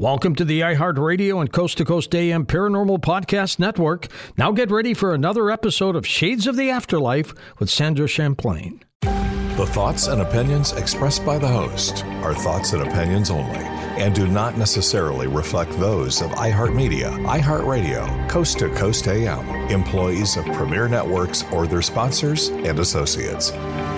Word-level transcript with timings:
Welcome 0.00 0.36
to 0.36 0.44
the 0.44 0.60
iHeartRadio 0.60 1.40
and 1.40 1.52
Coast 1.52 1.78
to 1.78 1.84
Coast 1.84 2.14
AM 2.14 2.46
Paranormal 2.46 3.00
Podcast 3.00 3.58
Network. 3.58 4.06
Now 4.36 4.52
get 4.52 4.70
ready 4.70 4.94
for 4.94 5.12
another 5.12 5.50
episode 5.50 5.96
of 5.96 6.06
Shades 6.06 6.46
of 6.46 6.56
the 6.56 6.70
Afterlife 6.70 7.34
with 7.58 7.68
Sandra 7.68 8.06
Champlain. 8.06 8.80
The 9.02 9.66
thoughts 9.66 10.06
and 10.06 10.22
opinions 10.22 10.70
expressed 10.74 11.26
by 11.26 11.38
the 11.38 11.48
host 11.48 12.04
are 12.22 12.32
thoughts 12.32 12.74
and 12.74 12.82
opinions 12.84 13.28
only 13.28 13.58
and 13.98 14.14
do 14.14 14.28
not 14.28 14.56
necessarily 14.56 15.26
reflect 15.26 15.72
those 15.80 16.22
of 16.22 16.30
iHeartMedia, 16.30 17.26
iHeartRadio, 17.26 18.28
Coast 18.28 18.60
to 18.60 18.68
Coast 18.76 19.08
AM, 19.08 19.48
employees 19.68 20.36
of 20.36 20.44
Premier 20.44 20.88
Networks, 20.88 21.42
or 21.50 21.66
their 21.66 21.82
sponsors 21.82 22.50
and 22.50 22.78
associates. 22.78 23.50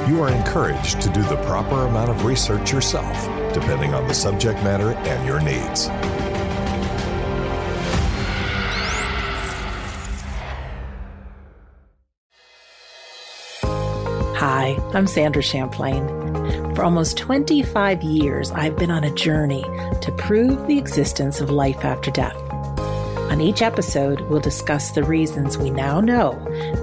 You 0.08 0.22
are 0.22 0.32
encouraged 0.32 1.02
to 1.02 1.10
do 1.10 1.22
the 1.24 1.36
proper 1.44 1.86
amount 1.86 2.08
of 2.08 2.24
research 2.24 2.72
yourself, 2.72 3.14
depending 3.52 3.94
on 3.94 4.06
the 4.06 4.14
subject 4.14 4.62
matter 4.62 4.92
and 4.92 5.26
your 5.26 5.40
needs. 5.40 5.88
Hi, 14.36 14.78
I'm 14.94 15.06
Sandra 15.06 15.42
Champlain. 15.42 16.06
For 16.74 16.82
almost 16.82 17.18
25 17.18 18.02
years, 18.02 18.50
I've 18.52 18.76
been 18.76 18.90
on 18.90 19.04
a 19.04 19.14
journey 19.14 19.62
to 20.00 20.14
prove 20.16 20.66
the 20.66 20.78
existence 20.78 21.40
of 21.40 21.50
life 21.50 21.84
after 21.84 22.10
death. 22.10 22.36
On 23.30 23.40
each 23.40 23.62
episode, 23.62 24.22
we'll 24.22 24.40
discuss 24.40 24.92
the 24.92 25.04
reasons 25.04 25.58
we 25.58 25.70
now 25.70 26.00
know 26.00 26.32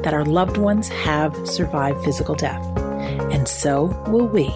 that 0.03 0.13
our 0.13 0.23
loved 0.23 0.58
ones 0.58 0.88
have 0.89 1.36
survived 1.47 2.03
physical 2.03 2.36
death. 2.36 2.63
And 3.31 3.47
so 3.47 3.86
will 4.08 4.27
we. 4.27 4.53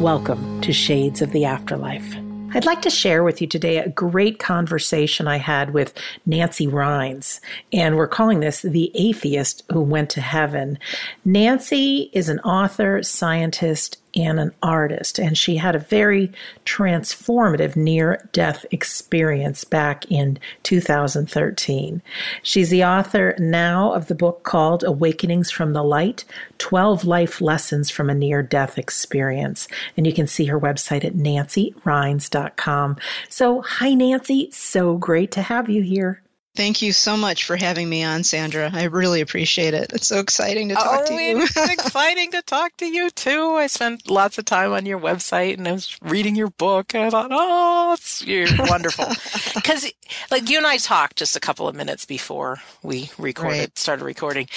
Welcome 0.00 0.62
to 0.62 0.72
Shades 0.72 1.20
of 1.20 1.32
the 1.32 1.44
Afterlife. 1.44 2.16
I'd 2.54 2.64
like 2.64 2.80
to 2.82 2.88
share 2.88 3.22
with 3.22 3.42
you 3.42 3.46
today 3.46 3.76
a 3.76 3.90
great 3.90 4.38
conversation 4.38 5.28
I 5.28 5.36
had 5.36 5.74
with 5.74 5.92
Nancy 6.24 6.66
Rynes, 6.66 7.38
and 7.70 7.96
we're 7.96 8.08
calling 8.08 8.40
this 8.40 8.62
The 8.62 8.90
Atheist 8.94 9.62
Who 9.70 9.82
Went 9.82 10.08
to 10.10 10.22
Heaven. 10.22 10.78
Nancy 11.26 12.08
is 12.14 12.30
an 12.30 12.40
author, 12.40 13.02
scientist, 13.02 13.98
and 14.14 14.40
an 14.40 14.52
artist, 14.62 15.18
and 15.18 15.36
she 15.36 15.56
had 15.56 15.74
a 15.74 15.80
very 15.80 16.32
transformative 16.64 17.76
near 17.76 18.28
death 18.32 18.66
experience 18.70 19.64
back 19.64 20.10
in 20.10 20.38
2013. 20.62 22.02
She's 22.42 22.70
the 22.70 22.84
author 22.84 23.34
now 23.38 23.92
of 23.92 24.08
the 24.08 24.14
book 24.14 24.42
called 24.42 24.84
Awakenings 24.84 25.50
from 25.50 25.72
the 25.72 25.84
Light 25.84 26.24
12 26.58 27.04
Life 27.04 27.40
Lessons 27.40 27.90
from 27.90 28.10
a 28.10 28.14
Near 28.14 28.42
Death 28.42 28.78
Experience. 28.78 29.68
And 29.96 30.06
you 30.06 30.12
can 30.12 30.26
see 30.26 30.46
her 30.46 30.60
website 30.60 31.04
at 31.04 31.14
nancyrynes.com. 31.14 32.96
So, 33.28 33.62
hi, 33.62 33.94
Nancy. 33.94 34.50
So 34.50 34.96
great 34.96 35.30
to 35.32 35.42
have 35.42 35.68
you 35.68 35.82
here. 35.82 36.22
Thank 36.56 36.82
you 36.82 36.92
so 36.92 37.16
much 37.16 37.44
for 37.44 37.56
having 37.56 37.88
me 37.88 38.02
on, 38.02 38.24
Sandra. 38.24 38.70
I 38.72 38.84
really 38.84 39.20
appreciate 39.20 39.72
it. 39.72 39.92
It's 39.92 40.08
so 40.08 40.18
exciting 40.18 40.70
to 40.70 40.74
talk 40.74 41.02
oh, 41.04 41.06
to 41.06 41.14
you. 41.14 41.42
it's 41.42 41.56
exciting 41.56 42.32
to 42.32 42.42
talk 42.42 42.76
to 42.78 42.86
you 42.86 43.08
too. 43.10 43.54
I 43.54 43.68
spent 43.68 44.10
lots 44.10 44.36
of 44.36 44.46
time 44.46 44.72
on 44.72 44.84
your 44.84 44.98
website 44.98 45.58
and 45.58 45.68
I 45.68 45.72
was 45.72 45.96
reading 46.02 46.34
your 46.34 46.50
book 46.50 46.92
and 46.92 47.04
I 47.04 47.10
thought, 47.10 47.28
oh, 47.30 47.92
it's 47.94 48.24
you're 48.26 48.48
wonderful. 48.58 49.06
Because 49.54 49.90
like 50.30 50.48
you 50.50 50.58
and 50.58 50.66
I 50.66 50.78
talked 50.78 51.16
just 51.16 51.36
a 51.36 51.40
couple 51.40 51.68
of 51.68 51.74
minutes 51.74 52.04
before 52.04 52.58
we 52.82 53.10
recorded, 53.18 53.58
right. 53.58 53.78
started 53.78 54.04
recording. 54.04 54.48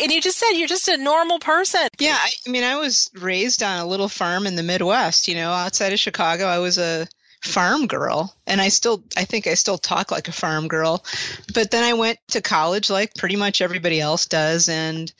And 0.00 0.10
you 0.10 0.20
just 0.20 0.38
said 0.38 0.52
you're 0.52 0.68
just 0.68 0.88
a 0.88 0.96
normal 0.96 1.38
person. 1.38 1.88
Yeah, 1.98 2.16
I, 2.18 2.30
I 2.46 2.50
mean, 2.50 2.64
I 2.64 2.76
was 2.76 3.10
raised 3.14 3.62
on 3.62 3.78
a 3.78 3.86
little 3.86 4.08
farm 4.08 4.46
in 4.46 4.56
the 4.56 4.62
Midwest, 4.62 5.28
you 5.28 5.36
know, 5.36 5.52
outside 5.52 5.92
of 5.92 6.00
Chicago. 6.00 6.46
I 6.46 6.58
was 6.58 6.78
a 6.78 7.06
farm 7.44 7.86
girl 7.86 8.34
and 8.46 8.60
I 8.60 8.68
still 8.68 9.04
I 9.16 9.24
think 9.24 9.46
I 9.46 9.54
still 9.54 9.78
talk 9.78 10.10
like 10.10 10.28
a 10.28 10.32
farm 10.32 10.66
girl. 10.66 11.04
But 11.52 11.70
then 11.70 11.84
I 11.84 11.92
went 11.92 12.18
to 12.28 12.40
college 12.40 12.90
like 12.90 13.14
pretty 13.14 13.36
much 13.36 13.60
everybody 13.60 14.00
else 14.00 14.26
does 14.26 14.68
and 14.68 15.12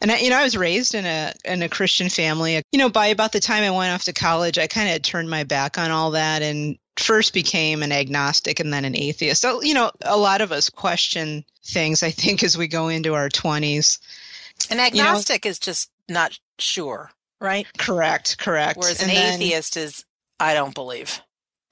and 0.00 0.12
I, 0.12 0.18
you 0.18 0.30
know 0.30 0.38
I 0.38 0.44
was 0.44 0.56
raised 0.56 0.94
in 0.94 1.04
a 1.04 1.32
in 1.44 1.62
a 1.62 1.68
Christian 1.68 2.08
family. 2.08 2.62
You 2.70 2.78
know 2.78 2.88
by 2.88 3.08
about 3.08 3.32
the 3.32 3.40
time 3.40 3.64
I 3.64 3.70
went 3.70 3.92
off 3.92 4.04
to 4.04 4.12
college 4.12 4.58
I 4.58 4.68
kind 4.68 4.94
of 4.94 5.02
turned 5.02 5.28
my 5.28 5.44
back 5.44 5.76
on 5.76 5.90
all 5.90 6.12
that 6.12 6.42
and 6.42 6.78
first 6.96 7.34
became 7.34 7.82
an 7.82 7.92
agnostic 7.92 8.60
and 8.60 8.72
then 8.72 8.84
an 8.84 8.96
atheist. 8.96 9.42
So 9.42 9.60
you 9.62 9.74
know 9.74 9.90
a 10.02 10.16
lot 10.16 10.40
of 10.40 10.52
us 10.52 10.70
question 10.70 11.44
things 11.64 12.02
I 12.02 12.10
think 12.10 12.44
as 12.44 12.56
we 12.56 12.68
go 12.68 12.88
into 12.88 13.14
our 13.14 13.28
20s. 13.28 13.98
An 14.70 14.78
agnostic 14.78 15.44
you 15.44 15.48
know, 15.48 15.50
is 15.50 15.58
just 15.58 15.90
not 16.08 16.38
sure, 16.58 17.10
right? 17.40 17.66
Correct, 17.76 18.38
correct. 18.38 18.78
Whereas 18.78 19.02
and 19.02 19.10
an 19.10 19.16
then, 19.16 19.42
atheist 19.42 19.76
is 19.76 20.04
I 20.38 20.54
don't 20.54 20.74
believe. 20.74 21.20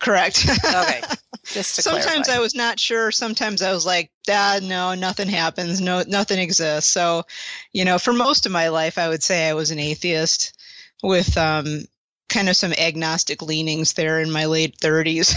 Correct. 0.05 0.47
okay. 0.49 1.01
Just 1.45 1.83
sometimes 1.83 2.05
clarify. 2.05 2.37
I 2.37 2.41
was 2.41 2.55
not 2.55 2.79
sure. 2.79 3.11
Sometimes 3.11 3.63
I 3.63 3.73
was 3.73 3.85
like, 3.85 4.11
Dad, 4.25 4.63
no, 4.63 4.95
nothing 4.95 5.29
happens. 5.29 5.81
No, 5.81 6.03
nothing 6.07 6.39
exists. 6.39 6.91
So, 6.91 7.25
you 7.73 7.85
know, 7.85 7.99
for 7.99 8.13
most 8.13 8.47
of 8.47 8.53
my 8.53 8.69
life, 8.69 8.97
I 8.97 9.09
would 9.09 9.23
say 9.23 9.49
I 9.49 9.55
was 9.55 9.71
an 9.71 9.79
atheist 9.79 10.59
with 11.03 11.37
um, 11.37 11.85
kind 12.31 12.49
of 12.49 12.57
some 12.57 12.73
agnostic 12.73 13.43
leanings 13.43 13.93
there 13.93 14.21
in 14.21 14.31
my 14.31 14.47
late 14.47 14.79
30s. 14.79 15.35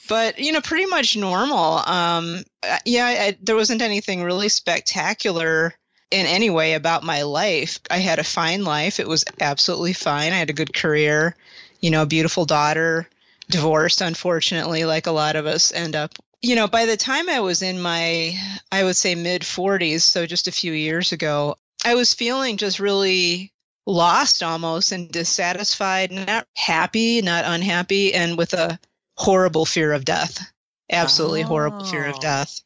but, 0.08 0.38
you 0.38 0.52
know, 0.52 0.62
pretty 0.62 0.86
much 0.86 1.14
normal. 1.16 1.78
Um, 1.86 2.42
yeah, 2.86 3.06
I, 3.06 3.38
there 3.42 3.56
wasn't 3.56 3.82
anything 3.82 4.22
really 4.22 4.48
spectacular 4.48 5.74
in 6.10 6.26
any 6.26 6.48
way 6.48 6.72
about 6.72 7.02
my 7.02 7.22
life. 7.22 7.80
I 7.90 7.98
had 7.98 8.18
a 8.18 8.24
fine 8.24 8.64
life. 8.64 8.98
It 8.98 9.08
was 9.08 9.26
absolutely 9.40 9.92
fine. 9.92 10.32
I 10.32 10.36
had 10.36 10.50
a 10.50 10.54
good 10.54 10.72
career 10.72 11.36
you 11.84 11.90
know, 11.90 12.00
a 12.00 12.06
beautiful 12.06 12.46
daughter, 12.46 13.06
divorced, 13.48 14.00
unfortunately, 14.00 14.84
like 14.84 15.06
a 15.06 15.12
lot 15.12 15.36
of 15.36 15.46
us 15.46 15.72
end 15.72 15.96
up. 15.96 16.12
You 16.42 16.56
know, 16.56 16.68
by 16.68 16.86
the 16.86 16.96
time 16.96 17.28
I 17.28 17.40
was 17.40 17.62
in 17.62 17.80
my, 17.80 18.38
I 18.70 18.84
would 18.84 18.96
say 18.96 19.14
mid 19.14 19.42
40s, 19.42 20.02
so 20.02 20.26
just 20.26 20.48
a 20.48 20.52
few 20.52 20.72
years 20.72 21.12
ago, 21.12 21.56
I 21.84 21.94
was 21.94 22.14
feeling 22.14 22.56
just 22.56 22.80
really 22.80 23.52
lost 23.86 24.42
almost 24.42 24.92
and 24.92 25.10
dissatisfied, 25.10 26.10
not 26.12 26.46
happy, 26.56 27.22
not 27.22 27.44
unhappy, 27.46 28.14
and 28.14 28.36
with 28.36 28.54
a 28.54 28.78
horrible 29.16 29.64
fear 29.64 29.92
of 29.92 30.04
death. 30.04 30.50
Absolutely 30.90 31.44
oh. 31.44 31.46
horrible 31.46 31.84
fear 31.84 32.06
of 32.06 32.16
oh. 32.16 32.20
death. 32.20 32.60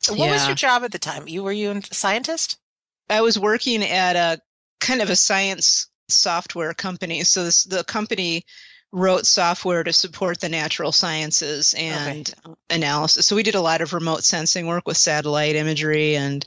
So 0.00 0.14
what 0.14 0.26
yeah. 0.26 0.32
was 0.32 0.46
your 0.46 0.56
job 0.56 0.84
at 0.84 0.92
the 0.92 0.98
time? 0.98 1.28
You 1.28 1.42
were 1.42 1.52
you 1.52 1.70
a 1.70 1.82
scientist? 1.94 2.58
I 3.08 3.22
was 3.22 3.38
working 3.38 3.82
at 3.82 4.16
a 4.16 4.40
kind 4.80 5.00
of 5.00 5.10
a 5.10 5.16
science 5.16 5.88
software 6.08 6.74
company. 6.74 7.24
So 7.24 7.44
this, 7.44 7.64
the 7.64 7.84
company 7.84 8.44
wrote 8.94 9.26
software 9.26 9.82
to 9.82 9.92
support 9.92 10.40
the 10.40 10.48
natural 10.48 10.92
sciences 10.92 11.74
and 11.76 12.32
okay. 12.46 12.54
analysis. 12.70 13.26
So 13.26 13.34
we 13.34 13.42
did 13.42 13.56
a 13.56 13.60
lot 13.60 13.80
of 13.80 13.92
remote 13.92 14.22
sensing 14.22 14.68
work 14.68 14.86
with 14.86 14.96
satellite 14.96 15.56
imagery 15.56 16.16
and 16.16 16.46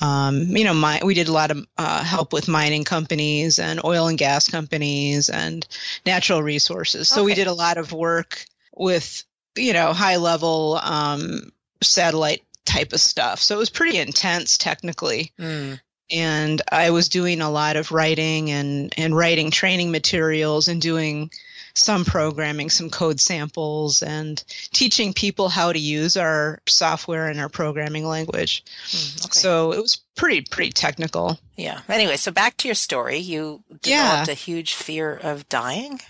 um, 0.00 0.56
you 0.56 0.62
know, 0.62 0.74
my, 0.74 1.00
we 1.02 1.14
did 1.14 1.26
a 1.26 1.32
lot 1.32 1.50
of 1.50 1.66
uh, 1.76 2.04
help 2.04 2.32
with 2.32 2.46
mining 2.46 2.84
companies 2.84 3.58
and 3.58 3.80
oil 3.84 4.06
and 4.06 4.16
gas 4.16 4.46
companies 4.46 5.28
and 5.28 5.66
natural 6.06 6.40
resources. 6.40 7.08
So 7.08 7.22
okay. 7.22 7.26
we 7.26 7.34
did 7.34 7.48
a 7.48 7.52
lot 7.52 7.78
of 7.78 7.92
work 7.92 8.44
with, 8.76 9.24
you 9.56 9.72
know, 9.72 9.92
high 9.92 10.18
level 10.18 10.78
um, 10.80 11.50
satellite 11.82 12.44
type 12.64 12.92
of 12.92 13.00
stuff. 13.00 13.40
So 13.40 13.56
it 13.56 13.58
was 13.58 13.70
pretty 13.70 13.98
intense 13.98 14.56
technically. 14.58 15.32
Mm 15.36 15.80
and 16.10 16.62
I 16.72 16.90
was 16.90 17.08
doing 17.08 17.40
a 17.40 17.50
lot 17.50 17.76
of 17.76 17.92
writing 17.92 18.50
and, 18.50 18.94
and 18.96 19.14
writing 19.14 19.50
training 19.50 19.90
materials 19.90 20.68
and 20.68 20.80
doing 20.80 21.30
some 21.78 22.04
programming, 22.04 22.70
some 22.70 22.90
code 22.90 23.20
samples, 23.20 24.02
and 24.02 24.42
teaching 24.72 25.12
people 25.12 25.48
how 25.48 25.72
to 25.72 25.78
use 25.78 26.16
our 26.16 26.60
software 26.66 27.28
and 27.28 27.40
our 27.40 27.48
programming 27.48 28.06
language. 28.06 28.64
Mm, 28.86 29.26
okay. 29.26 29.38
So 29.38 29.72
it 29.72 29.80
was 29.80 30.02
pretty, 30.16 30.42
pretty 30.42 30.72
technical. 30.72 31.38
Yeah. 31.56 31.80
Anyway, 31.88 32.16
so 32.16 32.30
back 32.30 32.56
to 32.58 32.68
your 32.68 32.74
story. 32.74 33.18
You 33.18 33.62
developed 33.82 34.28
yeah. 34.28 34.32
a 34.32 34.34
huge 34.34 34.74
fear 34.74 35.14
of 35.14 35.48
dying? 35.48 36.00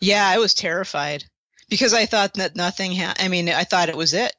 Yeah, 0.00 0.26
I 0.26 0.38
was 0.38 0.54
terrified 0.54 1.24
because 1.68 1.94
I 1.94 2.06
thought 2.06 2.34
that 2.34 2.56
nothing 2.56 2.92
had, 2.92 3.16
I 3.20 3.28
mean, 3.28 3.48
I 3.48 3.64
thought 3.64 3.88
it 3.88 3.96
was 3.96 4.14
it. 4.14 4.34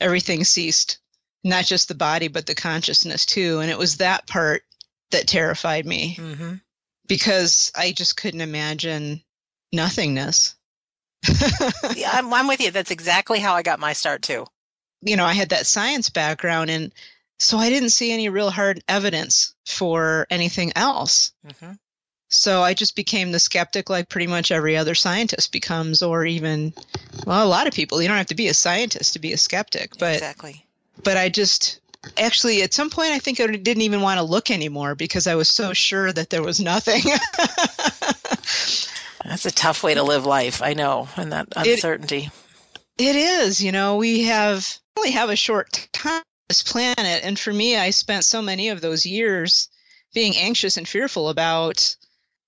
Everything 0.00 0.44
ceased 0.44 0.98
not 1.46 1.64
just 1.64 1.88
the 1.88 1.94
body 1.94 2.28
but 2.28 2.46
the 2.46 2.54
consciousness 2.54 3.24
too 3.24 3.60
and 3.60 3.70
it 3.70 3.78
was 3.78 3.98
that 3.98 4.26
part 4.26 4.62
that 5.10 5.28
terrified 5.28 5.86
me 5.86 6.16
mm-hmm. 6.16 6.54
because 7.06 7.70
i 7.74 7.92
just 7.92 8.16
couldn't 8.16 8.40
imagine 8.40 9.22
nothingness. 9.72 10.54
Yeah 11.96 12.10
I'm, 12.12 12.32
I'm 12.32 12.46
with 12.48 12.60
you. 12.60 12.70
That's 12.70 12.90
exactly 12.90 13.38
how 13.40 13.54
i 13.54 13.62
got 13.62 13.80
my 13.80 13.92
start 13.92 14.22
too. 14.22 14.46
You 15.02 15.16
know 15.16 15.24
i 15.24 15.32
had 15.32 15.50
that 15.50 15.66
science 15.66 16.10
background 16.10 16.70
and 16.70 16.92
so 17.38 17.58
i 17.58 17.68
didn't 17.68 17.90
see 17.90 18.12
any 18.12 18.28
real 18.28 18.50
hard 18.50 18.82
evidence 18.88 19.54
for 19.66 20.26
anything 20.30 20.72
else. 20.76 21.32
Mm-hmm. 21.46 21.72
so 22.28 22.62
i 22.62 22.74
just 22.74 22.96
became 22.96 23.32
the 23.32 23.38
skeptic 23.38 23.90
like 23.90 24.08
pretty 24.08 24.26
much 24.26 24.50
every 24.50 24.76
other 24.76 24.94
scientist 24.94 25.52
becomes 25.52 26.02
or 26.02 26.24
even 26.24 26.72
well 27.26 27.44
a 27.44 27.48
lot 27.48 27.66
of 27.66 27.74
people. 27.74 28.00
You 28.00 28.08
don't 28.08 28.16
have 28.16 28.26
to 28.26 28.34
be 28.34 28.48
a 28.48 28.54
scientist 28.54 29.12
to 29.14 29.18
be 29.18 29.32
a 29.32 29.38
skeptic 29.38 29.92
but 29.98 30.14
exactly. 30.14 30.64
but 31.02 31.16
I 31.16 31.28
just 31.28 31.80
actually 32.18 32.62
at 32.62 32.74
some 32.74 32.90
point 32.90 33.10
I 33.10 33.18
think 33.18 33.40
I 33.40 33.46
didn't 33.46 33.82
even 33.82 34.00
want 34.00 34.18
to 34.18 34.24
look 34.24 34.50
anymore 34.50 34.94
because 34.94 35.26
I 35.26 35.34
was 35.34 35.48
so 35.48 35.72
sure 35.72 36.12
that 36.12 36.30
there 36.30 36.42
was 36.42 36.60
nothing. 36.60 37.02
That's 39.26 39.46
a 39.46 39.50
tough 39.50 39.82
way 39.82 39.94
to 39.94 40.02
live 40.02 40.26
life. 40.26 40.62
I 40.62 40.74
know, 40.74 41.08
and 41.16 41.32
that 41.32 41.48
uncertainty. 41.56 42.30
It, 42.98 43.04
it 43.04 43.16
is. 43.16 43.62
You 43.62 43.72
know, 43.72 43.96
we 43.96 44.24
have 44.24 44.66
only 44.96 45.12
have 45.12 45.30
a 45.30 45.36
short 45.36 45.88
time 45.92 46.18
on 46.18 46.22
this 46.48 46.62
planet, 46.62 47.24
and 47.24 47.38
for 47.38 47.52
me, 47.52 47.76
I 47.76 47.90
spent 47.90 48.24
so 48.24 48.42
many 48.42 48.68
of 48.68 48.80
those 48.80 49.04
years 49.04 49.68
being 50.14 50.36
anxious 50.36 50.76
and 50.76 50.88
fearful 50.88 51.28
about 51.28 51.96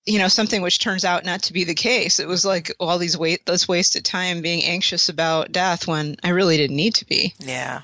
you 0.06 0.18
know 0.18 0.28
something 0.28 0.62
which 0.62 0.78
turns 0.78 1.04
out 1.04 1.24
not 1.24 1.42
to 1.42 1.52
be 1.52 1.64
the 1.64 1.74
case 1.74 2.18
it 2.18 2.26
was 2.26 2.42
like 2.42 2.72
all 2.80 2.96
these 2.96 3.18
wait 3.18 3.44
this 3.44 3.68
wasted 3.68 4.06
time 4.06 4.40
being 4.40 4.64
anxious 4.64 5.10
about 5.10 5.52
death 5.52 5.86
when 5.86 6.16
i 6.22 6.30
really 6.30 6.56
didn't 6.56 6.76
need 6.76 6.94
to 6.94 7.04
be 7.04 7.34
yeah 7.40 7.82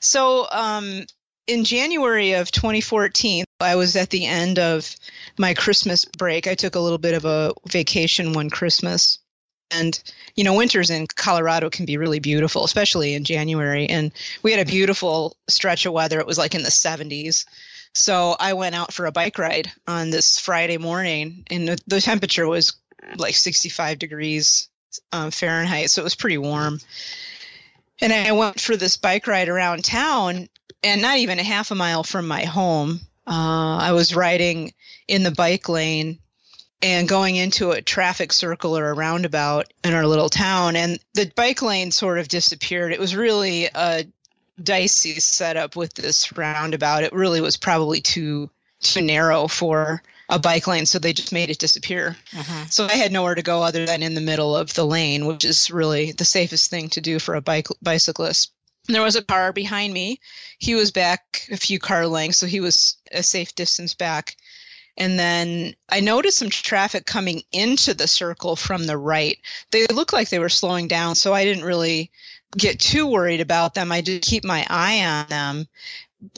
so 0.00 0.46
um 0.50 1.04
in 1.46 1.64
January 1.64 2.32
of 2.32 2.50
2014, 2.50 3.44
I 3.60 3.76
was 3.76 3.96
at 3.96 4.10
the 4.10 4.26
end 4.26 4.58
of 4.58 4.96
my 5.38 5.54
Christmas 5.54 6.04
break. 6.04 6.46
I 6.46 6.54
took 6.54 6.74
a 6.74 6.80
little 6.80 6.98
bit 6.98 7.14
of 7.14 7.24
a 7.24 7.54
vacation 7.66 8.32
one 8.32 8.50
Christmas. 8.50 9.18
And, 9.70 9.98
you 10.36 10.44
know, 10.44 10.54
winters 10.54 10.90
in 10.90 11.06
Colorado 11.08 11.70
can 11.70 11.86
be 11.86 11.96
really 11.96 12.20
beautiful, 12.20 12.64
especially 12.64 13.14
in 13.14 13.24
January. 13.24 13.88
And 13.88 14.12
we 14.42 14.52
had 14.52 14.60
a 14.60 14.70
beautiful 14.70 15.36
stretch 15.48 15.86
of 15.86 15.92
weather. 15.92 16.20
It 16.20 16.26
was 16.26 16.38
like 16.38 16.54
in 16.54 16.62
the 16.62 16.68
70s. 16.68 17.46
So 17.94 18.36
I 18.38 18.52
went 18.52 18.74
out 18.74 18.92
for 18.92 19.06
a 19.06 19.12
bike 19.12 19.38
ride 19.38 19.72
on 19.86 20.10
this 20.10 20.38
Friday 20.38 20.76
morning, 20.76 21.44
and 21.50 21.66
the, 21.66 21.78
the 21.86 22.00
temperature 22.00 22.46
was 22.46 22.74
like 23.16 23.34
65 23.34 23.98
degrees 23.98 24.68
um, 25.12 25.30
Fahrenheit. 25.30 25.90
So 25.90 26.02
it 26.02 26.04
was 26.04 26.14
pretty 26.14 26.36
warm. 26.36 26.78
And 28.02 28.12
I 28.12 28.32
went 28.32 28.60
for 28.60 28.76
this 28.76 28.98
bike 28.98 29.26
ride 29.26 29.48
around 29.48 29.84
town, 29.84 30.48
and 30.84 31.00
not 31.00 31.18
even 31.18 31.38
a 31.38 31.42
half 31.42 31.70
a 31.70 31.74
mile 31.74 32.04
from 32.04 32.28
my 32.28 32.44
home. 32.44 33.00
Uh, 33.26 33.78
I 33.78 33.92
was 33.92 34.14
riding 34.14 34.72
in 35.08 35.22
the 35.22 35.30
bike 35.30 35.68
lane 35.68 36.18
and 36.82 37.08
going 37.08 37.36
into 37.36 37.70
a 37.70 37.82
traffic 37.82 38.32
circle 38.32 38.76
or 38.76 38.90
a 38.90 38.94
roundabout 38.94 39.72
in 39.82 39.94
our 39.94 40.06
little 40.06 40.28
town, 40.28 40.76
and 40.76 40.98
the 41.14 41.30
bike 41.34 41.62
lane 41.62 41.90
sort 41.90 42.18
of 42.18 42.28
disappeared. 42.28 42.92
It 42.92 43.00
was 43.00 43.16
really 43.16 43.66
a 43.66 44.04
dicey 44.62 45.20
setup 45.20 45.76
with 45.76 45.94
this 45.94 46.36
roundabout. 46.36 47.04
It 47.04 47.12
really 47.12 47.40
was 47.40 47.56
probably 47.56 48.00
too 48.00 48.50
too 48.80 49.00
narrow 49.00 49.48
for 49.48 50.02
a 50.28 50.38
bike 50.38 50.66
lane, 50.66 50.86
so 50.86 50.98
they 50.98 51.12
just 51.12 51.32
made 51.32 51.50
it 51.50 51.58
disappear. 51.58 52.16
Mm-hmm. 52.32 52.68
So 52.68 52.86
I 52.86 52.94
had 52.94 53.12
nowhere 53.12 53.34
to 53.34 53.42
go 53.42 53.62
other 53.62 53.86
than 53.86 54.02
in 54.02 54.14
the 54.14 54.20
middle 54.20 54.56
of 54.56 54.74
the 54.74 54.84
lane, 54.84 55.26
which 55.26 55.44
is 55.44 55.70
really 55.70 56.12
the 56.12 56.24
safest 56.24 56.70
thing 56.70 56.90
to 56.90 57.00
do 57.00 57.18
for 57.18 57.34
a 57.36 57.40
bike 57.40 57.68
bicyclist. 57.80 58.52
There 58.88 59.02
was 59.02 59.16
a 59.16 59.22
car 59.22 59.52
behind 59.52 59.92
me. 59.92 60.20
He 60.58 60.74
was 60.74 60.92
back 60.92 61.46
a 61.50 61.56
few 61.56 61.78
car 61.78 62.06
lengths, 62.06 62.38
so 62.38 62.46
he 62.46 62.60
was 62.60 62.96
a 63.10 63.22
safe 63.22 63.54
distance 63.54 63.94
back. 63.94 64.36
And 64.96 65.18
then 65.18 65.74
I 65.88 66.00
noticed 66.00 66.38
some 66.38 66.48
traffic 66.48 67.04
coming 67.04 67.42
into 67.52 67.94
the 67.94 68.08
circle 68.08 68.56
from 68.56 68.86
the 68.86 68.96
right. 68.96 69.38
They 69.70 69.86
looked 69.86 70.12
like 70.12 70.30
they 70.30 70.38
were 70.38 70.48
slowing 70.48 70.88
down, 70.88 71.16
so 71.16 71.34
I 71.34 71.44
didn't 71.44 71.64
really 71.64 72.10
get 72.56 72.80
too 72.80 73.06
worried 73.06 73.40
about 73.40 73.74
them. 73.74 73.92
I 73.92 74.00
did 74.00 74.22
keep 74.22 74.44
my 74.44 74.66
eye 74.70 75.04
on 75.04 75.26
them. 75.28 75.68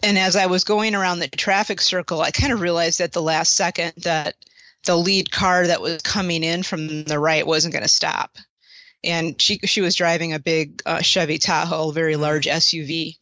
And 0.03 0.19
as 0.19 0.35
I 0.35 0.47
was 0.47 0.65
going 0.65 0.95
around 0.95 1.21
the 1.21 1.29
traffic 1.29 1.81
circle, 1.81 2.21
I 2.21 2.33
kind 2.33 2.53
of 2.53 2.61
realized 2.61 3.01
at 3.01 3.13
the 3.13 3.23
last 3.23 3.55
second 3.55 3.93
that 3.99 4.35
the 4.85 4.97
lead 4.97 5.31
car 5.31 5.67
that 5.67 5.81
was 5.81 6.03
coming 6.03 6.43
in 6.43 6.63
from 6.63 7.05
the 7.05 7.19
right 7.19 7.47
wasn't 7.47 7.75
going 7.75 7.83
to 7.85 7.89
stop 7.89 8.37
and 9.05 9.41
she 9.41 9.59
she 9.65 9.81
was 9.81 9.95
driving 9.95 10.33
a 10.33 10.39
big 10.39 10.83
uh, 10.87 11.01
Chevy 11.03 11.39
Tahoe, 11.39 11.91
very 11.91 12.17
large 12.17 12.47
SUV, 12.47 13.17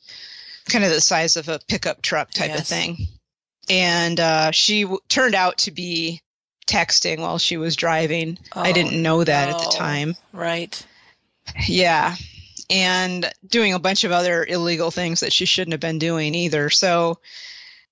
kind 0.69 0.85
of 0.85 0.91
the 0.91 1.01
size 1.01 1.37
of 1.37 1.49
a 1.49 1.61
pickup 1.69 2.03
truck 2.03 2.31
type 2.31 2.49
Yes. 2.51 2.61
of 2.61 2.67
thing. 2.67 2.97
And 3.69 4.19
uh, 4.21 4.51
she 4.53 4.83
w- 4.83 5.01
turned 5.09 5.35
out 5.35 5.59
to 5.59 5.71
be 5.73 6.21
texting 6.69 7.19
while 7.21 7.39
she 7.39 7.57
was 7.57 7.77
driving. 7.77 8.39
I 8.53 8.71
Oh, 8.71 8.73
didn't 8.73 9.01
know 9.03 9.23
that 9.25 9.49
at 9.49 9.59
the 9.59 9.71
time. 9.77 10.15
Right. 10.33 10.85
Yeah. 11.67 12.15
And 12.71 13.31
doing 13.47 13.73
a 13.75 13.79
bunch 13.79 14.05
of 14.05 14.11
other 14.13 14.45
illegal 14.45 14.91
things 14.91 15.21
that 15.21 15.33
she 15.33 15.47
shouldn't 15.47 15.73
have 15.73 15.81
been 15.81 15.99
doing 16.01 16.35
either. 16.35 16.71
So 16.71 17.21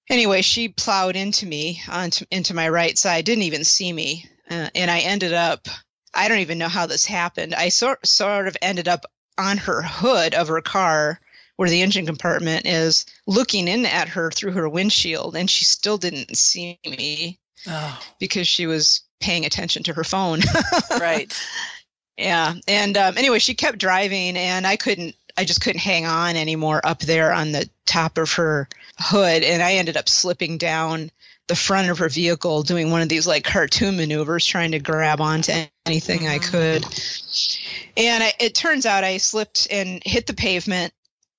anyway, 0.08 0.42
she 0.42 0.68
plowed 0.68 1.14
into 1.16 1.46
me 1.46 1.80
onto 1.88 2.24
into 2.30 2.54
my 2.54 2.68
right 2.68 2.96
side, 2.98 3.24
didn't 3.24 3.44
even 3.44 3.64
see 3.64 3.92
me. 3.92 4.28
Uh, 4.50 4.68
and 4.74 4.90
I 4.90 5.00
ended 5.00 5.32
up 5.32 5.68
I 6.14 6.28
don't 6.28 6.38
even 6.40 6.58
know 6.58 6.68
how 6.68 6.86
this 6.86 7.06
happened. 7.06 7.54
I 7.54 7.68
sort 7.68 8.06
sort 8.06 8.48
of 8.48 8.56
ended 8.62 8.88
up 8.88 9.04
on 9.36 9.58
her 9.58 9.82
hood 9.82 10.34
of 10.34 10.48
her 10.48 10.60
car 10.60 11.20
where 11.56 11.68
the 11.68 11.82
engine 11.82 12.06
compartment 12.06 12.66
is 12.66 13.06
looking 13.26 13.68
in 13.68 13.86
at 13.86 14.08
her 14.08 14.30
through 14.30 14.52
her 14.52 14.68
windshield 14.68 15.36
and 15.36 15.48
she 15.48 15.64
still 15.64 15.98
didn't 15.98 16.36
see 16.36 16.78
me 16.84 17.38
Oh, 17.66 18.00
because 18.18 18.46
she 18.46 18.66
was 18.66 19.02
paying 19.20 19.46
attention 19.46 19.82
to 19.84 19.94
her 19.94 20.04
phone. 20.04 20.40
right. 20.90 21.32
Yeah. 22.16 22.54
And 22.68 22.96
um, 22.96 23.16
anyway, 23.16 23.38
she 23.38 23.54
kept 23.54 23.78
driving, 23.78 24.36
and 24.36 24.66
I 24.66 24.76
couldn't, 24.76 25.16
I 25.36 25.44
just 25.44 25.60
couldn't 25.60 25.80
hang 25.80 26.04
on 26.04 26.36
anymore 26.36 26.80
up 26.84 27.00
there 27.00 27.32
on 27.32 27.52
the 27.52 27.68
top 27.86 28.18
of 28.18 28.32
her 28.34 28.68
hood. 28.98 29.42
And 29.42 29.62
I 29.62 29.74
ended 29.74 29.96
up 29.96 30.08
slipping 30.08 30.58
down 30.58 31.10
the 31.48 31.56
front 31.56 31.90
of 31.90 31.98
her 31.98 32.08
vehicle, 32.08 32.62
doing 32.62 32.90
one 32.90 33.02
of 33.02 33.08
these 33.08 33.26
like 33.26 33.44
cartoon 33.44 33.96
maneuvers, 33.96 34.46
trying 34.46 34.72
to 34.72 34.78
grab 34.78 35.20
onto 35.20 35.52
anything 35.86 36.26
I 36.26 36.38
mm-hmm. 36.38 36.50
could. 36.50 36.86
And 37.96 38.22
I, 38.22 38.32
it 38.40 38.54
turns 38.54 38.86
out 38.86 39.04
I 39.04 39.18
slipped 39.18 39.68
and 39.70 40.02
hit 40.04 40.26
the 40.26 40.34
pavement. 40.34 40.92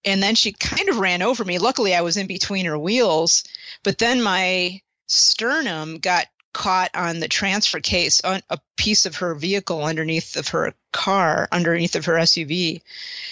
And 0.03 0.21
then 0.21 0.35
she 0.35 0.51
kind 0.51 0.87
of 0.89 0.99
ran 0.99 1.23
over 1.23 1.43
me. 1.43 1.57
Luckily, 1.57 1.95
I 1.95 2.01
was 2.01 2.17
in 2.17 2.27
between 2.27 2.67
her 2.67 2.77
wheels. 2.77 3.43
But 3.83 3.97
then 3.97 4.21
my 4.21 4.81
sternum 5.07 5.97
got 5.97 6.27
caught 6.53 6.91
on 6.95 7.19
the 7.19 7.27
transfer 7.27 7.79
case 7.79 8.21
on 8.21 8.41
a 8.49 8.59
piece 8.77 9.05
of 9.05 9.17
her 9.17 9.35
vehicle 9.35 9.83
underneath 9.83 10.37
of 10.37 10.49
her 10.49 10.73
car 10.93 11.49
underneath 11.51 11.95
of 11.97 12.05
her 12.05 12.13
SUV 12.13 12.81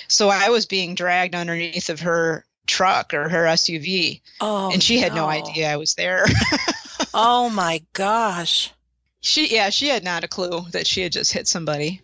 so 0.07 0.29
I 0.29 0.49
was 0.49 0.65
being 0.65 0.95
dragged 0.95 1.35
underneath 1.35 1.89
of 1.89 2.01
her 2.01 2.45
truck 2.67 3.13
or 3.13 3.29
her 3.29 3.43
SUV 3.45 4.21
Oh, 4.41 4.71
and 4.71 4.81
she 4.81 4.99
had 4.99 5.13
no 5.13 5.23
no. 5.25 5.29
idea 5.29 5.71
I 5.71 5.77
was 5.77 5.95
there 5.95 6.25
Oh 7.13 7.49
my 7.49 7.81
gosh. 7.93 8.71
she 9.19 9.53
yeah 9.53 9.69
she 9.69 9.87
had 9.87 10.03
not 10.03 10.23
a 10.23 10.27
clue 10.27 10.61
that 10.71 10.87
she 10.87 11.01
had 11.01 11.11
just 11.11 11.33
hit 11.33 11.47
somebody 11.47 12.01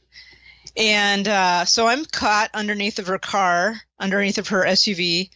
and 0.77 1.27
uh, 1.27 1.65
so 1.65 1.87
i'm 1.87 2.05
caught 2.05 2.49
underneath 2.53 2.99
of 2.99 3.07
her 3.07 3.17
car 3.19 3.75
underneath 3.99 4.37
of 4.37 4.49
her 4.49 4.63
suv 4.65 5.29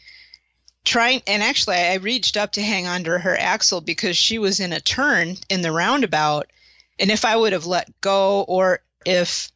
trying 0.86 1.22
and 1.28 1.42
actually 1.42 1.78
i 1.78 1.96
reached 1.96 2.36
up 2.38 2.52
to 2.52 2.62
hang 2.62 2.86
onto 2.88 3.10
her 3.12 3.38
axle 3.38 3.82
because 3.82 4.16
she 4.18 4.38
was 4.38 4.60
in 4.60 4.74
a 4.74 4.80
turn 4.82 5.36
in 5.50 5.62
the 5.62 5.72
roundabout 5.72 6.52
and 7.00 7.10
if 7.10 7.26
i 7.26 7.36
would 7.36 7.54
have 7.54 7.66
let 7.66 7.90
go 8.02 8.42
or 8.44 8.80
if 9.06 9.52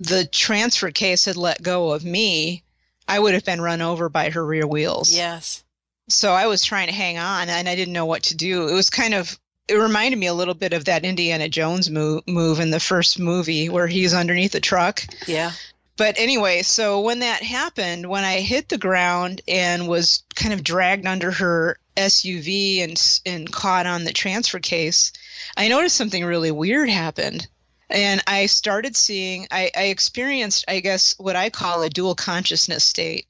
the 0.00 0.24
transfer 0.24 0.90
case 0.90 1.26
had 1.26 1.36
let 1.36 1.62
go 1.62 1.90
of 1.92 2.04
me 2.04 2.62
i 3.10 3.18
would 3.18 3.34
have 3.34 3.44
been 3.44 3.60
run 3.60 3.82
over 3.82 4.08
by 4.08 4.30
her 4.30 4.44
rear 4.44 4.66
wheels 4.66 5.12
Yes. 5.14 5.62
so 6.08 6.32
I 6.32 6.46
was 6.46 6.64
trying 6.64 6.88
to 6.88 6.94
hang 6.94 7.18
on 7.18 7.48
and 7.48 7.68
I 7.68 7.76
didn't 7.76 7.92
know 7.94 8.06
what 8.06 8.24
to 8.24 8.36
do. 8.36 8.66
It 8.68 8.74
was 8.74 8.90
kind 8.90 9.14
of 9.14 9.38
it 9.68 9.74
reminded 9.74 10.18
me 10.18 10.26
a 10.26 10.34
little 10.34 10.54
bit 10.54 10.72
of 10.72 10.86
that 10.86 11.04
Indiana 11.04 11.48
Jones 11.48 11.88
move, 11.88 12.26
move 12.26 12.58
in 12.58 12.70
the 12.70 12.80
first 12.80 13.20
movie 13.20 13.68
where 13.68 13.86
he's 13.86 14.12
underneath 14.14 14.50
the 14.50 14.60
truck. 14.60 15.02
Yeah. 15.28 15.52
But 15.96 16.18
anyway, 16.18 16.62
so 16.62 17.02
when 17.02 17.20
that 17.20 17.42
happened, 17.44 18.08
when 18.08 18.24
I 18.24 18.40
hit 18.40 18.68
the 18.68 18.78
ground 18.78 19.42
and 19.46 19.86
was 19.86 20.24
kind 20.34 20.52
of 20.52 20.64
dragged 20.64 21.06
under 21.06 21.30
her 21.30 21.78
SUV 21.96 22.82
and 22.82 23.20
and 23.24 23.52
caught 23.52 23.86
on 23.86 24.02
the 24.04 24.12
transfer 24.12 24.58
case, 24.58 25.12
I 25.56 25.68
noticed 25.68 25.94
something 25.96 26.24
really 26.24 26.50
weird 26.50 26.88
happened. 26.90 27.46
And 27.90 28.22
I 28.26 28.46
started 28.46 28.96
seeing 28.96 29.48
I, 29.50 29.70
I 29.76 29.84
experienced, 29.84 30.64
I 30.68 30.80
guess, 30.80 31.14
what 31.18 31.36
I 31.36 31.50
call 31.50 31.82
a 31.82 31.90
dual 31.90 32.14
consciousness 32.14 32.84
state 32.84 33.26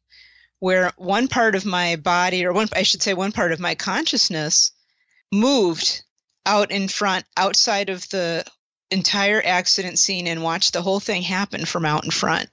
where 0.59 0.93
one 0.97 1.27
part 1.27 1.55
of 1.55 1.65
my 1.65 1.97
body 1.97 2.45
or 2.45 2.53
one 2.53 2.69
I 2.75 2.83
should 2.83 3.03
say 3.03 3.15
one 3.15 3.33
part 3.33 3.53
of 3.53 3.61
my 3.61 3.75
consciousness 3.75 4.73
moved 5.33 6.03
out 6.47 6.71
in 6.71 6.89
front 6.89 7.25
outside 7.37 7.89
of 7.89 8.09
the 8.11 8.45
entire 8.91 9.43
accident 9.45 9.99
scene 9.99 10.27
and 10.27 10.43
watched 10.43 10.73
the 10.73 10.83
whole 10.83 11.01
thing 11.01 11.23
happen 11.23 11.65
from 11.65 11.85
out 11.85 12.05
in 12.05 12.11
front. 12.11 12.49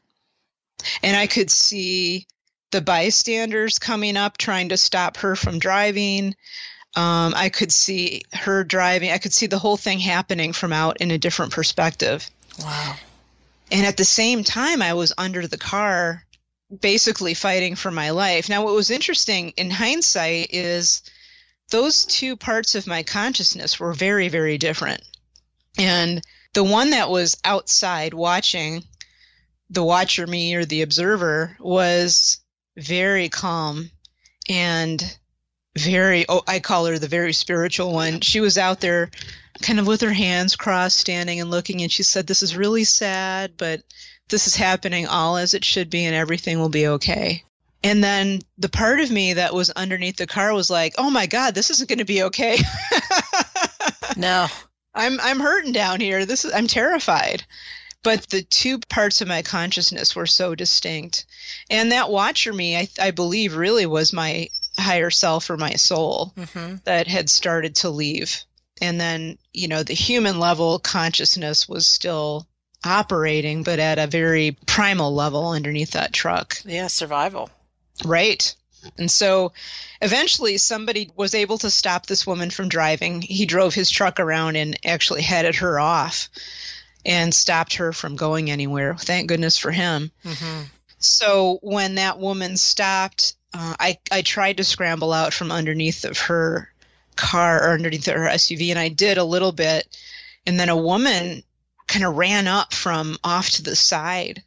And 1.03 1.17
I 1.17 1.27
could 1.27 1.51
see 1.51 2.27
the 2.71 2.81
bystanders 2.81 3.79
coming 3.79 4.17
up 4.17 4.37
trying 4.37 4.69
to 4.69 4.77
stop 4.77 5.17
her 5.17 5.35
from 5.35 5.59
driving. 5.59 6.35
Um, 6.97 7.35
I 7.35 7.49
could 7.49 7.71
see 7.71 8.23
her 8.33 8.63
driving. 8.63 9.11
I 9.11 9.19
could 9.19 9.31
see 9.31 9.45
the 9.45 9.59
whole 9.59 9.77
thing 9.77 9.99
happening 9.99 10.51
from 10.51 10.73
out 10.73 10.97
in 10.97 11.11
a 11.11 11.19
different 11.19 11.51
perspective. 11.51 12.27
Wow. 12.59 12.95
And 13.71 13.85
at 13.85 13.97
the 13.97 14.03
same 14.03 14.43
time, 14.43 14.81
I 14.81 14.95
was 14.95 15.13
under 15.15 15.45
the 15.45 15.59
car, 15.59 16.23
basically 16.81 17.35
fighting 17.35 17.75
for 17.75 17.91
my 17.91 18.09
life. 18.09 18.49
Now, 18.49 18.63
what 18.63 18.73
was 18.73 18.89
interesting 18.89 19.53
in 19.57 19.69
hindsight 19.69 20.47
is 20.49 21.03
those 21.69 22.03
two 22.03 22.35
parts 22.35 22.73
of 22.73 22.87
my 22.87 23.03
consciousness 23.03 23.79
were 23.79 23.93
very, 23.93 24.29
very 24.29 24.57
different. 24.57 25.03
And 25.77 26.23
the 26.55 26.63
one 26.63 26.89
that 26.89 27.11
was 27.11 27.37
outside 27.45 28.15
watching, 28.15 28.83
the 29.69 29.83
watcher 29.83 30.25
me 30.25 30.55
or 30.55 30.65
the 30.65 30.81
observer, 30.81 31.55
was 31.59 32.39
very 32.75 33.29
calm 33.29 33.91
and 34.49 35.17
very 35.77 36.25
oh 36.27 36.43
I 36.47 36.59
call 36.59 36.85
her 36.85 36.99
the 36.99 37.07
very 37.07 37.33
spiritual 37.33 37.93
one. 37.93 38.21
She 38.21 38.39
was 38.39 38.57
out 38.57 38.81
there 38.81 39.09
kind 39.61 39.79
of 39.79 39.87
with 39.87 40.01
her 40.01 40.13
hands 40.13 40.55
crossed 40.55 40.97
standing 40.97 41.39
and 41.39 41.49
looking 41.49 41.81
and 41.81 41.91
she 41.91 42.03
said 42.03 42.27
this 42.27 42.43
is 42.43 42.55
really 42.55 42.83
sad 42.83 43.53
but 43.57 43.81
this 44.29 44.45
is 44.45 44.55
happening 44.55 45.07
all 45.07 45.37
as 45.37 45.53
it 45.53 45.65
should 45.65 45.89
be 45.89 46.05
and 46.05 46.15
everything 46.15 46.59
will 46.59 46.69
be 46.69 46.87
okay. 46.87 47.43
And 47.83 48.03
then 48.03 48.39
the 48.57 48.69
part 48.69 48.99
of 48.99 49.11
me 49.11 49.33
that 49.33 49.53
was 49.53 49.69
underneath 49.69 50.17
the 50.17 50.27
car 50.27 50.53
was 50.53 50.69
like, 50.69 50.95
"Oh 50.97 51.09
my 51.09 51.27
god, 51.27 51.55
this 51.55 51.69
isn't 51.69 51.87
going 51.87 51.99
to 51.99 52.05
be 52.05 52.23
okay." 52.23 52.57
no. 54.17 54.47
I'm 54.93 55.19
I'm 55.21 55.39
hurting 55.39 55.73
down 55.73 55.99
here. 55.99 56.25
This 56.25 56.43
is 56.43 56.53
I'm 56.53 56.67
terrified. 56.67 57.45
But 58.03 58.29
the 58.29 58.41
two 58.41 58.79
parts 58.79 59.21
of 59.21 59.27
my 59.27 59.41
consciousness 59.41 60.15
were 60.15 60.27
so 60.27 60.55
distinct. 60.55 61.25
And 61.69 61.91
that 61.91 62.09
watcher 62.09 62.53
me, 62.53 62.77
I, 62.77 62.87
I 62.99 63.11
believe, 63.11 63.55
really 63.55 63.85
was 63.85 64.13
my 64.13 64.49
higher 64.77 65.09
self 65.09 65.49
or 65.49 65.57
my 65.57 65.73
soul 65.73 66.33
mm-hmm. 66.35 66.75
that 66.85 67.07
had 67.07 67.29
started 67.29 67.75
to 67.77 67.89
leave. 67.89 68.43
And 68.81 68.99
then, 68.99 69.37
you 69.53 69.67
know, 69.67 69.83
the 69.83 69.93
human 69.93 70.39
level 70.39 70.79
consciousness 70.79 71.67
was 71.67 71.87
still 71.87 72.47
operating, 72.83 73.63
but 73.63 73.79
at 73.79 73.97
a 73.97 74.07
very 74.07 74.57
primal 74.65 75.13
level 75.13 75.49
underneath 75.49 75.91
that 75.91 76.13
truck. 76.13 76.57
Yeah, 76.63 76.87
survival. 76.87 77.49
Right. 78.05 78.55
And 78.97 79.09
so 79.09 79.53
eventually 80.01 80.57
somebody 80.57 81.11
was 81.15 81.33
able 81.33 81.57
to 81.59 81.71
stop 81.71 82.05
this 82.05 82.27
woman 82.27 82.51
from 82.51 82.69
driving. 82.69 83.21
He 83.21 83.45
drove 83.45 83.73
his 83.73 83.89
truck 83.89 84.19
around 84.19 84.55
and 84.55 84.79
actually 84.85 85.23
headed 85.23 85.55
her 85.55 85.79
off 85.79 86.29
and 87.05 87.33
stopped 87.33 87.77
her 87.77 87.93
from 87.93 88.15
going 88.15 88.51
anywhere. 88.51 88.95
Thank 88.95 89.27
goodness 89.27 89.57
for 89.57 89.71
him. 89.71 90.11
Mm-hmm. 90.23 90.63
So 90.99 91.59
when 91.61 91.95
that 91.95 92.19
woman 92.19 92.57
stopped, 92.57 93.35
uh, 93.53 93.75
I, 93.79 93.99
I 94.11 94.21
tried 94.21 94.57
to 94.57 94.63
scramble 94.63 95.13
out 95.13 95.33
from 95.33 95.51
underneath 95.51 96.05
of 96.05 96.17
her 96.19 96.71
car 97.15 97.63
or 97.63 97.73
underneath 97.73 98.05
her 98.05 98.27
SUV, 98.27 98.69
and 98.69 98.79
I 98.79 98.89
did 98.89 99.17
a 99.17 99.23
little 99.23 99.51
bit. 99.51 99.87
And 100.45 100.59
then 100.59 100.69
a 100.69 100.77
woman 100.77 101.43
kind 101.87 102.05
of 102.05 102.15
ran 102.15 102.47
up 102.47 102.73
from 102.73 103.17
off 103.23 103.49
to 103.51 103.63
the 103.63 103.75
side 103.75 104.43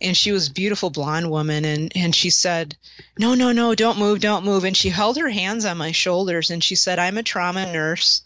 and 0.00 0.16
she 0.16 0.32
was 0.32 0.48
beautiful 0.48 0.90
blonde 0.90 1.30
woman 1.30 1.64
and 1.64 1.92
and 1.94 2.14
she 2.14 2.30
said 2.30 2.76
no 3.18 3.34
no 3.34 3.52
no 3.52 3.74
don't 3.74 3.98
move 3.98 4.20
don't 4.20 4.44
move. 4.44 4.64
And 4.64 4.76
she 4.76 4.88
held 4.88 5.18
her 5.18 5.28
hands 5.28 5.64
on 5.64 5.78
my 5.78 5.92
shoulders 5.92 6.50
and 6.50 6.62
she 6.62 6.74
said 6.74 6.98
i'm 6.98 7.18
a 7.18 7.22
trauma 7.22 7.70
nurse. 7.72 8.22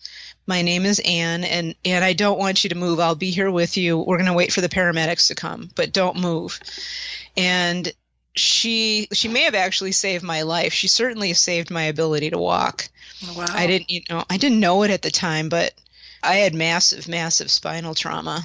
My 0.46 0.62
name 0.62 0.84
is 0.84 1.00
anne 1.00 1.44
and 1.44 1.74
and 1.84 2.04
i 2.04 2.12
don't 2.12 2.38
want 2.38 2.64
you 2.64 2.70
to 2.70 2.76
move. 2.76 3.00
I'll 3.00 3.14
be 3.14 3.30
here 3.30 3.50
with 3.50 3.76
you. 3.76 3.98
We're 3.98 4.18
going 4.18 4.26
to 4.26 4.34
wait 4.34 4.52
for 4.52 4.60
the 4.60 4.68
paramedics 4.68 5.28
to 5.28 5.34
come 5.34 5.68
but 5.74 5.92
don't 5.92 6.20
move. 6.20 6.60
And 7.36 7.92
she 8.34 9.08
she 9.12 9.28
may 9.28 9.42
have 9.42 9.54
actually 9.54 9.92
saved 9.92 10.24
my 10.24 10.42
life. 10.42 10.72
She 10.72 10.88
certainly 10.88 11.32
saved 11.34 11.70
my 11.70 11.84
ability 11.84 12.30
to 12.30 12.38
walk. 12.38 12.88
Wow. 13.36 13.46
I 13.48 13.66
didn't 13.66 13.90
you 13.90 14.02
know 14.10 14.24
I 14.28 14.36
didn't 14.36 14.60
know 14.60 14.82
it 14.82 14.90
at 14.90 15.02
the 15.02 15.10
time, 15.10 15.48
but 15.48 15.72
I 16.22 16.36
had 16.36 16.54
massive 16.54 17.08
massive 17.08 17.50
spinal 17.50 17.94
trauma. 17.94 18.42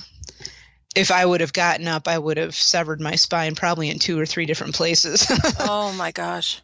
If 0.96 1.12
I 1.12 1.26
would 1.26 1.42
have 1.42 1.54
gotten 1.54 1.88
up, 1.88 2.08
I 2.08 2.18
would 2.18 2.38
have 2.38 2.56
severed 2.56 3.00
my 3.00 3.16
spine 3.16 3.56
probably 3.56 3.90
in 3.90 4.00
two 4.00 4.20
or 4.20 4.26
three 4.26 4.46
different 4.46 4.76
places. 4.76 5.26
oh 5.60 5.94
my 5.94 6.12
gosh. 6.12 6.62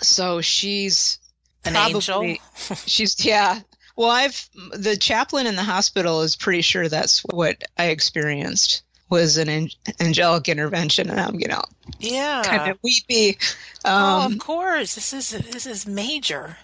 So 0.00 0.40
she's 0.40 1.18
an 1.64 1.74
probably, 1.74 1.94
angel. 1.94 2.38
she's 2.86 3.24
yeah. 3.24 3.60
Well, 3.96 4.10
I've 4.10 4.48
the 4.72 4.96
chaplain 4.96 5.46
in 5.46 5.56
the 5.56 5.62
hospital 5.62 6.22
is 6.22 6.36
pretty 6.36 6.62
sure 6.62 6.88
that's 6.88 7.20
what 7.20 7.62
I 7.78 7.86
experienced 7.86 8.82
was 9.12 9.36
an 9.36 9.50
an- 9.50 9.68
angelic 10.00 10.48
intervention, 10.48 11.10
and 11.10 11.20
I'm 11.20 11.38
you 11.38 11.46
know 11.46 11.62
yeah 12.00 12.42
kind 12.44 12.70
of 12.70 12.78
weepy. 12.82 13.38
Um, 13.84 13.94
oh, 13.94 14.26
of 14.26 14.38
course, 14.38 14.94
this 14.94 15.12
is 15.12 15.30
this 15.30 15.66
is 15.66 15.86
major. 15.86 16.56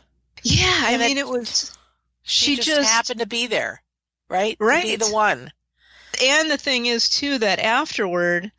Yeah, 0.42 0.80
I 0.80 0.96
mean 0.96 1.18
it, 1.18 1.20
it 1.20 1.28
was. 1.28 1.76
She, 2.22 2.56
just, 2.56 2.68
just, 2.68 2.90
happened 2.90 3.20
to 3.20 3.26
be 3.26 3.46
there, 3.46 3.82
right? 4.28 4.56
Right, 4.60 4.82
to 4.82 4.88
be 4.88 4.96
the 4.96 5.12
one. 5.12 5.50
And 6.22 6.50
the 6.50 6.58
thing 6.58 6.86
is 6.86 7.08
too 7.08 7.38
that 7.38 7.58
afterward, 7.58 8.50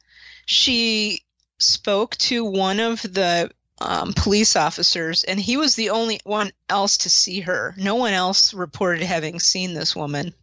she 0.46 1.24
spoke 1.60 2.16
to 2.18 2.46
one 2.46 2.80
of 2.80 3.02
the 3.02 3.52
um, 3.80 4.14
police 4.14 4.56
officers, 4.56 5.24
and 5.24 5.40
he 5.40 5.58
was 5.58 5.76
the 5.76 5.92
only 5.92 6.20
one 6.24 6.52
else 6.68 6.98
to 7.00 7.10
see 7.10 7.42
her. 7.42 7.74
No 7.78 7.96
one 7.96 8.14
else 8.14 8.54
reported 8.54 9.04
having 9.04 9.40
seen 9.40 9.74
this 9.74 9.96
woman 9.96 10.34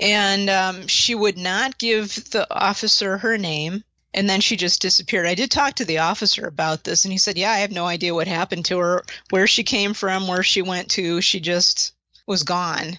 and 0.00 0.50
um, 0.50 0.86
she 0.86 1.14
would 1.14 1.38
not 1.38 1.78
give 1.78 2.30
the 2.30 2.46
officer 2.50 3.18
her 3.18 3.38
name 3.38 3.84
and 4.14 4.30
then 4.30 4.40
she 4.40 4.56
just 4.56 4.80
disappeared. 4.80 5.26
I 5.26 5.34
did 5.34 5.50
talk 5.50 5.74
to 5.74 5.84
the 5.84 5.98
officer 5.98 6.46
about 6.46 6.84
this, 6.84 7.04
and 7.04 7.12
he 7.12 7.18
said, 7.18 7.36
"Yeah, 7.36 7.50
I 7.50 7.58
have 7.58 7.72
no 7.72 7.84
idea 7.84 8.14
what 8.14 8.28
happened 8.28 8.64
to 8.66 8.78
her, 8.78 9.04
where 9.30 9.46
she 9.46 9.64
came 9.64 9.92
from, 9.92 10.28
where 10.28 10.44
she 10.44 10.62
went 10.62 10.90
to. 10.92 11.20
She 11.20 11.40
just 11.40 11.92
was 12.26 12.44
gone." 12.44 12.96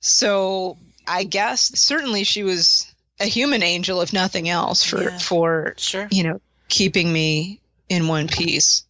So 0.00 0.76
I 1.06 1.24
guess 1.24 1.78
certainly 1.78 2.24
she 2.24 2.42
was 2.42 2.92
a 3.20 3.26
human 3.26 3.62
angel, 3.62 4.02
if 4.02 4.12
nothing 4.12 4.48
else, 4.48 4.82
for 4.82 5.02
yeah, 5.04 5.18
for 5.18 5.74
sure. 5.78 6.08
you 6.10 6.24
know 6.24 6.40
keeping 6.68 7.12
me 7.12 7.60
in 7.88 8.08
one 8.08 8.26
piece. 8.26 8.82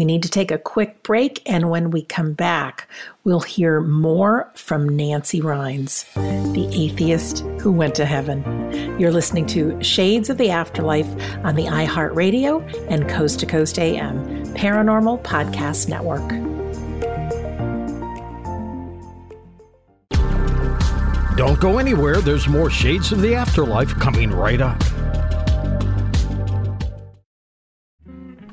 We 0.00 0.06
need 0.06 0.22
to 0.22 0.30
take 0.30 0.50
a 0.50 0.56
quick 0.56 1.02
break, 1.02 1.42
and 1.44 1.68
when 1.68 1.90
we 1.90 2.00
come 2.00 2.32
back, 2.32 2.88
we'll 3.22 3.40
hear 3.40 3.82
more 3.82 4.50
from 4.54 4.88
Nancy 4.88 5.42
Rynes, 5.42 6.10
the 6.54 6.66
atheist 6.74 7.40
who 7.60 7.70
went 7.70 7.96
to 7.96 8.06
heaven. 8.06 8.98
You're 8.98 9.12
listening 9.12 9.44
to 9.48 9.78
Shades 9.82 10.30
of 10.30 10.38
the 10.38 10.48
Afterlife 10.48 11.06
on 11.44 11.54
the 11.54 11.64
iHeartRadio 11.64 12.90
and 12.90 13.10
Coast 13.10 13.40
to 13.40 13.46
Coast 13.46 13.78
AM 13.78 14.24
Paranormal 14.54 15.22
Podcast 15.22 15.90
Network. 15.90 16.26
Don't 21.36 21.60
go 21.60 21.76
anywhere, 21.76 22.22
there's 22.22 22.48
more 22.48 22.70
Shades 22.70 23.12
of 23.12 23.20
the 23.20 23.34
Afterlife 23.34 23.94
coming 23.96 24.30
right 24.30 24.62
up. 24.62 24.82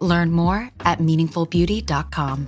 Learn 0.00 0.32
more 0.32 0.70
at 0.80 0.98
meaningfulbeauty.com. 0.98 2.46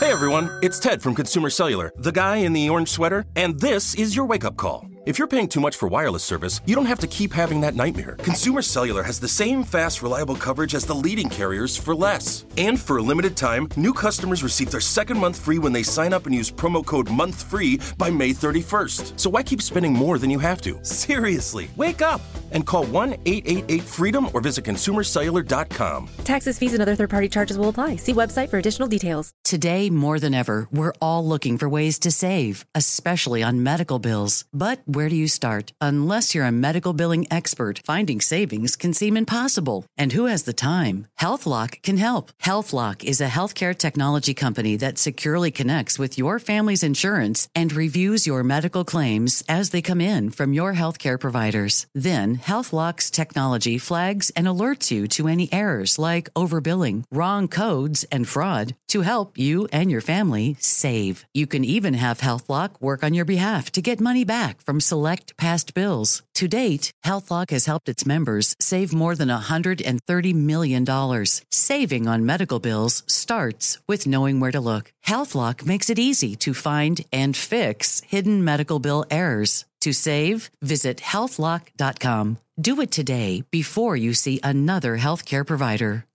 Hey 0.00 0.12
everyone, 0.12 0.50
it's 0.62 0.78
Ted 0.78 1.00
from 1.00 1.14
Consumer 1.14 1.48
Cellular, 1.48 1.90
the 1.96 2.12
guy 2.12 2.36
in 2.36 2.52
the 2.52 2.68
orange 2.68 2.90
sweater, 2.90 3.24
and 3.36 3.58
this 3.58 3.94
is 3.94 4.14
your 4.14 4.26
wake 4.26 4.44
up 4.44 4.54
call. 4.58 4.86
If 5.06 5.18
you're 5.18 5.28
paying 5.28 5.48
too 5.48 5.60
much 5.60 5.76
for 5.76 5.86
wireless 5.86 6.24
service, 6.24 6.62
you 6.64 6.74
don't 6.74 6.86
have 6.86 7.00
to 7.00 7.06
keep 7.06 7.30
having 7.30 7.60
that 7.60 7.74
nightmare. 7.74 8.16
Consumer 8.20 8.62
Cellular 8.62 9.02
has 9.02 9.20
the 9.20 9.28
same 9.28 9.62
fast, 9.62 10.00
reliable 10.00 10.34
coverage 10.34 10.74
as 10.74 10.86
the 10.86 10.94
leading 10.94 11.28
carriers 11.28 11.76
for 11.76 11.94
less. 11.94 12.46
And 12.56 12.80
for 12.80 12.96
a 12.96 13.02
limited 13.02 13.36
time, 13.36 13.68
new 13.76 13.92
customers 13.92 14.42
receive 14.42 14.70
their 14.70 14.80
second 14.80 15.18
month 15.18 15.38
free 15.38 15.58
when 15.58 15.74
they 15.74 15.82
sign 15.82 16.14
up 16.14 16.24
and 16.24 16.34
use 16.34 16.50
promo 16.50 16.82
code 16.82 17.08
MONTHFREE 17.08 17.98
by 17.98 18.08
May 18.08 18.30
31st. 18.30 19.20
So 19.20 19.28
why 19.28 19.42
keep 19.42 19.60
spending 19.60 19.92
more 19.92 20.16
than 20.18 20.30
you 20.30 20.38
have 20.38 20.62
to? 20.62 20.82
Seriously, 20.82 21.68
wake 21.76 22.00
up 22.00 22.22
and 22.52 22.64
call 22.64 22.86
1 22.86 23.12
888 23.26 23.82
freedom 23.82 24.28
or 24.32 24.40
visit 24.40 24.64
consumercellular.com. 24.64 26.08
Taxes, 26.24 26.58
fees, 26.58 26.72
and 26.72 26.80
other 26.80 26.96
third 26.96 27.10
party 27.10 27.28
charges 27.28 27.58
will 27.58 27.68
apply. 27.68 27.96
See 27.96 28.14
website 28.14 28.48
for 28.48 28.56
additional 28.56 28.88
details. 28.88 29.32
Today, 29.44 29.90
more 29.90 30.18
than 30.18 30.32
ever, 30.32 30.66
we're 30.72 30.94
all 31.02 31.26
looking 31.26 31.58
for 31.58 31.68
ways 31.68 31.98
to 31.98 32.10
save, 32.10 32.64
especially 32.74 33.42
on 33.42 33.62
medical 33.62 33.98
bills. 33.98 34.46
But 34.54 34.80
where 34.94 35.08
do 35.08 35.16
you 35.16 35.26
start? 35.26 35.72
Unless 35.80 36.34
you're 36.34 36.44
a 36.44 36.52
medical 36.52 36.92
billing 36.92 37.26
expert, 37.28 37.80
finding 37.84 38.20
savings 38.20 38.76
can 38.76 38.94
seem 38.94 39.16
impossible. 39.16 39.86
And 39.98 40.12
who 40.12 40.26
has 40.26 40.44
the 40.44 40.52
time? 40.52 41.08
HealthLock 41.20 41.82
can 41.82 41.96
help. 41.96 42.30
HealthLock 42.42 43.02
is 43.02 43.20
a 43.20 43.26
healthcare 43.26 43.76
technology 43.76 44.34
company 44.34 44.76
that 44.76 44.98
securely 44.98 45.50
connects 45.50 45.98
with 45.98 46.16
your 46.16 46.38
family's 46.38 46.84
insurance 46.84 47.48
and 47.56 47.72
reviews 47.72 48.24
your 48.24 48.44
medical 48.44 48.84
claims 48.84 49.42
as 49.48 49.70
they 49.70 49.82
come 49.82 50.00
in 50.00 50.30
from 50.30 50.52
your 50.52 50.74
healthcare 50.74 51.18
providers. 51.18 51.86
Then 51.92 52.36
HealthLock's 52.36 53.10
technology 53.10 53.78
flags 53.78 54.30
and 54.36 54.46
alerts 54.46 54.92
you 54.92 55.08
to 55.08 55.26
any 55.26 55.52
errors 55.52 55.98
like 55.98 56.32
overbilling, 56.34 57.02
wrong 57.10 57.48
codes, 57.48 58.04
and 58.12 58.28
fraud 58.28 58.76
to 58.88 59.00
help 59.00 59.36
you 59.36 59.66
and 59.72 59.90
your 59.90 60.00
family 60.00 60.56
save. 60.60 61.24
You 61.34 61.48
can 61.48 61.64
even 61.64 61.94
have 61.94 62.18
HealthLock 62.20 62.80
work 62.80 63.02
on 63.02 63.12
your 63.12 63.24
behalf 63.24 63.72
to 63.72 63.82
get 63.82 64.00
money 64.00 64.24
back 64.24 64.60
from 64.60 64.83
select 64.84 65.36
past 65.36 65.74
bills. 65.74 66.22
To 66.34 66.46
date, 66.46 66.92
HealthLock 67.04 67.50
has 67.50 67.66
helped 67.66 67.88
its 67.88 68.06
members 68.06 68.54
save 68.60 68.92
more 68.92 69.16
than 69.16 69.28
$130 69.28 70.34
million. 70.34 71.26
Saving 71.50 72.06
on 72.06 72.26
medical 72.26 72.60
bills 72.60 73.02
starts 73.08 73.78
with 73.88 74.06
knowing 74.06 74.38
where 74.38 74.52
to 74.52 74.60
look. 74.60 74.92
HealthLock 75.06 75.66
makes 75.66 75.90
it 75.90 75.98
easy 75.98 76.36
to 76.36 76.54
find 76.54 77.04
and 77.12 77.36
fix 77.36 78.00
hidden 78.02 78.44
medical 78.44 78.78
bill 78.78 79.04
errors. 79.10 79.64
To 79.80 79.92
save, 79.92 80.50
visit 80.62 80.98
healthlock.com. 80.98 82.38
Do 82.58 82.80
it 82.80 82.90
today 82.90 83.44
before 83.50 83.96
you 83.96 84.14
see 84.14 84.40
another 84.42 84.96
healthcare 84.96 85.46
provider. 85.46 86.06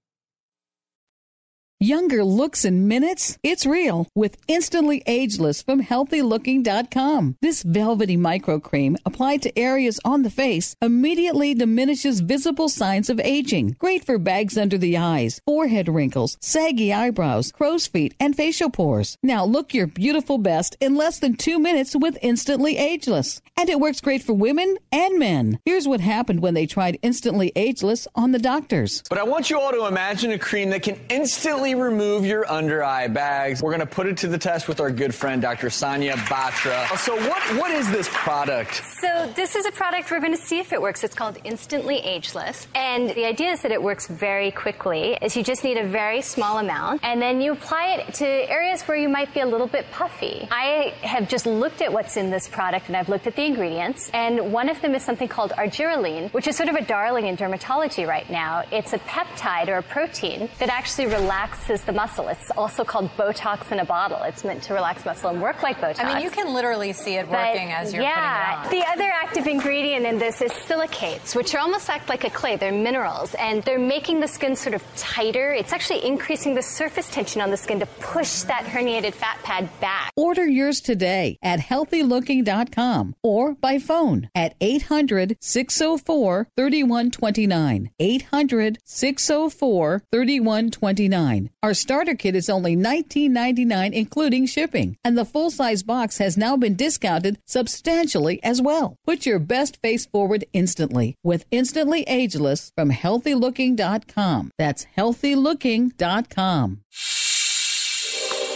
Younger 1.81 2.25
looks 2.25 2.65
in 2.65 2.89
minutes? 2.89 3.37
It's 3.41 3.65
real 3.65 4.09
with 4.13 4.35
Instantly 4.49 5.01
Ageless 5.07 5.61
from 5.61 5.81
HealthyLooking.com. 5.81 7.37
This 7.41 7.63
velvety 7.63 8.17
micro 8.17 8.59
cream 8.59 8.97
applied 9.05 9.41
to 9.43 9.57
areas 9.57 9.97
on 10.03 10.23
the 10.23 10.29
face 10.29 10.75
immediately 10.81 11.53
diminishes 11.53 12.19
visible 12.19 12.67
signs 12.67 13.09
of 13.09 13.21
aging. 13.21 13.77
Great 13.79 14.05
for 14.05 14.17
bags 14.17 14.57
under 14.57 14.77
the 14.77 14.97
eyes, 14.97 15.39
forehead 15.45 15.87
wrinkles, 15.87 16.37
saggy 16.41 16.91
eyebrows, 16.91 17.53
crow's 17.53 17.87
feet, 17.87 18.13
and 18.19 18.35
facial 18.35 18.69
pores. 18.69 19.15
Now 19.23 19.45
look 19.45 19.73
your 19.73 19.87
beautiful 19.87 20.37
best 20.37 20.75
in 20.81 20.97
less 20.97 21.19
than 21.19 21.37
two 21.37 21.59
minutes 21.59 21.95
with 21.95 22.17
Instantly 22.21 22.75
Ageless. 22.75 23.41
And 23.55 23.69
it 23.69 23.79
works 23.79 24.01
great 24.01 24.21
for 24.21 24.33
women 24.33 24.77
and 24.91 25.17
men. 25.17 25.59
Here's 25.63 25.87
what 25.87 26.01
happened 26.01 26.41
when 26.41 26.55
they 26.55 26.65
tried 26.65 26.99
Instantly 27.03 27.53
Ageless 27.55 28.05
on 28.15 28.33
the 28.33 28.39
doctors. 28.39 29.01
But 29.07 29.17
I 29.17 29.23
want 29.23 29.49
you 29.49 29.57
all 29.57 29.71
to 29.71 29.85
imagine 29.85 30.31
a 30.31 30.37
cream 30.37 30.71
that 30.71 30.83
can 30.83 30.99
instantly 31.09 31.68
remove 31.75 32.25
your 32.25 32.49
under 32.49 32.83
eye 32.83 33.07
bags. 33.07 33.61
We're 33.61 33.71
going 33.71 33.87
to 33.87 33.95
put 33.95 34.07
it 34.07 34.17
to 34.17 34.27
the 34.27 34.37
test 34.37 34.67
with 34.67 34.79
our 34.79 34.91
good 34.91 35.13
friend, 35.13 35.41
Dr. 35.41 35.69
Sonia 35.69 36.13
Batra. 36.13 36.97
So, 36.97 37.15
what, 37.27 37.41
what 37.57 37.71
is 37.71 37.89
this 37.91 38.09
product? 38.11 38.83
So, 38.99 39.31
this 39.35 39.55
is 39.55 39.65
a 39.65 39.71
product 39.71 40.09
we're 40.11 40.19
going 40.19 40.35
to 40.35 40.41
see 40.41 40.59
if 40.59 40.73
it 40.73 40.81
works. 40.81 41.03
It's 41.03 41.15
called 41.15 41.37
Instantly 41.43 41.97
Ageless. 41.97 42.67
And 42.75 43.09
the 43.09 43.25
idea 43.25 43.51
is 43.51 43.61
that 43.61 43.71
it 43.71 43.81
works 43.81 44.07
very 44.07 44.51
quickly, 44.51 45.17
is 45.21 45.35
you 45.35 45.43
just 45.43 45.63
need 45.63 45.77
a 45.77 45.87
very 45.87 46.21
small 46.21 46.59
amount, 46.59 47.01
and 47.03 47.21
then 47.21 47.41
you 47.41 47.51
apply 47.51 47.95
it 47.95 48.13
to 48.15 48.25
areas 48.25 48.81
where 48.83 48.97
you 48.97 49.09
might 49.09 49.33
be 49.33 49.41
a 49.41 49.45
little 49.45 49.67
bit 49.67 49.85
puffy. 49.91 50.47
I 50.51 50.93
have 51.01 51.29
just 51.29 51.45
looked 51.45 51.81
at 51.81 51.91
what's 51.91 52.17
in 52.17 52.31
this 52.31 52.47
product, 52.47 52.87
and 52.87 52.97
I've 52.97 53.09
looked 53.09 53.27
at 53.27 53.35
the 53.35 53.43
ingredients, 53.43 54.09
and 54.13 54.51
one 54.51 54.69
of 54.69 54.81
them 54.81 54.95
is 54.95 55.03
something 55.03 55.27
called 55.27 55.51
argireline, 55.51 56.31
which 56.33 56.47
is 56.47 56.55
sort 56.55 56.69
of 56.69 56.75
a 56.75 56.81
darling 56.81 57.27
in 57.27 57.37
dermatology 57.37 58.07
right 58.07 58.29
now. 58.29 58.63
It's 58.71 58.93
a 58.93 58.99
peptide 58.99 59.67
or 59.67 59.77
a 59.77 59.83
protein 59.83 60.49
that 60.59 60.69
actually 60.69 61.07
relaxes 61.07 61.58
relaxes 61.59 61.85
the 61.85 61.93
muscle. 61.93 62.27
It's 62.27 62.51
also 62.51 62.83
called 62.83 63.09
Botox 63.17 63.71
in 63.71 63.79
a 63.79 63.85
bottle. 63.85 64.21
It's 64.23 64.43
meant 64.43 64.63
to 64.63 64.73
relax 64.73 65.05
muscle 65.05 65.29
and 65.29 65.41
work 65.41 65.61
like 65.63 65.77
Botox. 65.77 65.99
I 65.99 66.13
mean, 66.13 66.23
you 66.23 66.29
can 66.29 66.53
literally 66.53 66.93
see 66.93 67.15
it 67.15 67.27
working 67.27 67.67
but, 67.67 67.73
as 67.73 67.93
you're 67.93 68.01
yeah, 68.01 68.63
putting 68.63 68.79
it 68.79 68.85
on. 68.85 68.87
The 68.87 69.03
other 69.03 69.11
active 69.11 69.47
ingredient 69.47 70.05
in 70.05 70.19
this 70.19 70.41
is 70.41 70.51
silicates, 70.51 71.35
which 71.35 71.53
are 71.55 71.59
almost 71.59 71.89
act 71.89 72.09
like 72.09 72.23
a 72.23 72.29
clay. 72.29 72.55
They're 72.55 72.71
minerals, 72.71 73.35
and 73.35 73.63
they're 73.63 73.79
making 73.79 74.19
the 74.19 74.27
skin 74.27 74.55
sort 74.55 74.75
of 74.75 74.83
tighter. 74.95 75.51
It's 75.51 75.73
actually 75.73 76.05
increasing 76.05 76.55
the 76.55 76.61
surface 76.61 77.09
tension 77.09 77.41
on 77.41 77.51
the 77.51 77.57
skin 77.57 77.79
to 77.79 77.85
push 77.85 78.41
that 78.43 78.63
herniated 78.63 79.13
fat 79.13 79.39
pad 79.43 79.69
back. 79.79 80.11
Order 80.15 80.47
yours 80.47 80.81
today 80.81 81.37
at 81.41 81.59
healthylooking.com 81.59 83.15
or 83.23 83.55
by 83.55 83.79
phone 83.79 84.29
at 84.35 84.55
800 84.61 85.37
604 85.41 86.47
3129. 86.55 87.89
800 87.99 88.77
604 88.85 90.03
3129. 90.11 91.48
Our 91.61 91.73
starter 91.73 92.15
kit 92.15 92.35
is 92.35 92.49
only 92.49 92.75
$19.99, 92.75 93.93
including 93.93 94.45
shipping, 94.45 94.97
and 95.03 95.17
the 95.17 95.25
full 95.25 95.51
size 95.51 95.83
box 95.83 96.17
has 96.19 96.37
now 96.37 96.55
been 96.57 96.75
discounted 96.75 97.39
substantially 97.45 98.41
as 98.43 98.61
well. 98.61 98.95
Put 99.05 99.25
your 99.25 99.39
best 99.39 99.77
face 99.81 100.05
forward 100.05 100.45
instantly 100.53 101.15
with 101.23 101.45
Instantly 101.51 102.03
Ageless 102.03 102.71
from 102.75 102.91
HealthyLooking.com. 102.91 104.51
That's 104.57 104.85
HealthyLooking.com. 104.97 106.81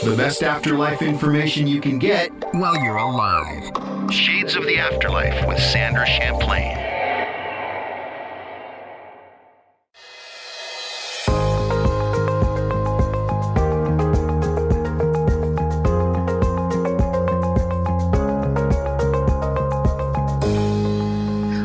The 0.04 0.16
best 0.18 0.44
afterlife 0.44 1.02
information 1.02 1.66
you 1.66 1.80
can 1.80 1.98
get 1.98 2.30
while 2.54 2.78
you're 2.78 2.98
alive. 2.98 3.72
Shades 4.12 4.56
of 4.56 4.66
the 4.66 4.78
Afterlife 4.78 5.48
with 5.48 5.60
Sandra 5.60 6.06
Champlain. 6.06 6.93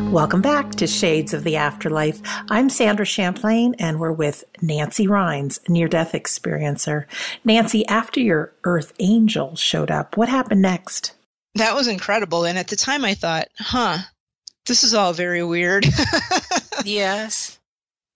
Welcome 0.09 0.41
back 0.41 0.71
to 0.71 0.87
Shades 0.87 1.35
of 1.35 1.43
the 1.43 1.57
Afterlife. 1.57 2.19
I'm 2.49 2.71
Sandra 2.71 3.05
Champlain, 3.05 3.75
and 3.77 3.99
we're 3.99 4.11
with 4.11 4.43
Nancy 4.59 5.05
Rynes, 5.05 5.59
near 5.69 5.87
death 5.87 6.13
experiencer. 6.13 7.05
Nancy, 7.45 7.85
after 7.85 8.19
your 8.19 8.51
Earth 8.63 8.91
Angel 8.97 9.55
showed 9.55 9.91
up, 9.91 10.17
what 10.17 10.27
happened 10.27 10.63
next? 10.63 11.13
That 11.53 11.75
was 11.75 11.87
incredible. 11.87 12.45
And 12.45 12.57
at 12.57 12.69
the 12.69 12.75
time, 12.75 13.05
I 13.05 13.13
thought, 13.13 13.49
huh, 13.59 13.99
this 14.65 14.83
is 14.83 14.95
all 14.95 15.13
very 15.13 15.43
weird. 15.43 15.85
yes. 16.83 17.59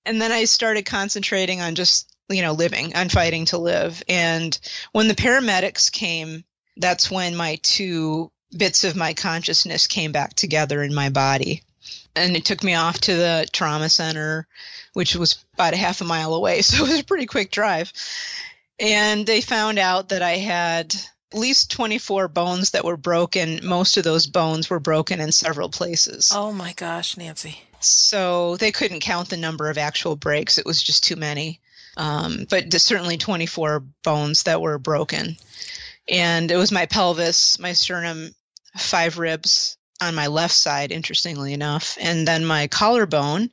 And 0.03 0.19
then 0.19 0.31
I 0.31 0.45
started 0.45 0.87
concentrating 0.87 1.61
on 1.61 1.75
just, 1.75 2.11
you 2.27 2.41
know, 2.41 2.53
living, 2.53 2.95
on 2.95 3.09
fighting 3.09 3.45
to 3.45 3.59
live. 3.59 4.01
And 4.09 4.57
when 4.93 5.07
the 5.07 5.13
paramedics 5.13 5.91
came, 5.91 6.43
that's 6.75 7.11
when 7.11 7.35
my 7.35 7.59
two 7.61 8.31
bits 8.57 8.83
of 8.83 8.95
my 8.95 9.13
consciousness 9.13 9.85
came 9.85 10.11
back 10.11 10.33
together 10.33 10.81
in 10.81 10.95
my 10.95 11.09
body 11.09 11.61
and 12.15 12.35
it 12.35 12.45
took 12.45 12.63
me 12.63 12.75
off 12.75 12.99
to 13.01 13.15
the 13.15 13.47
trauma 13.51 13.89
center, 13.89 14.47
which 14.93 15.15
was 15.15 15.43
about 15.53 15.73
a 15.73 15.77
half 15.77 16.01
a 16.01 16.05
mile 16.05 16.33
away. 16.33 16.61
So 16.61 16.83
it 16.83 16.89
was 16.89 16.99
a 16.99 17.03
pretty 17.03 17.25
quick 17.25 17.51
drive. 17.51 17.91
And 18.79 19.25
they 19.25 19.41
found 19.41 19.79
out 19.79 20.09
that 20.09 20.21
I 20.21 20.37
had 20.37 20.95
at 21.31 21.39
least 21.39 21.71
24 21.71 22.27
bones 22.27 22.71
that 22.71 22.85
were 22.85 22.97
broken. 22.97 23.59
Most 23.63 23.97
of 23.97 24.03
those 24.03 24.27
bones 24.27 24.69
were 24.69 24.79
broken 24.79 25.19
in 25.19 25.31
several 25.31 25.69
places. 25.69 26.31
Oh 26.33 26.51
my 26.51 26.73
gosh, 26.73 27.17
Nancy. 27.17 27.59
So 27.79 28.55
they 28.57 28.71
couldn't 28.71 29.01
count 29.01 29.29
the 29.29 29.37
number 29.37 29.69
of 29.69 29.77
actual 29.77 30.15
breaks, 30.15 30.57
it 30.57 30.65
was 30.65 30.81
just 30.81 31.03
too 31.03 31.15
many. 31.15 31.59
Um, 31.95 32.47
but 32.49 32.73
certainly 32.73 33.17
24 33.17 33.83
bones 34.03 34.43
that 34.43 34.61
were 34.61 34.79
broken. 34.79 35.37
And 36.09 36.49
it 36.49 36.57
was 36.57 36.71
my 36.71 36.85
pelvis, 36.85 37.59
my 37.59 37.73
sternum, 37.73 38.33
five 38.75 39.19
ribs, 39.19 39.77
on 40.01 40.15
my 40.15 40.27
left 40.27 40.53
side, 40.53 40.91
interestingly 40.91 41.53
enough, 41.53 41.97
and 41.99 42.27
then 42.27 42.45
my 42.45 42.67
collarbone. 42.67 43.49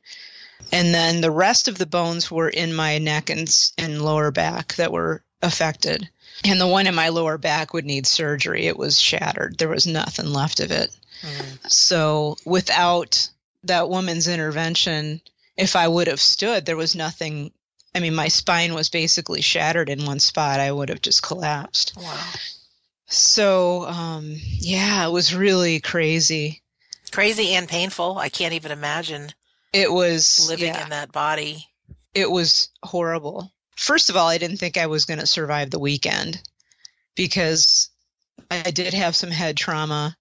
And 0.71 0.93
then 0.93 1.21
the 1.21 1.31
rest 1.31 1.67
of 1.67 1.77
the 1.77 1.85
bones 1.85 2.29
were 2.29 2.49
in 2.49 2.73
my 2.73 2.99
neck 2.99 3.29
and, 3.29 3.49
and 3.77 4.01
lower 4.01 4.31
back 4.31 4.75
that 4.75 4.91
were 4.91 5.23
affected. 5.41 6.07
And 6.43 6.61
the 6.61 6.67
one 6.67 6.87
in 6.87 6.95
my 6.95 7.09
lower 7.09 7.37
back 7.37 7.73
would 7.73 7.85
need 7.85 8.05
surgery. 8.05 8.67
It 8.67 8.77
was 8.77 8.99
shattered. 8.99 9.57
There 9.57 9.69
was 9.69 9.87
nothing 9.87 10.27
left 10.27 10.59
of 10.59 10.71
it. 10.71 10.95
Mm. 11.21 11.71
So 11.71 12.37
without 12.45 13.29
that 13.63 13.89
woman's 13.89 14.27
intervention, 14.27 15.21
if 15.57 15.75
I 15.75 15.87
would 15.87 16.07
have 16.07 16.21
stood, 16.21 16.65
there 16.65 16.77
was 16.77 16.95
nothing. 16.95 17.51
I 17.93 17.99
mean, 17.99 18.15
my 18.15 18.29
spine 18.29 18.73
was 18.73 18.89
basically 18.89 19.41
shattered 19.41 19.89
in 19.89 20.05
one 20.05 20.19
spot. 20.19 20.59
I 20.59 20.71
would 20.71 20.89
have 20.89 21.01
just 21.01 21.21
collapsed. 21.21 21.93
Wow. 21.97 22.23
So, 23.11 23.85
um, 23.87 24.37
yeah, 24.39 25.05
it 25.05 25.11
was 25.11 25.35
really 25.35 25.81
crazy. 25.81 26.61
Crazy 27.11 27.53
and 27.55 27.67
painful. 27.67 28.17
I 28.17 28.29
can't 28.29 28.53
even 28.53 28.71
imagine. 28.71 29.33
It 29.73 29.91
was 29.91 30.47
living 30.49 30.73
yeah, 30.73 30.83
in 30.83 30.89
that 30.89 31.11
body. 31.11 31.67
It 32.13 32.31
was 32.31 32.69
horrible. 32.83 33.51
First 33.75 34.09
of 34.09 34.15
all, 34.15 34.27
I 34.27 34.37
didn't 34.37 34.57
think 34.57 34.77
I 34.77 34.87
was 34.87 35.05
going 35.05 35.19
to 35.19 35.27
survive 35.27 35.71
the 35.71 35.79
weekend 35.79 36.41
because 37.15 37.89
I 38.49 38.71
did 38.71 38.93
have 38.93 39.15
some 39.15 39.31
head 39.31 39.57
trauma 39.57 40.15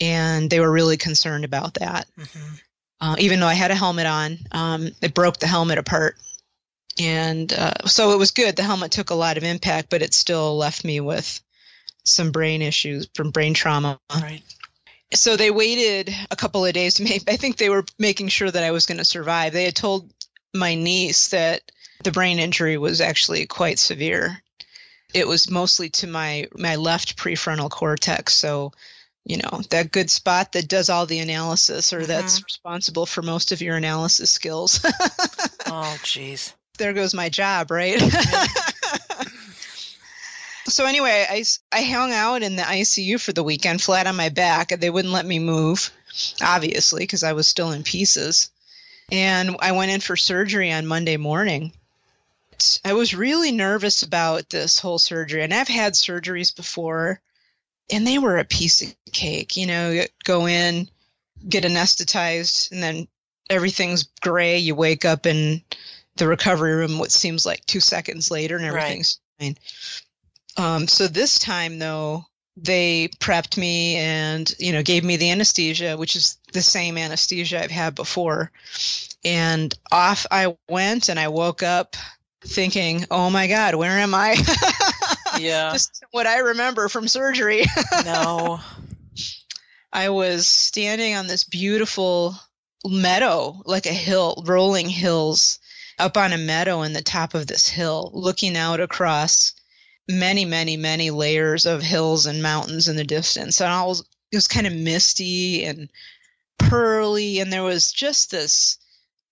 and 0.00 0.50
they 0.50 0.60
were 0.60 0.70
really 0.70 0.96
concerned 0.96 1.44
about 1.44 1.74
that. 1.74 2.06
Mm-hmm. 2.18 2.54
Uh, 3.00 3.16
even 3.18 3.40
though 3.40 3.46
I 3.46 3.54
had 3.54 3.70
a 3.70 3.76
helmet 3.76 4.06
on, 4.06 4.38
um, 4.52 4.90
it 5.00 5.14
broke 5.14 5.38
the 5.38 5.46
helmet 5.46 5.78
apart. 5.78 6.16
And 7.00 7.52
uh, 7.52 7.86
so 7.86 8.12
it 8.12 8.18
was 8.18 8.32
good. 8.32 8.56
The 8.56 8.64
helmet 8.64 8.90
took 8.90 9.10
a 9.10 9.14
lot 9.14 9.36
of 9.36 9.44
impact, 9.44 9.88
but 9.88 10.02
it 10.02 10.12
still 10.12 10.56
left 10.56 10.84
me 10.84 11.00
with 11.00 11.40
some 12.08 12.32
brain 12.32 12.62
issues 12.62 13.08
from 13.14 13.30
brain 13.30 13.54
trauma. 13.54 13.98
Right. 14.12 14.42
So 15.14 15.36
they 15.36 15.50
waited 15.50 16.14
a 16.30 16.36
couple 16.36 16.64
of 16.66 16.72
days 16.74 16.94
to 16.94 17.04
make, 17.04 17.30
I 17.30 17.36
think 17.36 17.56
they 17.56 17.70
were 17.70 17.84
making 17.98 18.28
sure 18.28 18.50
that 18.50 18.64
I 18.64 18.72
was 18.72 18.86
going 18.86 18.98
to 18.98 19.04
survive. 19.04 19.52
They 19.52 19.64
had 19.64 19.76
told 19.76 20.12
my 20.54 20.74
niece 20.74 21.28
that 21.28 21.62
the 22.02 22.12
brain 22.12 22.38
injury 22.38 22.76
was 22.78 23.00
actually 23.00 23.46
quite 23.46 23.78
severe. 23.78 24.42
It 25.14 25.26
was 25.26 25.50
mostly 25.50 25.88
to 25.90 26.06
my, 26.06 26.46
my 26.56 26.76
left 26.76 27.16
prefrontal 27.16 27.70
cortex. 27.70 28.34
So 28.34 28.72
you 29.24 29.36
know, 29.36 29.60
that 29.68 29.92
good 29.92 30.10
spot 30.10 30.52
that 30.52 30.68
does 30.68 30.88
all 30.88 31.04
the 31.04 31.18
analysis 31.18 31.92
or 31.92 31.98
Mm-hmm. 31.98 32.06
that's 32.06 32.42
responsible 32.42 33.04
for 33.04 33.20
most 33.20 33.52
of 33.52 33.60
your 33.60 33.76
analysis 33.76 34.30
skills. 34.30 34.80
oh, 35.66 35.96
jeez. 36.02 36.54
there 36.78 36.94
goes 36.94 37.12
my 37.12 37.28
job, 37.28 37.70
right? 37.70 38.00
so 40.68 40.86
anyway, 40.86 41.26
I, 41.28 41.44
I 41.72 41.82
hung 41.82 42.12
out 42.12 42.42
in 42.42 42.56
the 42.56 42.62
ICU 42.62 43.20
for 43.20 43.32
the 43.32 43.42
weekend, 43.42 43.82
flat 43.82 44.06
on 44.06 44.16
my 44.16 44.28
back. 44.28 44.72
And 44.72 44.80
they 44.80 44.90
wouldn't 44.90 45.14
let 45.14 45.26
me 45.26 45.38
move, 45.38 45.90
obviously, 46.42 47.02
because 47.02 47.22
I 47.22 47.32
was 47.32 47.48
still 47.48 47.72
in 47.72 47.82
pieces. 47.82 48.50
And 49.10 49.56
I 49.60 49.72
went 49.72 49.90
in 49.90 50.00
for 50.00 50.16
surgery 50.16 50.72
on 50.72 50.86
Monday 50.86 51.16
morning. 51.16 51.72
I 52.84 52.92
was 52.94 53.14
really 53.14 53.52
nervous 53.52 54.02
about 54.02 54.50
this 54.50 54.78
whole 54.80 54.98
surgery, 54.98 55.42
and 55.44 55.54
I've 55.54 55.68
had 55.68 55.92
surgeries 55.92 56.54
before, 56.54 57.20
and 57.90 58.04
they 58.06 58.18
were 58.18 58.36
a 58.38 58.44
piece 58.44 58.82
of 58.82 58.94
cake. 59.12 59.56
You 59.56 59.66
know, 59.68 60.02
go 60.24 60.46
in, 60.46 60.88
get 61.48 61.64
anesthetized, 61.64 62.72
and 62.72 62.82
then 62.82 63.08
everything's 63.48 64.08
gray. 64.20 64.58
You 64.58 64.74
wake 64.74 65.04
up 65.04 65.24
in 65.24 65.62
the 66.16 66.26
recovery 66.26 66.74
room, 66.74 66.98
what 66.98 67.12
seems 67.12 67.46
like 67.46 67.64
two 67.64 67.80
seconds 67.80 68.30
later, 68.30 68.56
and 68.56 68.66
Right. 68.66 68.82
everything's 68.82 69.20
fine. 69.38 69.56
Um, 70.58 70.88
so 70.88 71.06
this 71.06 71.38
time, 71.38 71.78
though, 71.78 72.24
they 72.56 73.08
prepped 73.20 73.56
me 73.56 73.96
and 73.96 74.52
you 74.58 74.72
know 74.72 74.82
gave 74.82 75.04
me 75.04 75.16
the 75.16 75.30
anesthesia, 75.30 75.96
which 75.96 76.16
is 76.16 76.38
the 76.52 76.60
same 76.60 76.98
anesthesia 76.98 77.62
I've 77.62 77.70
had 77.70 77.94
before, 77.94 78.50
and 79.24 79.72
off 79.92 80.26
I 80.30 80.56
went, 80.68 81.08
and 81.08 81.18
I 81.18 81.28
woke 81.28 81.62
up 81.62 81.96
thinking, 82.42 83.06
"Oh 83.10 83.30
my 83.30 83.46
God, 83.46 83.76
where 83.76 83.98
am 83.98 84.14
I?" 84.14 84.36
Yeah. 85.38 85.72
Just 85.72 86.04
what 86.10 86.26
I 86.26 86.38
remember 86.38 86.88
from 86.88 87.08
surgery. 87.08 87.64
no. 88.04 88.60
I 89.92 90.10
was 90.10 90.46
standing 90.46 91.14
on 91.14 91.26
this 91.26 91.44
beautiful 91.44 92.34
meadow, 92.84 93.62
like 93.64 93.86
a 93.86 93.92
hill, 93.92 94.42
rolling 94.46 94.88
hills, 94.88 95.58
up 95.98 96.16
on 96.16 96.32
a 96.32 96.38
meadow 96.38 96.82
in 96.82 96.92
the 96.92 97.02
top 97.02 97.34
of 97.34 97.46
this 97.46 97.68
hill, 97.68 98.10
looking 98.12 98.56
out 98.56 98.80
across 98.80 99.52
many, 100.08 100.44
many, 100.44 100.76
many 100.76 101.10
layers 101.10 101.66
of 101.66 101.82
hills 101.82 102.26
and 102.26 102.42
mountains 102.42 102.88
in 102.88 102.96
the 102.96 103.04
distance. 103.04 103.60
And 103.60 103.70
I 103.70 103.84
was, 103.84 104.00
it 104.32 104.36
was 104.36 104.48
kind 104.48 104.66
of 104.66 104.72
misty 104.72 105.64
and 105.64 105.90
pearly, 106.58 107.40
and 107.40 107.52
there 107.52 107.62
was 107.62 107.92
just 107.92 108.30
this 108.30 108.78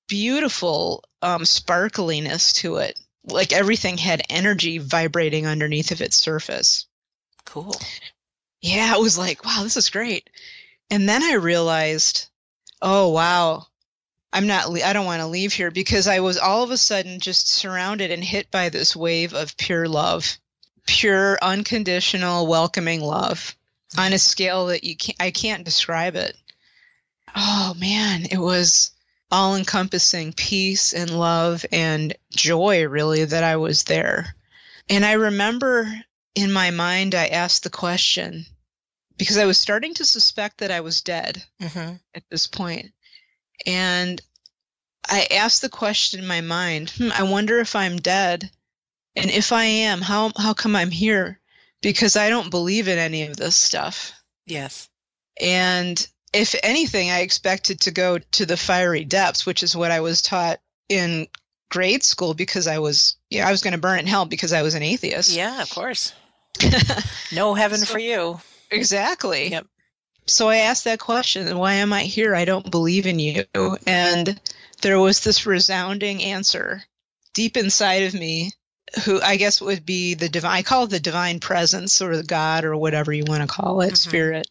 beautiful 0.08 1.04
um, 1.22 1.42
sparkliness 1.42 2.52
to 2.54 2.76
it. 2.76 2.98
Like 3.24 3.52
everything 3.52 3.98
had 3.98 4.22
energy 4.30 4.78
vibrating 4.78 5.46
underneath 5.46 5.90
of 5.90 6.00
its 6.00 6.16
surface. 6.16 6.86
Cool. 7.44 7.74
Yeah, 8.60 8.94
it 8.94 9.00
was 9.00 9.18
like, 9.18 9.44
wow, 9.44 9.62
this 9.62 9.76
is 9.76 9.90
great. 9.90 10.30
And 10.90 11.08
then 11.08 11.22
I 11.22 11.34
realized, 11.34 12.28
oh, 12.80 13.08
wow, 13.08 13.66
I'm 14.32 14.46
not, 14.46 14.68
I 14.82 14.92
don't 14.92 15.06
want 15.06 15.20
to 15.22 15.26
leave 15.26 15.52
here 15.52 15.70
because 15.70 16.06
I 16.06 16.20
was 16.20 16.38
all 16.38 16.62
of 16.62 16.70
a 16.70 16.76
sudden 16.76 17.18
just 17.18 17.48
surrounded 17.48 18.10
and 18.10 18.22
hit 18.22 18.50
by 18.50 18.68
this 18.68 18.94
wave 18.94 19.34
of 19.34 19.56
pure 19.56 19.88
love, 19.88 20.38
pure, 20.86 21.38
unconditional, 21.42 22.46
welcoming 22.46 23.00
love 23.00 23.56
on 23.98 24.12
a 24.12 24.18
scale 24.18 24.66
that 24.66 24.84
you 24.84 24.96
can't, 24.96 25.16
I 25.20 25.30
can't 25.30 25.64
describe 25.64 26.16
it. 26.16 26.36
Oh 27.34 27.74
man, 27.78 28.26
it 28.30 28.38
was 28.38 28.92
all 29.30 29.56
encompassing 29.56 30.32
peace 30.32 30.92
and 30.92 31.10
love 31.10 31.66
and 31.72 32.14
joy, 32.30 32.86
really, 32.86 33.24
that 33.24 33.44
I 33.44 33.56
was 33.56 33.84
there. 33.84 34.34
And 34.88 35.04
I 35.04 35.12
remember 35.12 35.92
in 36.34 36.52
my 36.52 36.70
mind, 36.70 37.14
I 37.14 37.26
asked 37.26 37.64
the 37.64 37.70
question 37.70 38.46
because 39.16 39.38
I 39.38 39.46
was 39.46 39.58
starting 39.58 39.94
to 39.94 40.04
suspect 40.04 40.58
that 40.58 40.70
I 40.70 40.80
was 40.80 41.00
dead 41.02 41.42
Mm-hmm. 41.60 41.94
at 42.14 42.22
this 42.30 42.46
point. 42.46 42.92
And 43.66 44.20
I 45.08 45.26
asked 45.30 45.62
the 45.62 45.68
question 45.68 46.20
in 46.20 46.26
my 46.26 46.40
mind, 46.42 46.90
hmm, 46.90 47.10
I 47.12 47.22
wonder 47.24 47.58
if 47.58 47.74
I'm 47.74 47.96
dead. 47.96 48.50
And 49.16 49.30
if 49.30 49.52
I 49.52 49.64
am, 49.64 50.00
how, 50.00 50.30
how 50.36 50.54
come 50.54 50.76
I'm 50.76 50.90
here? 50.90 51.40
Because 51.82 52.16
I 52.16 52.28
don't 52.28 52.50
believe 52.50 52.88
in 52.88 52.98
any 52.98 53.24
of 53.24 53.36
this 53.36 53.56
stuff. 53.56 54.12
Yes. 54.46 54.88
And 55.40 56.06
if 56.32 56.54
anything, 56.62 57.10
I 57.10 57.20
expected 57.20 57.80
to 57.82 57.90
go 57.90 58.18
to 58.18 58.46
the 58.46 58.56
fiery 58.56 59.04
depths, 59.04 59.46
which 59.46 59.62
is 59.62 59.76
what 59.76 59.90
I 59.90 60.00
was 60.00 60.22
taught 60.22 60.60
in 60.88 61.28
grade 61.70 62.04
school 62.04 62.34
because 62.34 62.66
I 62.66 62.78
was, 62.78 63.16
yeah, 63.30 63.48
I 63.48 63.50
was 63.50 63.62
going 63.62 63.72
to 63.72 63.80
burn 63.80 63.98
in 63.98 64.06
hell 64.06 64.26
because 64.26 64.52
I 64.52 64.62
was 64.62 64.74
an 64.74 64.82
atheist. 64.82 65.34
Yeah, 65.34 65.62
of 65.62 65.70
course. 65.70 66.12
no 67.32 67.54
heaven 67.54 67.84
for 67.84 67.98
you. 67.98 68.40
Exactly. 68.70 69.48
Yep. 69.50 69.66
So 70.26 70.48
I 70.48 70.56
asked 70.56 70.84
that 70.84 70.98
question, 70.98 71.56
why 71.56 71.74
am 71.74 71.92
I 71.92 72.02
here? 72.02 72.34
I 72.34 72.44
don't 72.44 72.70
believe 72.70 73.06
in 73.06 73.18
you. 73.18 73.44
And 73.86 74.40
there 74.82 74.98
was 74.98 75.22
this 75.22 75.46
resounding 75.46 76.22
answer 76.22 76.82
deep 77.32 77.56
inside 77.56 78.04
of 78.04 78.14
me, 78.14 78.52
who 79.04 79.20
I 79.20 79.36
guess 79.36 79.60
would 79.60 79.84
be 79.84 80.14
the 80.14 80.28
divine, 80.28 80.58
I 80.58 80.62
call 80.62 80.84
it 80.84 80.90
the 80.90 81.00
divine 81.00 81.40
presence 81.40 82.00
or 82.00 82.16
the 82.16 82.22
God 82.22 82.64
or 82.64 82.76
whatever 82.76 83.12
you 83.12 83.24
want 83.26 83.42
to 83.42 83.46
call 83.46 83.80
it, 83.80 83.86
mm-hmm. 83.86 83.94
spirit, 83.94 84.48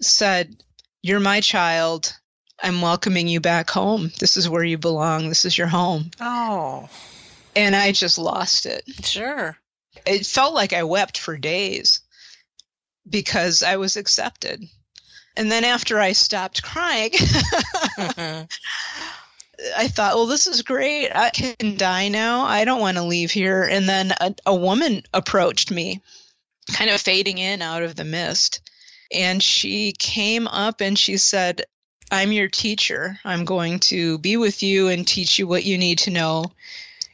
said, 0.00 0.56
You're 1.02 1.20
my 1.20 1.40
child. 1.40 2.14
I'm 2.62 2.80
welcoming 2.80 3.28
you 3.28 3.40
back 3.40 3.68
home. 3.68 4.10
This 4.18 4.36
is 4.36 4.48
where 4.48 4.64
you 4.64 4.78
belong. 4.78 5.28
This 5.28 5.44
is 5.44 5.58
your 5.58 5.66
home. 5.66 6.10
Oh, 6.20 6.88
And 7.56 7.74
I 7.74 7.92
just 7.92 8.16
lost 8.16 8.64
it. 8.64 8.84
sure. 9.04 9.58
It 10.06 10.26
felt 10.26 10.54
like 10.54 10.72
I 10.72 10.84
wept 10.84 11.18
for 11.18 11.36
days 11.36 12.00
because 13.08 13.62
I 13.62 13.76
was 13.76 13.96
accepted. 13.96 14.62
And 15.36 15.50
then 15.50 15.64
after 15.64 15.98
I 15.98 16.12
stopped 16.12 16.62
crying, 16.62 17.10
mm-hmm. 17.10 18.44
I 19.76 19.88
thought, 19.88 20.14
well, 20.14 20.26
this 20.26 20.46
is 20.46 20.62
great. 20.62 21.10
I 21.10 21.30
can 21.30 21.76
die 21.76 22.08
now. 22.08 22.44
I 22.44 22.64
don't 22.64 22.80
want 22.80 22.96
to 22.96 23.04
leave 23.04 23.30
here. 23.30 23.62
And 23.62 23.88
then 23.88 24.12
a, 24.20 24.34
a 24.46 24.54
woman 24.54 25.02
approached 25.12 25.70
me, 25.70 26.02
kind 26.72 26.90
of 26.90 27.00
fading 27.00 27.38
in 27.38 27.62
out 27.62 27.82
of 27.82 27.96
the 27.96 28.04
mist. 28.04 28.60
And 29.12 29.42
she 29.42 29.92
came 29.92 30.46
up 30.48 30.80
and 30.80 30.98
she 30.98 31.16
said, 31.16 31.62
I'm 32.10 32.32
your 32.32 32.48
teacher. 32.48 33.18
I'm 33.24 33.44
going 33.44 33.80
to 33.80 34.18
be 34.18 34.36
with 34.36 34.62
you 34.62 34.88
and 34.88 35.06
teach 35.06 35.38
you 35.38 35.46
what 35.46 35.64
you 35.64 35.78
need 35.78 35.98
to 36.00 36.10
know 36.10 36.44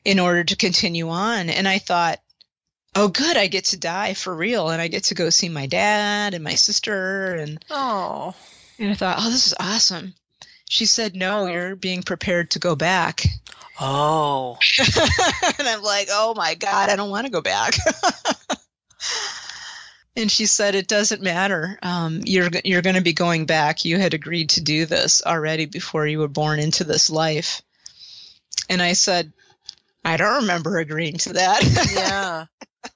in 0.04 0.18
order 0.18 0.44
to 0.44 0.56
continue 0.56 1.08
on. 1.10 1.50
And 1.50 1.68
I 1.68 1.78
thought, 1.78 2.20
oh, 2.94 3.08
good, 3.08 3.36
I 3.36 3.46
get 3.46 3.66
to 3.66 3.78
die 3.78 4.14
for 4.14 4.34
real. 4.34 4.70
And 4.70 4.80
I 4.80 4.88
get 4.88 5.04
to 5.04 5.14
go 5.14 5.30
see 5.30 5.48
my 5.48 5.66
dad 5.66 6.34
and 6.34 6.42
my 6.42 6.54
sister. 6.54 7.34
And, 7.34 7.64
Oh, 7.70 8.34
and 8.78 8.90
I 8.90 8.94
thought, 8.94 9.16
oh, 9.20 9.30
this 9.30 9.46
is 9.46 9.54
awesome. 9.60 10.14
She 10.70 10.86
said, 10.86 11.16
no, 11.16 11.48
you're 11.48 11.74
being 11.74 12.04
prepared 12.04 12.52
to 12.52 12.60
go 12.60 12.76
back. 12.76 13.24
oh, 13.80 14.56
and 15.58 15.66
I'm 15.66 15.82
like, 15.82 16.06
oh 16.12 16.32
my 16.36 16.54
God, 16.54 16.88
I 16.88 16.94
don't 16.94 17.10
want 17.10 17.26
to 17.26 17.32
go 17.32 17.40
back. 17.40 17.74
and 20.16 20.30
she 20.30 20.46
said, 20.46 20.76
it 20.76 20.86
doesn't 20.86 21.22
matter. 21.22 21.76
Um, 21.82 22.20
you're, 22.24 22.50
you're 22.64 22.82
going 22.82 22.94
to 22.94 23.02
be 23.02 23.12
going 23.12 23.46
back. 23.46 23.84
You 23.84 23.98
had 23.98 24.14
agreed 24.14 24.50
to 24.50 24.60
do 24.60 24.86
this 24.86 25.22
already 25.26 25.66
before 25.66 26.06
you 26.06 26.20
were 26.20 26.28
born 26.28 26.60
into 26.60 26.84
this 26.84 27.10
life. 27.10 27.62
And 28.68 28.80
I 28.80 28.92
said, 28.92 29.32
I 30.04 30.18
don't 30.18 30.42
remember 30.42 30.78
agreeing 30.78 31.18
to 31.18 31.32
that. 31.32 31.64
yeah. 31.92 32.90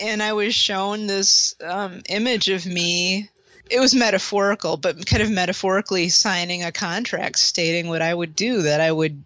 and 0.00 0.22
I 0.22 0.32
was 0.32 0.54
shown 0.54 1.06
this 1.06 1.54
um, 1.62 2.00
image 2.08 2.48
of 2.48 2.64
me. 2.64 3.28
It 3.70 3.80
was 3.80 3.94
metaphorical, 3.94 4.76
but 4.76 5.06
kind 5.06 5.22
of 5.22 5.30
metaphorically 5.30 6.08
signing 6.08 6.62
a 6.62 6.72
contract 6.72 7.38
stating 7.38 7.88
what 7.88 8.02
I 8.02 8.12
would 8.12 8.36
do, 8.36 8.62
that 8.62 8.80
I 8.80 8.92
would 8.92 9.22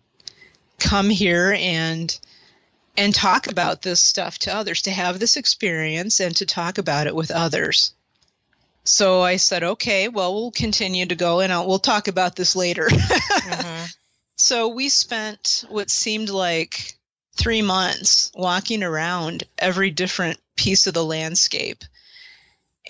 come 0.78 1.08
here 1.10 1.56
and 1.58 2.18
and 2.98 3.14
talk 3.14 3.46
about 3.50 3.82
this 3.82 4.00
stuff 4.00 4.38
to 4.40 4.54
others, 4.54 4.82
to 4.82 4.90
have 4.90 5.18
this 5.18 5.36
experience 5.36 6.20
and 6.20 6.34
to 6.36 6.46
talk 6.46 6.78
about 6.78 7.06
it 7.06 7.14
with 7.14 7.30
others. 7.30 7.92
So 8.84 9.20
I 9.20 9.36
said, 9.36 9.62
okay, 9.62 10.08
well, 10.08 10.32
we'll 10.32 10.50
continue 10.50 11.04
to 11.06 11.14
go 11.14 11.40
and 11.40 11.52
I'll, 11.52 11.66
we'll 11.66 11.78
talk 11.78 12.08
about 12.08 12.36
this 12.36 12.56
later. 12.56 12.88
Mm-hmm. 13.46 13.84
So 14.36 14.68
we 14.68 14.88
spent 14.88 15.64
what 15.68 15.88
seemed 15.88 16.28
like 16.28 16.96
three 17.36 17.62
months 17.62 18.30
walking 18.34 18.82
around 18.82 19.44
every 19.56 19.90
different 19.90 20.38
piece 20.56 20.86
of 20.86 20.94
the 20.94 21.04
landscape. 21.04 21.84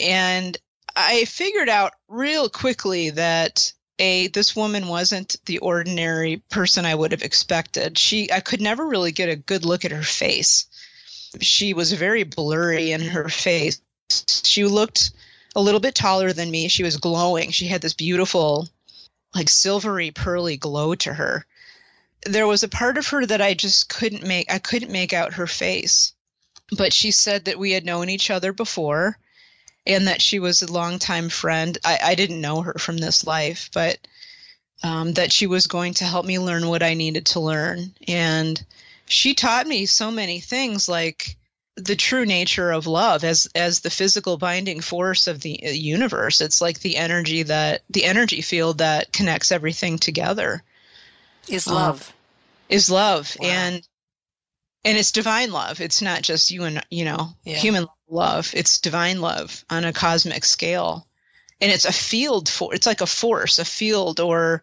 And 0.01 0.57
I 0.97 1.27
figured 1.27 1.69
out 1.69 1.93
real 2.09 2.49
quickly 2.49 3.11
that 3.11 3.73
a 3.99 4.29
this 4.29 4.57
woman 4.57 4.89
wasn't 4.89 5.37
the 5.45 5.59
ordinary 5.59 6.43
person 6.51 6.87
I 6.87 6.95
would 6.95 7.13
have 7.13 7.23
expected. 7.23 7.99
She 7.99 8.33
I 8.33 8.41
could 8.41 8.63
never 8.63 8.87
really 8.87 9.13
get 9.13 9.29
a 9.29 9.37
good 9.37 9.67
look 9.67 9.85
at 9.85 9.91
her 9.91 10.03
face. 10.03 10.67
She 11.43 11.75
was 11.75 11.93
very 11.93 12.23
blurry 12.23 12.93
in 12.93 13.03
her 13.03 13.29
face. 13.29 13.81
She 14.27 14.65
looked 14.65 15.11
a 15.55 15.61
little 15.61 15.81
bit 15.81 15.95
taller 15.95 16.33
than 16.33 16.51
me. 16.51 16.69
She 16.69 16.83
was 16.83 16.97
glowing. 16.97 17.51
She 17.51 17.67
had 17.67 17.83
this 17.83 17.95
beautiful 17.95 18.67
like 19.35 19.51
silvery 19.51 20.13
pearly 20.13 20.57
glow 20.57 20.95
to 20.95 21.13
her. 21.13 21.47
There 22.25 22.47
was 22.47 22.63
a 22.63 22.69
part 22.69 22.97
of 22.97 23.07
her 23.09 23.27
that 23.27 23.43
I 23.43 23.53
just 23.53 23.91
couldn't 23.91 24.27
make 24.27 24.51
I 24.51 24.59
couldn't 24.59 24.93
make 24.93 25.13
out 25.13 25.35
her 25.35 25.47
face. 25.47 26.15
But 26.73 26.95
she 26.95 27.11
said 27.11 27.45
that 27.45 27.59
we 27.59 27.73
had 27.73 27.85
known 27.85 28.09
each 28.09 28.31
other 28.31 28.55
before 28.55 29.19
and 29.87 30.09
that 30.09 30.21
she 30.21 30.39
was 30.39 30.63
a 30.63 30.73
longtime 30.73 31.29
friend. 31.29 31.79
I, 31.85 31.99
I 32.03 32.15
didn't 32.15 32.41
know 32.41 32.63
her 32.63 32.75
from 32.79 32.99
this 32.99 33.27
life, 33.27 33.71
but 33.73 33.99
um, 34.83 35.13
that 35.15 35.33
she 35.33 35.47
was 35.47 35.67
going 35.67 35.95
to 35.95 36.05
help 36.05 36.27
me 36.27 36.39
learn 36.39 36.69
what 36.69 36.83
I 36.83 36.95
needed 36.95 37.27
to 37.27 37.41
learn. 37.41 37.95
And 38.07 38.63
she 39.07 39.35
taught 39.35 39.67
me 39.67 39.87
so 39.87 40.11
many 40.11 40.41
things 40.41 40.89
like 40.89 41.37
the 41.77 41.97
true 41.97 42.25
nature 42.25 42.71
of 42.71 42.87
love 42.87 43.23
as 43.23 43.49
as 43.55 43.81
the 43.81 43.91
physical 43.91 44.39
binding 44.39 44.81
force 44.81 45.27
of 45.27 45.43
the 45.43 45.61
uh, 45.67 45.69
universe 45.69 46.41
it's 46.41 46.63
like 46.63 46.81
the 46.81 46.97
energy 46.97 47.43
that 47.43 47.83
the 47.91 48.05
energy 48.05 48.41
field 48.41 48.79
that 48.79 49.13
connects 49.13 49.53
everything 49.53 49.99
together 49.99 50.63
is 51.49 51.67
love 51.67 52.15
is 52.71 52.91
love 52.91 53.37
wow. 53.39 53.49
and 53.49 53.89
and 54.87 54.97
it's 54.97 55.13
divine 55.13 55.53
love 55.53 55.83
it's 55.83 56.01
not 56.01 56.23
just 56.23 56.51
you 56.51 56.65
and 56.65 56.83
you 56.91 57.05
know 57.05 57.29
yeah. 57.45 57.57
human 57.57 57.83
love 57.83 57.96
it's 58.09 58.81
divine 58.81 59.21
love 59.21 59.65
on 59.71 59.85
a 59.85 59.93
cosmic 59.93 60.45
scale. 60.45 61.07
And 61.61 61.73
it's 61.73 61.85
a 61.85 61.93
field 61.93 62.49
for 62.49 62.75
it's 62.75 62.87
like 62.87 63.01
a 63.01 63.07
force 63.07 63.59
a 63.59 63.65
field 63.65 64.21
or 64.21 64.63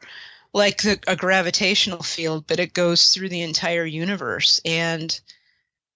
like 0.53 0.84
the, 0.84 0.99
a 1.08 1.15
gravitational 1.15 2.03
field 2.03 2.45
but 2.45 2.60
it 2.60 2.73
goes 2.73 3.10
through 3.10 3.29
the 3.29 3.41
entire 3.41 3.86
universe. 3.86 4.62
And 4.63 5.19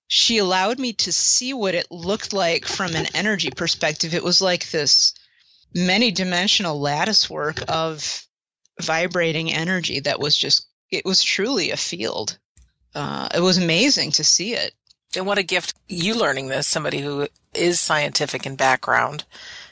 she 0.08 0.38
allowed 0.38 0.80
me 0.80 0.94
to 0.94 1.12
see 1.12 1.54
what 1.54 1.76
it 1.76 1.92
looked 1.92 2.34
like 2.34 2.66
from 2.66 2.96
an 2.96 3.08
energy 3.14 3.52
perspective. 3.52 4.14
It 4.14 4.24
was 4.24 4.42
like 4.42 4.70
this 4.72 5.14
many 5.74 6.12
dimensional 6.12 6.80
lattice 6.80 7.30
work 7.30 7.60
of 7.68 8.26
vibrating 8.82 9.52
energy 9.52 10.00
that 10.02 10.20
was 10.20 10.36
just 10.36 10.68
it 10.90 11.06
was 11.06 11.22
truly 11.22 11.72
a 11.72 11.78
field. 11.78 12.38
Uh, 12.96 13.28
it 13.36 13.42
was 13.42 13.58
amazing 13.58 14.12
to 14.12 14.24
see 14.24 14.54
it 14.54 14.74
and 15.16 15.26
what 15.26 15.38
a 15.38 15.44
gift 15.44 15.74
you 15.88 16.16
learning 16.16 16.48
this, 16.48 16.68
somebody 16.68 17.00
who 17.00 17.28
is 17.54 17.80
scientific 17.80 18.46
in 18.46 18.56
background. 18.56 19.24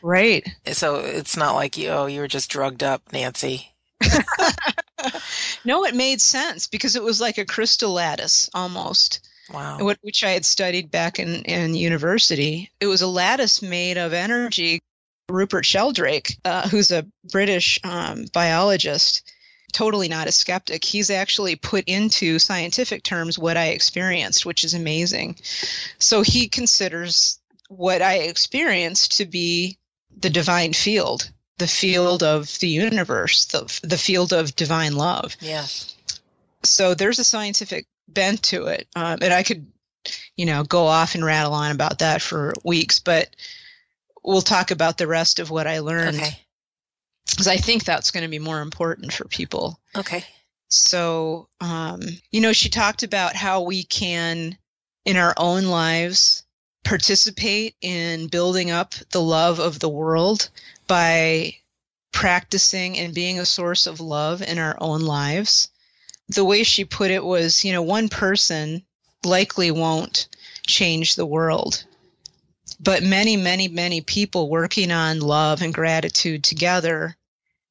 Right. 0.02 0.48
So 0.72 0.98
it's 0.98 1.38
not 1.38 1.56
like 1.56 1.78
you, 1.78 1.90
oh, 1.90 2.06
you 2.06 2.22
were 2.22 2.28
just 2.28 2.50
drugged 2.50 2.84
up, 2.84 3.02
Nancy. 3.12 3.74
no, 5.66 5.86
it 5.86 5.96
made 5.96 6.22
sense 6.22 6.68
because 6.68 6.96
it 6.96 7.04
was 7.04 7.22
like 7.22 7.38
a 7.38 7.46
crystal 7.46 7.94
lattice 7.94 8.50
almost. 8.54 9.28
Wow. 9.54 9.78
Which 10.02 10.24
I 10.24 10.32
had 10.32 10.46
studied 10.46 10.90
back 10.90 11.20
in, 11.20 11.44
in 11.44 11.76
university. 11.76 12.72
It 12.80 12.88
was 12.88 13.02
a 13.02 13.08
lattice 13.08 13.62
made 13.62 13.98
of 13.98 14.14
energy. 14.14 14.82
Rupert 15.30 15.66
Sheldrake, 15.66 16.38
uh, 16.46 16.68
who's 16.70 16.92
a 16.92 17.06
British 17.32 17.80
um, 17.84 18.26
biologist, 18.32 19.32
totally 19.76 20.08
not 20.08 20.28
a 20.28 20.32
skeptic. 20.32 20.86
He's 20.86 21.10
actually 21.10 21.58
put 21.58 21.84
into 21.86 22.40
scientific 22.40 23.04
terms 23.04 23.38
what 23.38 23.58
I 23.58 23.68
experienced, 23.68 24.46
which 24.46 24.64
is 24.64 24.74
amazing. 24.74 25.36
So 26.00 26.22
he 26.22 26.48
considers 26.48 27.40
what 27.68 28.02
I 28.02 28.20
experienced 28.20 29.18
to 29.18 29.26
be 29.26 29.78
the 30.18 30.30
divine 30.30 30.72
field, 30.72 31.30
the 31.58 31.68
field 31.68 32.24
of 32.24 32.58
the 32.60 32.70
universe, 32.70 33.48
the, 33.48 33.80
the 33.84 33.98
field 33.98 34.32
of 34.32 34.56
divine 34.56 34.96
love. 34.96 35.36
Yes. 35.42 35.94
So 36.64 36.94
there's 36.94 37.20
a 37.20 37.26
scientific 37.26 37.86
bent 38.08 38.44
to 38.44 38.68
it. 38.68 38.88
Um, 38.96 39.20
and 39.22 39.34
I 39.34 39.44
could, 39.44 39.68
you 40.38 40.46
know, 40.46 40.64
go 40.64 40.86
off 40.86 41.16
and 41.16 41.26
rattle 41.26 41.54
on 41.54 41.72
about 41.72 42.00
that 42.00 42.22
for 42.22 42.54
weeks, 42.64 43.02
but 43.02 43.36
we'll 44.24 44.42
talk 44.42 44.72
about 44.72 44.98
the 44.98 45.08
rest 45.08 45.40
of 45.40 45.50
what 45.50 45.68
I 45.68 45.80
learned. 45.80 46.16
Okay 46.16 46.45
because 47.30 47.48
I 47.48 47.58
think 47.58 47.84
that's 47.84 48.12
going 48.12 48.24
to 48.24 48.30
be 48.30 48.40
more 48.40 48.62
important 48.62 49.14
for 49.14 49.26
people. 49.26 49.80
Okay. 49.96 50.24
So, 50.70 51.48
um, 51.62 52.02
you 52.32 52.42
know, 52.42 52.54
she 52.54 52.70
talked 52.70 53.04
about 53.04 53.36
how 53.36 53.62
we 53.62 53.84
can, 53.84 54.58
in 55.06 55.18
our 55.18 55.34
own 55.38 55.66
lives, 55.66 56.44
participate 56.84 57.76
in 57.82 58.28
building 58.28 58.72
up 58.72 58.94
the 59.12 59.22
love 59.22 59.60
of 59.60 59.80
the 59.80 59.90
world 59.90 60.50
by 60.88 61.56
practicing 62.12 62.98
and 62.98 63.14
being 63.14 63.40
a 63.40 63.46
source 63.46 63.88
of 63.88 64.00
love 64.00 64.42
in 64.42 64.58
our 64.58 64.78
own 64.80 65.02
lives. 65.02 65.70
The 66.30 66.46
way 66.46 66.64
she 66.64 66.86
put 66.86 67.12
it 67.12 67.24
was, 67.24 67.66
you 67.66 67.74
know, 67.74 67.82
one 67.82 68.10
person 68.10 68.84
likely 69.24 69.72
won't 69.72 70.28
change 70.66 71.16
the 71.16 71.26
world 71.26 71.84
but 72.80 73.04
many, 73.04 73.38
many, 73.38 73.68
many 73.68 74.02
people 74.02 74.50
working 74.50 74.92
on 74.92 75.20
love 75.20 75.62
and 75.62 75.74
gratitude 75.74 76.44
together 76.44 77.16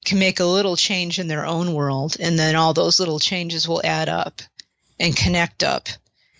can 0.05 0.19
make 0.19 0.40
a 0.40 0.45
little 0.45 0.77
change 0.77 1.19
in 1.19 1.29
their 1.29 1.47
own 1.47 1.75
world. 1.75 2.17
And 2.21 2.38
then 2.38 2.57
all 2.57 2.75
those 2.75 3.01
little 3.01 3.19
changes 3.19 3.69
will 3.69 3.81
add 3.85 4.09
up 4.09 4.43
and 5.01 5.17
connect 5.17 5.62
up. 5.62 5.88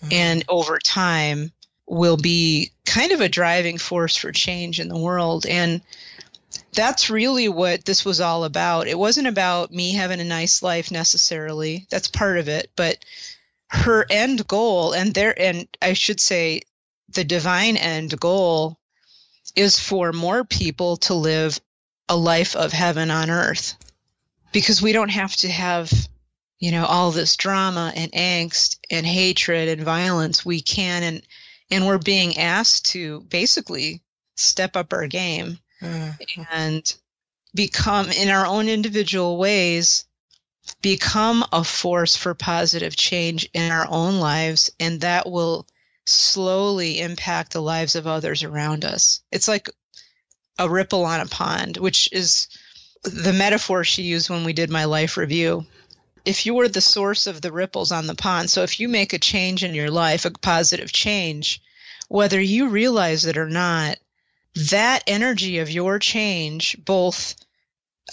Mm-hmm. 0.01 0.13
And 0.13 0.43
over 0.47 0.77
time, 0.79 1.51
will 1.87 2.17
be 2.17 2.71
kind 2.85 3.11
of 3.11 3.21
a 3.21 3.29
driving 3.29 3.77
force 3.77 4.15
for 4.15 4.31
change 4.31 4.79
in 4.79 4.87
the 4.87 4.97
world. 4.97 5.45
And 5.45 5.81
that's 6.73 7.09
really 7.09 7.47
what 7.47 7.85
this 7.85 8.03
was 8.03 8.21
all 8.21 8.43
about. 8.43 8.87
It 8.87 8.97
wasn't 8.97 9.27
about 9.27 9.71
me 9.71 9.93
having 9.93 10.19
a 10.19 10.25
nice 10.25 10.63
life 10.63 10.91
necessarily. 10.91 11.85
That's 11.89 12.07
part 12.07 12.37
of 12.37 12.47
it. 12.47 12.71
But 12.75 12.97
her 13.69 14.05
end 14.09 14.47
goal 14.47 14.93
and 14.93 15.13
there 15.13 15.39
and 15.39 15.67
I 15.81 15.93
should 15.93 16.19
say 16.19 16.61
the 17.15 17.23
divine 17.23 17.77
end 17.77 18.17
goal 18.19 18.77
is 19.55 19.79
for 19.79 20.13
more 20.13 20.43
people 20.43 20.97
to 20.97 21.13
live 21.13 21.59
a 22.07 22.15
life 22.15 22.55
of 22.55 22.71
heaven 22.71 23.09
on 23.09 23.29
earth. 23.29 23.75
Because 24.51 24.81
we 24.81 24.93
don't 24.93 25.09
have 25.09 25.35
to 25.37 25.49
have 25.49 25.91
you 26.59 26.71
know 26.71 26.85
all 26.85 27.11
this 27.11 27.35
drama 27.35 27.91
and 27.95 28.11
angst 28.13 28.79
and 28.89 29.05
hatred 29.05 29.69
and 29.69 29.83
violence. 29.83 30.45
We 30.45 30.61
can 30.61 31.03
and 31.03 31.21
and 31.71 31.87
we're 31.87 31.97
being 31.97 32.37
asked 32.37 32.91
to 32.91 33.21
basically 33.21 34.01
step 34.35 34.75
up 34.75 34.93
our 34.93 35.07
game 35.07 35.57
mm-hmm. 35.81 36.41
and 36.51 36.95
become 37.53 38.09
in 38.09 38.29
our 38.29 38.45
own 38.45 38.69
individual 38.69 39.37
ways 39.37 40.05
become 40.81 41.45
a 41.51 41.63
force 41.63 42.15
for 42.15 42.33
positive 42.33 42.95
change 42.95 43.49
in 43.53 43.71
our 43.71 43.87
own 43.89 44.19
lives. 44.19 44.71
And 44.79 45.01
that 45.01 45.29
will 45.29 45.67
slowly 46.05 46.99
impact 46.99 47.53
the 47.53 47.61
lives 47.61 47.95
of 47.95 48.07
others 48.07 48.43
around 48.43 48.85
us. 48.85 49.21
It's 49.31 49.47
like 49.47 49.69
a 50.57 50.69
ripple 50.69 51.05
on 51.05 51.19
a 51.19 51.25
pond, 51.25 51.77
which 51.77 52.09
is 52.11 52.47
the 53.03 53.33
metaphor 53.33 53.83
she 53.83 54.03
used 54.03 54.29
when 54.29 54.43
we 54.43 54.53
did 54.53 54.69
my 54.69 54.85
life 54.85 55.17
review. 55.17 55.65
If 56.23 56.45
you 56.45 56.53
were 56.55 56.67
the 56.67 56.81
source 56.81 57.27
of 57.27 57.41
the 57.41 57.51
ripples 57.51 57.91
on 57.91 58.07
the 58.07 58.15
pond, 58.15 58.49
so 58.49 58.63
if 58.63 58.79
you 58.79 58.87
make 58.87 59.13
a 59.13 59.19
change 59.19 59.63
in 59.63 59.75
your 59.75 59.91
life, 59.91 60.25
a 60.25 60.31
positive 60.31 60.91
change, 60.91 61.61
whether 62.07 62.39
you 62.39 62.69
realize 62.69 63.25
it 63.25 63.37
or 63.37 63.49
not, 63.49 63.97
that 64.55 65.03
energy 65.05 65.59
of 65.59 65.69
your 65.69 65.99
change, 65.99 66.77
both 66.83 67.35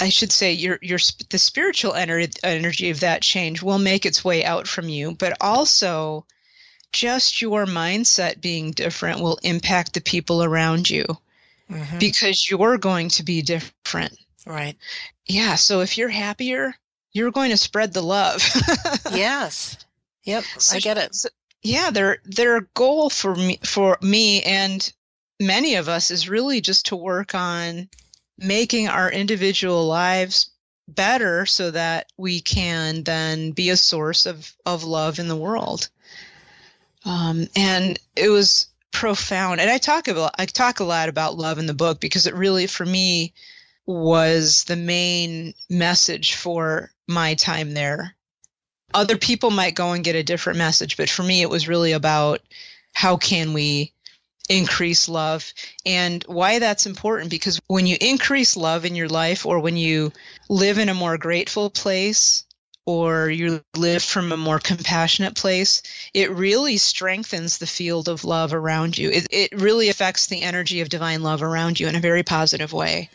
I 0.01 0.09
should 0.09 0.33
say 0.33 0.53
your 0.53 0.79
your 0.83 0.99
the 1.29 1.39
spiritual 1.39 1.93
ener- 1.93 2.39
energy 2.43 2.91
of 2.91 3.01
that 3.01 3.23
change 3.23 3.63
will 3.63 3.79
make 3.79 4.07
its 4.07 4.25
way 4.25 4.45
out 4.45 4.67
from 4.67 4.89
you, 4.89 5.13
but 5.13 5.37
also 5.41 6.27
just 6.93 7.43
your 7.43 7.67
mindset 7.67 8.41
being 8.41 8.71
different 8.71 9.21
will 9.21 9.39
impact 9.43 9.95
the 9.95 10.01
people 10.01 10.43
around 10.43 10.89
you 10.89 11.05
mm-hmm. 11.71 11.99
because 11.99 12.51
you're 12.51 12.79
going 12.79 13.09
to 13.11 13.23
be 13.23 13.43
different. 13.43 14.17
Right. 14.47 14.77
Yeah. 15.27 15.55
So 15.55 15.81
if 15.81 15.99
you're 15.99 16.09
happier, 16.09 16.75
you're 17.13 17.31
going 17.31 17.51
to 17.51 17.57
spread 17.57 17.93
the 17.93 18.03
love. 18.03 18.43
yes. 19.13 19.77
Yep. 20.25 20.45
So, 20.59 20.77
I 20.77 20.81
get 20.81 20.99
it. 20.99 21.15
So, 21.15 21.29
yeah. 21.63 21.91
Their 21.91 22.19
their 22.25 22.63
goal 22.75 23.11
for 23.11 23.35
me 23.35 23.59
for 23.65 23.99
me 24.03 24.43
and 24.43 24.93
many 25.41 25.77
of 25.77 25.89
us 25.89 26.11
is 26.11 26.29
really 26.29 26.61
just 26.61 26.87
to 26.87 26.97
work 26.97 27.35
on 27.35 27.89
making 28.39 28.89
our 28.89 29.11
individual 29.11 29.87
lives 29.87 30.51
better 30.89 31.47
so 31.47 31.71
that 31.71 32.07
we 32.17 32.41
can 32.41 33.03
then 33.03 33.53
be 33.53 33.71
a 33.71 33.77
source 33.77 34.27
of, 34.27 34.55
of 34.67 34.85
love 34.85 35.19
in 35.19 35.29
the 35.29 35.37
world. 35.37 35.89
Um, 37.05 37.49
and 37.57 37.99
it 38.17 38.29
was 38.29 38.69
profound. 38.93 39.61
And 39.61 39.71
I 39.71 39.79
talk 39.79 40.09
about 40.09 40.35
I 40.39 40.47
talk 40.47 40.81
a 40.81 40.85
lot 40.85 41.09
about 41.09 41.37
love 41.37 41.59
in 41.59 41.67
the 41.67 41.75
book 41.75 42.01
because 42.01 42.27
it 42.27 42.35
really, 42.35 42.67
for 42.67 42.85
me, 42.85 43.33
was 43.87 44.65
the 44.65 44.77
main 44.77 45.55
message 45.69 46.35
for 46.35 46.93
my 47.09 47.35
time 47.35 47.75
there. 47.75 48.15
Other 48.95 49.17
people 49.17 49.51
might 49.51 49.75
go 49.75 49.93
and 49.93 50.05
get 50.05 50.17
a 50.17 50.23
different 50.23 50.59
message, 50.59 50.97
but 50.97 51.09
for 51.09 51.23
me, 51.23 51.41
it 51.41 51.51
was 51.51 51.67
really 51.67 51.93
about 51.93 52.41
how 52.93 53.17
can 53.17 53.55
we 53.55 53.93
increase 54.49 55.09
love 55.09 55.53
and 55.87 56.23
why 56.25 56.59
that's 56.59 56.87
important 56.87 57.31
because 57.31 57.61
when 57.69 57.87
you 57.87 57.97
increase 58.01 58.57
love 58.57 58.85
in 58.85 58.95
your 58.95 59.09
life 59.09 59.47
or 59.47 59.61
when 59.61 59.77
you 59.77 60.13
live 60.49 60.79
in 60.79 60.89
a 60.89 60.95
more 60.95 61.17
grateful 61.17 61.71
place 61.71 62.45
or 62.87 63.31
you 63.31 63.63
live 63.77 64.03
from 64.03 64.33
a 64.33 64.37
more 64.37 64.59
compassionate 64.59 65.35
place, 65.37 65.83
it 66.15 66.31
really 66.31 66.77
strengthens 66.77 67.59
the 67.59 67.67
field 67.67 68.09
of 68.09 68.25
love 68.25 68.53
around 68.53 68.99
you. 68.99 69.11
It, 69.11 69.27
it 69.31 69.61
really 69.61 69.89
affects 69.89 70.27
the 70.27 70.43
energy 70.43 70.81
of 70.81 70.89
divine 70.89 71.23
love 71.23 71.43
around 71.43 71.79
you 71.79 71.87
in 71.89 71.95
a 71.95 72.01
very 72.01 72.23
positive 72.23 72.73
way. 72.73 73.09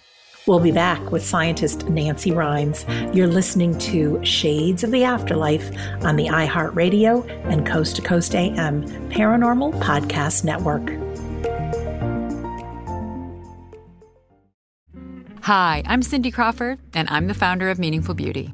We'll 0.48 0.62
be 0.62 0.72
back 0.72 1.12
with 1.12 1.26
scientist 1.26 1.90
Nancy 1.90 2.32
Rynes. 2.32 2.86
You're 3.14 3.28
listening 3.28 3.78
to 3.80 4.24
Shades 4.24 4.82
of 4.86 4.92
the 4.92 5.04
Afterlife 5.04 5.70
on 6.06 6.16
the 6.16 6.28
iHeartRadio 6.28 7.30
and 7.52 7.68
Coast 7.68 7.98
to 7.98 8.02
Coast 8.02 8.34
AM 8.34 8.86
Paranormal 9.10 9.78
Podcast 9.82 10.46
Network. 10.46 10.90
Hi, 15.42 15.84
I'm 15.86 16.02
Cindy 16.02 16.32
Crawford, 16.32 16.80
and 16.94 17.10
I'm 17.10 17.28
the 17.28 17.34
founder 17.34 17.70
of 17.70 17.78
Meaningful 17.78 18.16
Beauty. 18.16 18.54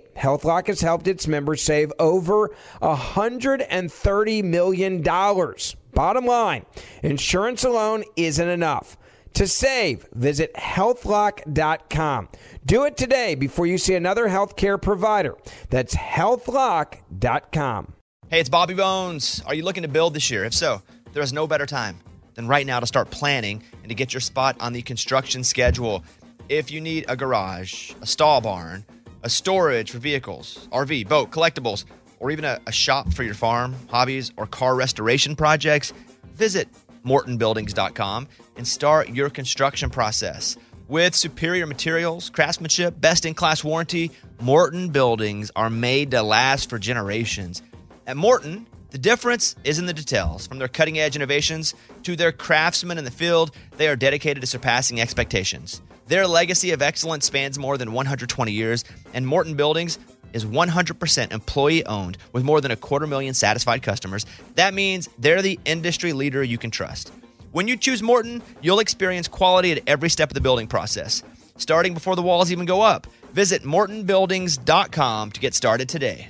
HealthLock 0.15 0.67
has 0.67 0.81
helped 0.81 1.07
its 1.07 1.27
members 1.27 1.61
save 1.61 1.91
over 1.99 2.51
$130 2.81 4.43
million. 4.43 5.01
Bottom 5.93 6.25
line, 6.25 6.65
insurance 7.03 7.63
alone 7.63 8.03
isn't 8.15 8.47
enough. 8.47 8.97
To 9.35 9.47
save, 9.47 10.07
visit 10.13 10.53
healthlock.com. 10.55 12.29
Do 12.65 12.83
it 12.83 12.97
today 12.97 13.35
before 13.35 13.65
you 13.65 13.77
see 13.77 13.95
another 13.95 14.27
healthcare 14.27 14.81
provider. 14.81 15.37
That's 15.69 15.95
healthlock.com. 15.95 17.93
Hey, 18.29 18.39
it's 18.39 18.49
Bobby 18.49 18.73
Bones. 18.73 19.41
Are 19.45 19.55
you 19.55 19.63
looking 19.63 19.83
to 19.83 19.89
build 19.89 20.13
this 20.13 20.29
year? 20.29 20.43
If 20.45 20.53
so, 20.53 20.81
there 21.13 21.23
is 21.23 21.33
no 21.33 21.47
better 21.47 21.65
time 21.65 21.97
than 22.35 22.47
right 22.47 22.65
now 22.65 22.79
to 22.79 22.87
start 22.87 23.09
planning 23.09 23.63
and 23.81 23.89
to 23.89 23.95
get 23.95 24.13
your 24.13 24.21
spot 24.21 24.55
on 24.59 24.73
the 24.73 24.81
construction 24.81 25.43
schedule. 25.43 26.03
If 26.49 26.71
you 26.71 26.81
need 26.81 27.05
a 27.07 27.15
garage, 27.15 27.93
a 28.01 28.05
stall 28.05 28.41
barn, 28.41 28.85
a 29.23 29.29
storage 29.29 29.91
for 29.91 29.99
vehicles, 29.99 30.67
RV, 30.71 31.07
boat, 31.07 31.31
collectibles, 31.31 31.85
or 32.19 32.31
even 32.31 32.45
a, 32.45 32.59
a 32.67 32.71
shop 32.71 33.11
for 33.13 33.23
your 33.23 33.33
farm, 33.33 33.75
hobbies, 33.89 34.31
or 34.37 34.47
car 34.47 34.75
restoration 34.75 35.35
projects, 35.35 35.93
visit 36.33 36.67
mortonbuildings.com 37.05 38.27
and 38.57 38.67
start 38.67 39.09
your 39.09 39.29
construction 39.29 39.89
process. 39.89 40.57
With 40.87 41.15
superior 41.15 41.65
materials, 41.65 42.29
craftsmanship, 42.29 42.99
best 42.99 43.25
in 43.25 43.33
class 43.33 43.63
warranty, 43.63 44.11
Morton 44.39 44.89
buildings 44.89 45.51
are 45.55 45.69
made 45.69 46.11
to 46.11 46.21
last 46.21 46.69
for 46.69 46.77
generations. 46.77 47.61
At 48.05 48.17
Morton, 48.17 48.67
the 48.89 48.97
difference 48.97 49.55
is 49.63 49.79
in 49.79 49.85
the 49.85 49.93
details. 49.93 50.47
From 50.47 50.59
their 50.59 50.67
cutting 50.67 50.99
edge 50.99 51.15
innovations 51.15 51.73
to 52.03 52.17
their 52.17 52.33
craftsmen 52.33 52.97
in 52.97 53.05
the 53.05 53.11
field, 53.11 53.51
they 53.77 53.87
are 53.87 53.95
dedicated 53.95 54.41
to 54.41 54.47
surpassing 54.47 54.99
expectations. 54.99 55.81
Their 56.07 56.27
legacy 56.27 56.71
of 56.71 56.81
excellence 56.81 57.25
spans 57.25 57.57
more 57.57 57.77
than 57.77 57.93
120 57.93 58.51
years, 58.51 58.83
and 59.13 59.25
Morton 59.25 59.55
Buildings 59.55 59.99
is 60.33 60.45
100% 60.45 61.31
employee 61.31 61.85
owned 61.85 62.17
with 62.33 62.43
more 62.43 62.61
than 62.61 62.71
a 62.71 62.75
quarter 62.75 63.07
million 63.07 63.33
satisfied 63.33 63.83
customers. 63.83 64.25
That 64.55 64.73
means 64.73 65.09
they're 65.19 65.41
the 65.41 65.59
industry 65.65 66.13
leader 66.13 66.43
you 66.43 66.57
can 66.57 66.71
trust. 66.71 67.11
When 67.51 67.67
you 67.67 67.75
choose 67.75 68.01
Morton, 68.01 68.41
you'll 68.61 68.79
experience 68.79 69.27
quality 69.27 69.73
at 69.73 69.83
every 69.87 70.09
step 70.09 70.29
of 70.29 70.33
the 70.33 70.41
building 70.41 70.67
process, 70.67 71.21
starting 71.57 71.93
before 71.93 72.15
the 72.15 72.21
walls 72.21 72.51
even 72.51 72.65
go 72.65 72.81
up. 72.81 73.07
Visit 73.33 73.63
mortonbuildings.com 73.63 75.31
to 75.31 75.39
get 75.39 75.53
started 75.53 75.89
today. 75.89 76.29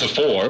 The 0.00 0.08
four 0.08 0.48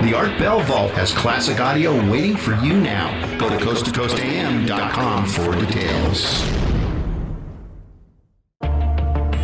The 0.00 0.14
Art 0.16 0.38
Bell 0.38 0.60
Vault 0.60 0.92
has 0.92 1.12
classic 1.12 1.60
audio 1.60 1.92
waiting 2.10 2.38
for 2.38 2.54
you 2.64 2.80
now. 2.80 3.10
Go 3.36 3.50
to 3.50 3.56
coasttocoastam.com 3.62 5.26
for 5.26 5.54
details. 5.56 6.69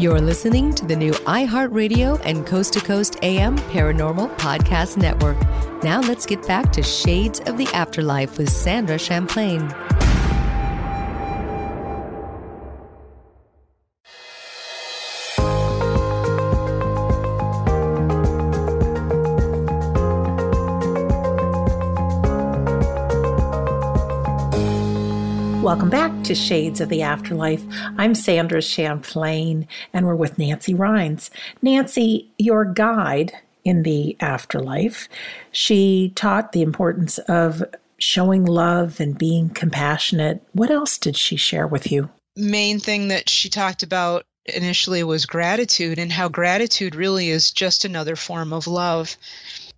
You're 0.00 0.20
listening 0.20 0.74
to 0.76 0.86
the 0.86 0.96
new 0.96 1.12
iHeartRadio 1.12 2.22
and 2.24 2.46
Coast 2.46 2.72
to 2.72 2.80
Coast 2.80 3.18
AM 3.22 3.58
Paranormal 3.58 4.34
Podcast 4.38 4.96
Network. 4.96 5.36
Now 5.82 6.00
let's 6.00 6.24
get 6.24 6.46
back 6.46 6.72
to 6.72 6.82
Shades 6.82 7.40
of 7.40 7.58
the 7.58 7.68
Afterlife 7.74 8.38
with 8.38 8.48
Sandra 8.48 8.98
Champlain. 8.98 9.68
Welcome 25.70 25.88
back 25.88 26.24
to 26.24 26.34
Shades 26.34 26.80
of 26.80 26.88
the 26.88 27.02
Afterlife. 27.02 27.62
I'm 27.96 28.16
Sandra 28.16 28.60
Champlain, 28.60 29.68
and 29.92 30.04
we're 30.04 30.16
with 30.16 30.36
Nancy 30.36 30.74
Rynes. 30.74 31.30
Nancy, 31.62 32.28
your 32.38 32.64
guide 32.64 33.34
in 33.64 33.84
the 33.84 34.16
afterlife, 34.18 35.08
she 35.52 36.12
taught 36.16 36.50
the 36.50 36.62
importance 36.62 37.18
of 37.18 37.62
showing 37.98 38.46
love 38.46 38.98
and 38.98 39.16
being 39.16 39.48
compassionate. 39.48 40.42
What 40.54 40.72
else 40.72 40.98
did 40.98 41.16
she 41.16 41.36
share 41.36 41.68
with 41.68 41.92
you? 41.92 42.10
Main 42.34 42.80
thing 42.80 43.06
that 43.06 43.28
she 43.28 43.48
talked 43.48 43.84
about 43.84 44.26
initially 44.46 45.04
was 45.04 45.24
gratitude 45.24 46.00
and 46.00 46.10
how 46.10 46.28
gratitude 46.28 46.96
really 46.96 47.30
is 47.30 47.52
just 47.52 47.84
another 47.84 48.16
form 48.16 48.52
of 48.52 48.66
love. 48.66 49.16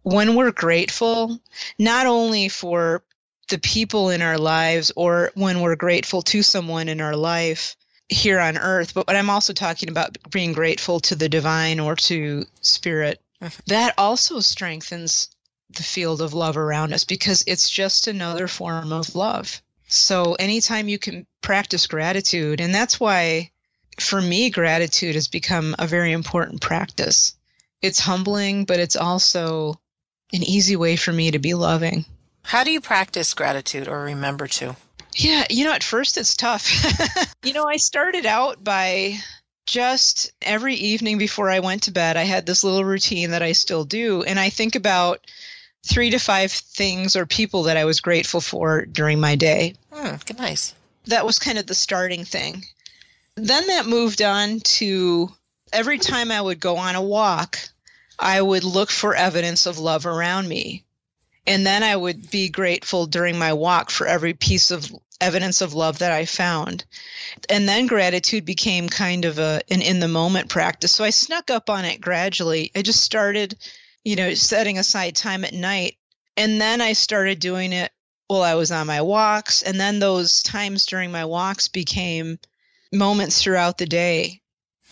when 0.05 0.35
we're 0.35 0.51
grateful, 0.53 1.39
not 1.79 2.07
only 2.07 2.49
for 2.49 3.05
the 3.49 3.59
people 3.59 4.11
in 4.11 4.23
our 4.23 4.39
lives 4.39 4.93
or 4.97 5.33
when 5.35 5.61
we're 5.61 5.77
grateful 5.77 6.23
to 6.23 6.43
someone 6.43 6.89
in 6.89 7.01
our 7.01 7.17
life 7.17 7.77
here 8.09 8.41
on 8.41 8.59
earth, 8.59 8.95
but 8.95 9.15
I'm 9.15 9.31
also 9.31 9.53
talking 9.53 9.89
about 9.89 10.19
being 10.31 10.53
grateful 10.53 11.01
to 11.01 11.15
the 11.15 11.29
divine 11.29 11.81
or 11.81 11.97
to 11.97 12.45
spirit, 12.61 13.21
mm-hmm. 13.43 13.61
that 13.67 13.95
also 13.99 14.41
strengthens 14.41 15.29
the 15.71 15.83
field 15.83 16.21
of 16.21 16.35
love 16.35 16.57
around 16.57 16.93
us 16.93 17.05
because 17.05 17.45
it's 17.47 17.71
just 17.71 18.07
another 18.07 18.47
form 18.47 18.93
of 18.93 19.15
love. 19.15 19.63
So 19.89 20.35
anytime 20.35 20.89
you 20.89 20.99
can 20.99 21.27
practice 21.41 21.87
gratitude, 21.87 22.61
and 22.61 22.75
that's 22.75 23.01
why 23.01 23.51
for 24.01 24.21
me, 24.21 24.51
gratitude 24.51 25.15
has 25.15 25.29
become 25.29 25.75
a 25.79 25.87
very 25.87 26.13
important 26.13 26.61
practice. 26.61 27.35
It's 27.81 28.01
humbling, 28.01 28.65
but 28.65 28.81
it's 28.81 28.97
also 28.97 29.81
an 30.33 30.43
easy 30.43 30.77
way 30.77 30.97
for 30.97 31.13
me 31.13 31.33
to 31.33 31.39
be 31.39 31.55
loving. 31.55 32.05
How 32.43 32.65
do 32.65 32.71
you 32.71 32.81
practice 32.81 33.35
gratitude 33.35 33.89
or 33.89 34.03
remember 34.03 34.47
to? 34.47 34.77
Yeah, 35.15 35.47
you 35.51 35.65
know, 35.65 35.73
at 35.73 35.83
first 35.83 36.17
it's 36.17 36.37
tough. 36.37 36.71
you 37.43 37.53
know, 37.53 37.67
I 37.67 37.77
started 37.77 38.27
out 38.27 38.63
by 38.63 39.19
just 39.67 40.33
every 40.43 40.75
evening 40.75 41.19
before 41.19 41.51
I 41.51 41.61
went 41.61 41.85
to 41.85 41.93
bed, 41.93 42.17
I 42.17 42.25
had 42.25 42.47
this 42.47 42.65
little 42.65 42.85
routine 42.85 43.31
that 43.31 43.43
I 43.43 43.53
still 43.53 43.85
do. 43.85 44.23
And 44.23 44.39
I 44.39 44.51
think 44.51 44.75
about 44.75 45.27
three 45.85 46.11
to 46.11 46.19
five 46.19 46.53
things 46.53 47.17
or 47.17 47.27
people 47.27 47.65
that 47.65 47.77
I 47.77 47.85
was 47.85 48.01
grateful 48.01 48.41
for 48.41 48.85
during 48.85 49.21
my 49.21 49.37
day. 49.37 49.75
Hmm, 49.93 50.17
good, 50.25 50.39
nice. 50.39 50.75
That 51.07 51.27
was 51.27 51.39
kind 51.39 51.59
of 51.59 51.67
the 51.67 51.75
starting 51.75 52.25
thing. 52.25 52.65
Then 53.35 53.67
that 53.69 53.87
moved 53.87 54.23
on 54.23 54.61
to 54.61 55.33
every 55.73 55.99
time 55.99 56.31
I 56.31 56.41
would 56.41 56.61
go 56.61 56.77
on 56.77 56.95
a 56.95 57.03
walk, 57.03 57.59
I 58.19 58.41
would 58.41 58.65
look 58.65 58.91
for 58.91 59.15
evidence 59.15 59.67
of 59.67 59.79
love 59.79 60.07
around 60.07 60.49
me. 60.49 60.85
And 61.47 61.67
then 61.67 61.83
I 61.83 61.97
would 61.97 62.31
be 62.31 62.49
grateful 62.49 63.07
during 63.07 63.39
my 63.39 63.53
walk 63.53 63.91
for 63.91 64.07
every 64.07 64.33
piece 64.35 64.71
of 64.71 64.91
evidence 65.21 65.61
of 65.61 65.75
love 65.75 65.99
that 65.99 66.13
I 66.13 66.25
found. 66.25 66.85
And 67.49 67.69
then 67.69 67.87
gratitude 67.87 68.45
became 68.45 68.89
kind 68.89 69.25
of 69.25 69.39
a 69.39 69.61
an 69.71 69.83
in 69.83 70.01
the 70.01 70.09
moment 70.09 70.49
practice. 70.49 70.95
So 70.95 71.05
I 71.05 71.11
snuck 71.11 71.51
up 71.51 71.71
on 71.71 71.85
it 71.85 72.01
gradually. 72.01 72.71
I 72.75 72.83
just 72.83 73.03
started, 73.03 73.57
you 74.05 74.17
know, 74.17 74.35
setting 74.35 74.79
aside 74.79 75.17
time 75.17 75.45
at 75.45 75.55
night. 75.55 75.97
And 76.37 76.61
then 76.61 76.81
I 76.81 76.93
started 76.93 77.39
doing 77.39 77.73
it 77.73 77.93
while 78.27 78.43
I 78.43 78.55
was 78.55 78.73
on 78.73 78.87
my 78.87 79.03
walks. 79.03 79.63
And 79.63 79.79
then 79.79 79.99
those 79.99 80.43
times 80.43 80.87
during 80.87 81.13
my 81.13 81.25
walks 81.25 81.69
became 81.69 82.39
moments 82.93 83.43
throughout 83.43 83.79
the 83.79 83.87
day. 83.87 84.41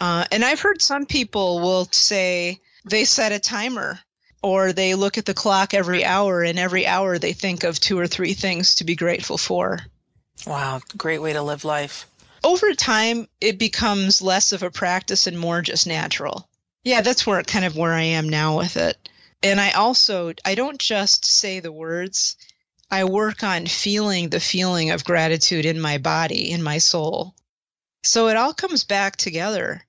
Uh, 0.01 0.25
and 0.31 0.45
I've 0.45 0.61
heard 0.61 0.81
some 0.81 1.07
people 1.07 1.61
will 1.61 1.87
say 1.91 2.61
they 2.85 3.05
set 3.05 3.33
a 3.33 3.39
timer 3.39 4.01
or 4.43 4.73
they 4.73 4.95
look 4.95 5.19
at 5.19 5.27
the 5.27 5.35
clock 5.35 5.75
every 5.75 6.05
hour 6.05 6.43
and 6.43 6.59
every 6.59 6.87
hour 6.87 7.19
they 7.19 7.33
think 7.33 7.65
of 7.65 7.79
two 7.79 7.99
or 7.99 8.07
three 8.07 8.35
things 8.35 8.77
to 8.77 8.85
be 8.85 8.97
grateful 8.97 9.39
for. 9.39 9.81
Wow, 10.47 10.81
great 10.97 11.21
way 11.21 11.33
to 11.33 11.43
live 11.43 11.65
life. 11.65 12.07
Over 12.43 12.73
time, 12.75 13.29
it 13.41 13.59
becomes 13.59 14.23
less 14.23 14.53
of 14.53 14.63
a 14.63 14.71
practice 14.71 15.27
and 15.27 15.39
more 15.39 15.61
just 15.61 15.87
natural. 15.87 16.49
Yeah, 16.85 17.03
that's 17.03 17.27
where 17.27 17.43
kind 17.43 17.65
of 17.65 17.77
where 17.77 17.93
I 17.93 18.03
am 18.03 18.29
now 18.29 18.57
with 18.57 18.77
it. 18.77 18.97
And 19.43 19.61
I 19.61 19.73
also 19.73 20.33
I 20.45 20.55
don't 20.55 20.79
just 20.79 21.27
say 21.27 21.61
the 21.61 21.73
words. 21.73 22.37
I 22.91 23.05
work 23.05 23.43
on 23.43 23.67
feeling 23.67 24.31
the 24.31 24.41
feeling 24.41 24.91
of 24.91 25.05
gratitude 25.05 25.67
in 25.67 25.81
my 25.81 25.99
body, 25.99 26.51
in 26.51 26.63
my 26.63 26.79
soul. 26.79 27.35
So 28.03 28.29
it 28.29 28.37
all 28.37 28.55
comes 28.55 28.85
back 28.85 29.17
together. 29.17 29.85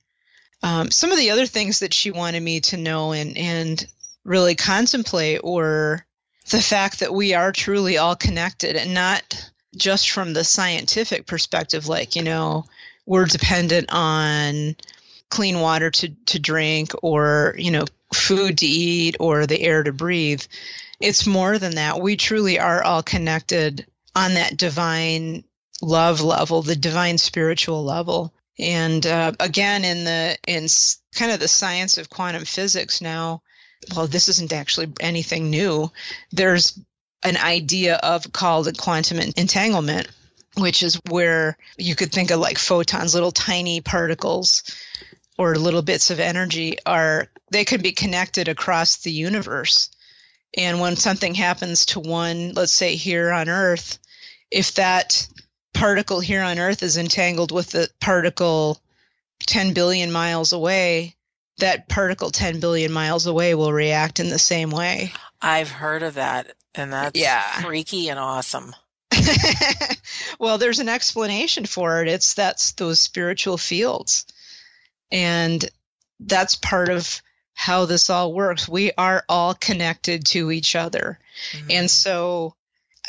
Um, 0.61 0.91
some 0.91 1.11
of 1.11 1.17
the 1.17 1.31
other 1.31 1.45
things 1.45 1.79
that 1.79 1.93
she 1.93 2.11
wanted 2.11 2.41
me 2.41 2.59
to 2.61 2.77
know 2.77 3.13
and 3.13 3.37
and 3.37 3.87
really 4.23 4.55
contemplate 4.55 5.43
were 5.43 6.05
the 6.49 6.61
fact 6.61 6.99
that 6.99 7.13
we 7.13 7.33
are 7.33 7.51
truly 7.51 7.97
all 7.97 8.15
connected 8.15 8.75
and 8.75 8.93
not 8.93 9.51
just 9.75 10.09
from 10.09 10.33
the 10.33 10.43
scientific 10.43 11.25
perspective, 11.25 11.87
like, 11.87 12.15
you 12.15 12.23
know, 12.23 12.65
we're 13.05 13.25
dependent 13.25 13.87
on 13.91 14.75
clean 15.29 15.59
water 15.59 15.89
to, 15.89 16.09
to 16.25 16.39
drink 16.39 16.91
or, 17.01 17.55
you 17.57 17.71
know, 17.71 17.85
food 18.13 18.57
to 18.57 18.65
eat 18.65 19.15
or 19.19 19.45
the 19.45 19.61
air 19.61 19.83
to 19.83 19.93
breathe. 19.93 20.43
It's 20.99 21.25
more 21.25 21.57
than 21.57 21.75
that. 21.75 22.01
We 22.01 22.17
truly 22.17 22.59
are 22.59 22.83
all 22.83 23.01
connected 23.01 23.85
on 24.15 24.33
that 24.33 24.57
divine 24.57 25.43
love 25.81 26.21
level, 26.21 26.61
the 26.61 26.75
divine 26.75 27.17
spiritual 27.17 27.83
level. 27.83 28.33
And 28.59 29.05
uh, 29.05 29.31
again, 29.39 29.85
in 29.85 30.03
the 30.03 30.37
in 30.47 30.67
kind 31.15 31.31
of 31.31 31.39
the 31.39 31.47
science 31.47 31.97
of 31.97 32.09
quantum 32.09 32.45
physics 32.45 33.01
now, 33.01 33.41
well, 33.95 34.07
this 34.07 34.29
isn't 34.29 34.53
actually 34.53 34.91
anything 34.99 35.49
new. 35.49 35.91
There's 36.31 36.79
an 37.23 37.37
idea 37.37 37.95
of 37.95 38.31
called 38.31 38.77
quantum 38.77 39.19
entanglement, 39.19 40.07
which 40.55 40.83
is 40.83 40.99
where 41.09 41.57
you 41.77 41.95
could 41.95 42.11
think 42.11 42.31
of 42.31 42.39
like 42.39 42.57
photons, 42.57 43.13
little 43.13 43.31
tiny 43.31 43.81
particles 43.81 44.63
or 45.37 45.55
little 45.55 45.81
bits 45.81 46.11
of 46.11 46.19
energy 46.19 46.77
are 46.85 47.27
they 47.51 47.65
can 47.65 47.81
be 47.81 47.91
connected 47.91 48.47
across 48.47 48.97
the 48.97 49.11
universe. 49.11 49.89
And 50.55 50.79
when 50.79 50.95
something 50.97 51.33
happens 51.35 51.85
to 51.87 51.99
one, 51.99 52.53
let's 52.53 52.73
say 52.73 52.95
here 52.95 53.31
on 53.31 53.49
Earth, 53.49 53.99
if 54.49 54.75
that 54.75 55.27
particle 55.73 56.19
here 56.19 56.43
on 56.43 56.59
Earth 56.59 56.83
is 56.83 56.97
entangled 56.97 57.51
with 57.51 57.71
the 57.71 57.89
particle 57.99 58.81
10 59.47 59.73
billion 59.73 60.11
miles 60.11 60.51
away, 60.51 61.15
that 61.57 61.87
particle 61.87 62.31
10 62.31 62.59
billion 62.59 62.91
miles 62.91 63.27
away 63.27 63.55
will 63.55 63.73
react 63.73 64.19
in 64.19 64.29
the 64.29 64.39
same 64.39 64.71
way. 64.71 65.13
I've 65.41 65.71
heard 65.71 66.03
of 66.03 66.15
that, 66.15 66.53
and 66.75 66.93
that's 66.93 67.19
yeah. 67.19 67.61
freaky 67.61 68.09
and 68.09 68.19
awesome. 68.19 68.75
well, 70.39 70.57
there's 70.57 70.79
an 70.79 70.89
explanation 70.89 71.65
for 71.65 72.01
it. 72.01 72.07
It's 72.07 72.33
that's 72.33 72.73
those 72.73 72.99
spiritual 72.99 73.57
fields. 73.57 74.25
And 75.11 75.63
that's 76.19 76.55
part 76.55 76.89
of 76.89 77.21
how 77.53 77.85
this 77.85 78.09
all 78.09 78.33
works. 78.33 78.67
We 78.67 78.91
are 78.97 79.23
all 79.27 79.53
connected 79.53 80.25
to 80.27 80.51
each 80.51 80.75
other. 80.75 81.19
Mm-hmm. 81.51 81.71
And 81.71 81.91
so, 81.91 82.55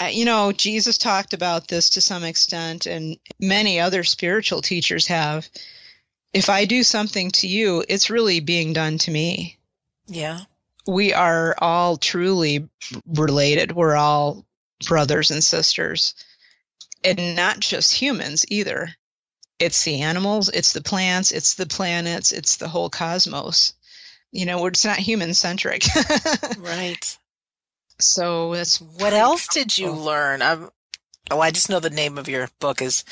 uh, 0.00 0.06
you 0.06 0.24
know, 0.24 0.52
Jesus 0.52 0.98
talked 0.98 1.34
about 1.34 1.68
this 1.68 1.90
to 1.90 2.00
some 2.00 2.24
extent, 2.24 2.86
and 2.86 3.18
many 3.38 3.78
other 3.78 4.04
spiritual 4.04 4.62
teachers 4.62 5.06
have 5.06 5.48
if 6.32 6.48
I 6.48 6.64
do 6.64 6.82
something 6.82 7.30
to 7.32 7.48
you, 7.48 7.84
it's 7.88 8.10
really 8.10 8.40
being 8.40 8.72
done 8.72 8.98
to 8.98 9.10
me. 9.10 9.58
Yeah. 10.06 10.40
We 10.86 11.12
are 11.12 11.54
all 11.58 11.96
truly 11.96 12.68
related. 13.06 13.72
We're 13.72 13.96
all 13.96 14.44
brothers 14.86 15.30
and 15.30 15.44
sisters. 15.44 16.14
And 17.04 17.36
not 17.36 17.60
just 17.60 17.92
humans 17.92 18.44
either. 18.48 18.90
It's 19.58 19.84
the 19.84 20.00
animals, 20.00 20.48
it's 20.48 20.72
the 20.72 20.80
plants, 20.80 21.30
it's 21.30 21.54
the 21.54 21.66
planets, 21.66 22.32
it's 22.32 22.56
the 22.56 22.68
whole 22.68 22.90
cosmos. 22.90 23.74
You 24.32 24.46
know, 24.46 24.66
it's 24.66 24.84
not 24.84 24.96
human 24.96 25.34
centric. 25.34 25.84
right. 26.58 27.18
So 28.00 28.54
that's 28.54 28.80
what 28.80 29.12
else 29.12 29.46
did 29.48 29.76
you 29.76 29.92
learn? 29.92 30.42
I'm 30.42 30.70
Oh, 31.30 31.40
I 31.40 31.50
just 31.50 31.70
know 31.70 31.80
the 31.80 31.88
name 31.88 32.18
of 32.18 32.28
your 32.28 32.48
book 32.58 32.82
is 32.82 33.04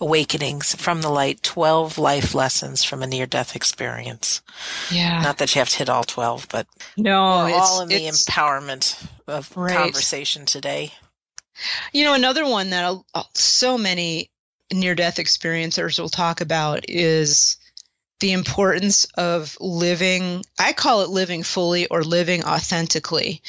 Awakenings 0.00 0.74
from 0.74 1.00
the 1.00 1.08
Light 1.08 1.42
12 1.42 1.98
Life 1.98 2.34
Lessons 2.34 2.84
from 2.84 3.02
a 3.02 3.06
Near 3.06 3.26
Death 3.26 3.56
Experience. 3.56 4.42
Yeah. 4.90 5.22
Not 5.22 5.38
that 5.38 5.54
you 5.54 5.60
have 5.60 5.70
to 5.70 5.78
hit 5.78 5.88
all 5.88 6.04
12, 6.04 6.46
but 6.50 6.66
no, 6.96 7.16
all 7.16 7.80
in 7.82 7.88
the 7.88 8.06
empowerment 8.06 9.04
of 9.26 9.56
right. 9.56 9.76
conversation 9.76 10.46
today. 10.46 10.92
You 11.92 12.04
know, 12.04 12.14
another 12.14 12.46
one 12.46 12.70
that 12.70 13.02
so 13.34 13.78
many 13.78 14.30
near 14.72 14.94
death 14.94 15.16
experiencers 15.16 15.98
will 15.98 16.08
talk 16.08 16.40
about 16.40 16.88
is 16.88 17.56
the 18.20 18.32
importance 18.32 19.04
of 19.16 19.56
living, 19.60 20.44
I 20.58 20.72
call 20.72 21.02
it 21.02 21.10
living 21.10 21.42
fully 21.42 21.86
or 21.86 22.02
living 22.02 22.44
authentically. 22.44 23.42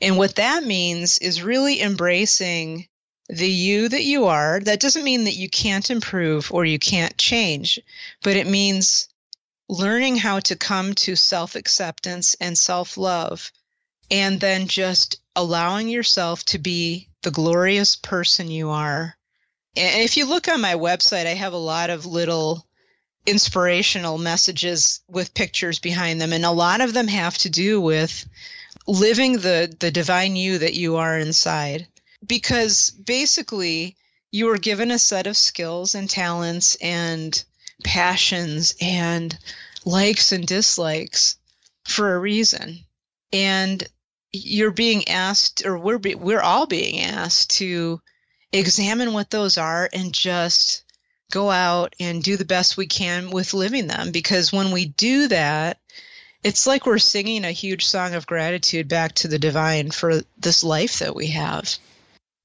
And 0.00 0.16
what 0.16 0.36
that 0.36 0.64
means 0.64 1.18
is 1.18 1.42
really 1.42 1.80
embracing 1.80 2.88
the 3.28 3.48
you 3.48 3.88
that 3.88 4.04
you 4.04 4.26
are. 4.26 4.60
That 4.60 4.80
doesn't 4.80 5.04
mean 5.04 5.24
that 5.24 5.36
you 5.36 5.48
can't 5.48 5.90
improve 5.90 6.52
or 6.52 6.64
you 6.64 6.78
can't 6.78 7.16
change, 7.18 7.80
but 8.22 8.36
it 8.36 8.46
means 8.46 9.08
learning 9.68 10.16
how 10.16 10.40
to 10.40 10.56
come 10.56 10.94
to 10.94 11.14
self 11.14 11.54
acceptance 11.54 12.36
and 12.40 12.56
self 12.56 12.96
love, 12.96 13.52
and 14.10 14.40
then 14.40 14.66
just 14.66 15.20
allowing 15.36 15.88
yourself 15.88 16.44
to 16.46 16.58
be 16.58 17.08
the 17.22 17.30
glorious 17.30 17.96
person 17.96 18.50
you 18.50 18.70
are. 18.70 19.16
And 19.76 20.02
if 20.02 20.16
you 20.16 20.24
look 20.24 20.48
on 20.48 20.60
my 20.60 20.74
website, 20.74 21.26
I 21.26 21.34
have 21.34 21.52
a 21.52 21.58
lot 21.58 21.90
of 21.90 22.06
little 22.06 22.66
inspirational 23.26 24.16
messages 24.16 25.00
with 25.06 25.34
pictures 25.34 25.78
behind 25.78 26.20
them, 26.20 26.32
and 26.32 26.46
a 26.46 26.50
lot 26.50 26.80
of 26.80 26.94
them 26.94 27.08
have 27.08 27.36
to 27.38 27.50
do 27.50 27.78
with 27.78 28.26
living 28.86 29.34
the, 29.34 29.74
the 29.80 29.90
divine 29.90 30.34
you 30.34 30.58
that 30.58 30.72
you 30.72 30.96
are 30.96 31.18
inside 31.18 31.86
because 32.26 32.90
basically 32.90 33.96
you 34.30 34.46
were 34.46 34.58
given 34.58 34.90
a 34.90 34.98
set 34.98 35.26
of 35.26 35.36
skills 35.36 35.94
and 35.94 36.08
talents 36.08 36.76
and 36.80 37.44
passions 37.84 38.74
and 38.80 39.38
likes 39.84 40.32
and 40.32 40.46
dislikes 40.46 41.36
for 41.84 42.14
a 42.14 42.18
reason. 42.18 42.84
And 43.32 43.82
you're 44.32 44.70
being 44.70 45.08
asked, 45.08 45.64
or 45.64 45.78
we're 45.78 45.98
be, 45.98 46.14
we're 46.14 46.40
all 46.40 46.66
being 46.66 47.00
asked 47.00 47.50
to 47.58 48.00
examine 48.52 49.12
what 49.12 49.30
those 49.30 49.56
are 49.58 49.88
and 49.92 50.12
just 50.12 50.84
go 51.30 51.50
out 51.50 51.94
and 52.00 52.22
do 52.22 52.36
the 52.36 52.44
best 52.44 52.76
we 52.76 52.86
can 52.86 53.30
with 53.30 53.54
living 53.54 53.86
them. 53.86 54.12
Because 54.12 54.52
when 54.52 54.70
we 54.70 54.86
do 54.86 55.28
that, 55.28 55.78
it's 56.44 56.66
like 56.66 56.86
we're 56.86 56.98
singing 56.98 57.44
a 57.44 57.52
huge 57.52 57.86
song 57.86 58.14
of 58.14 58.26
gratitude 58.26 58.88
back 58.88 59.14
to 59.16 59.28
the 59.28 59.38
divine 59.38 59.90
for 59.90 60.20
this 60.38 60.62
life 60.62 61.00
that 61.00 61.14
we 61.14 61.28
have. 61.28 61.78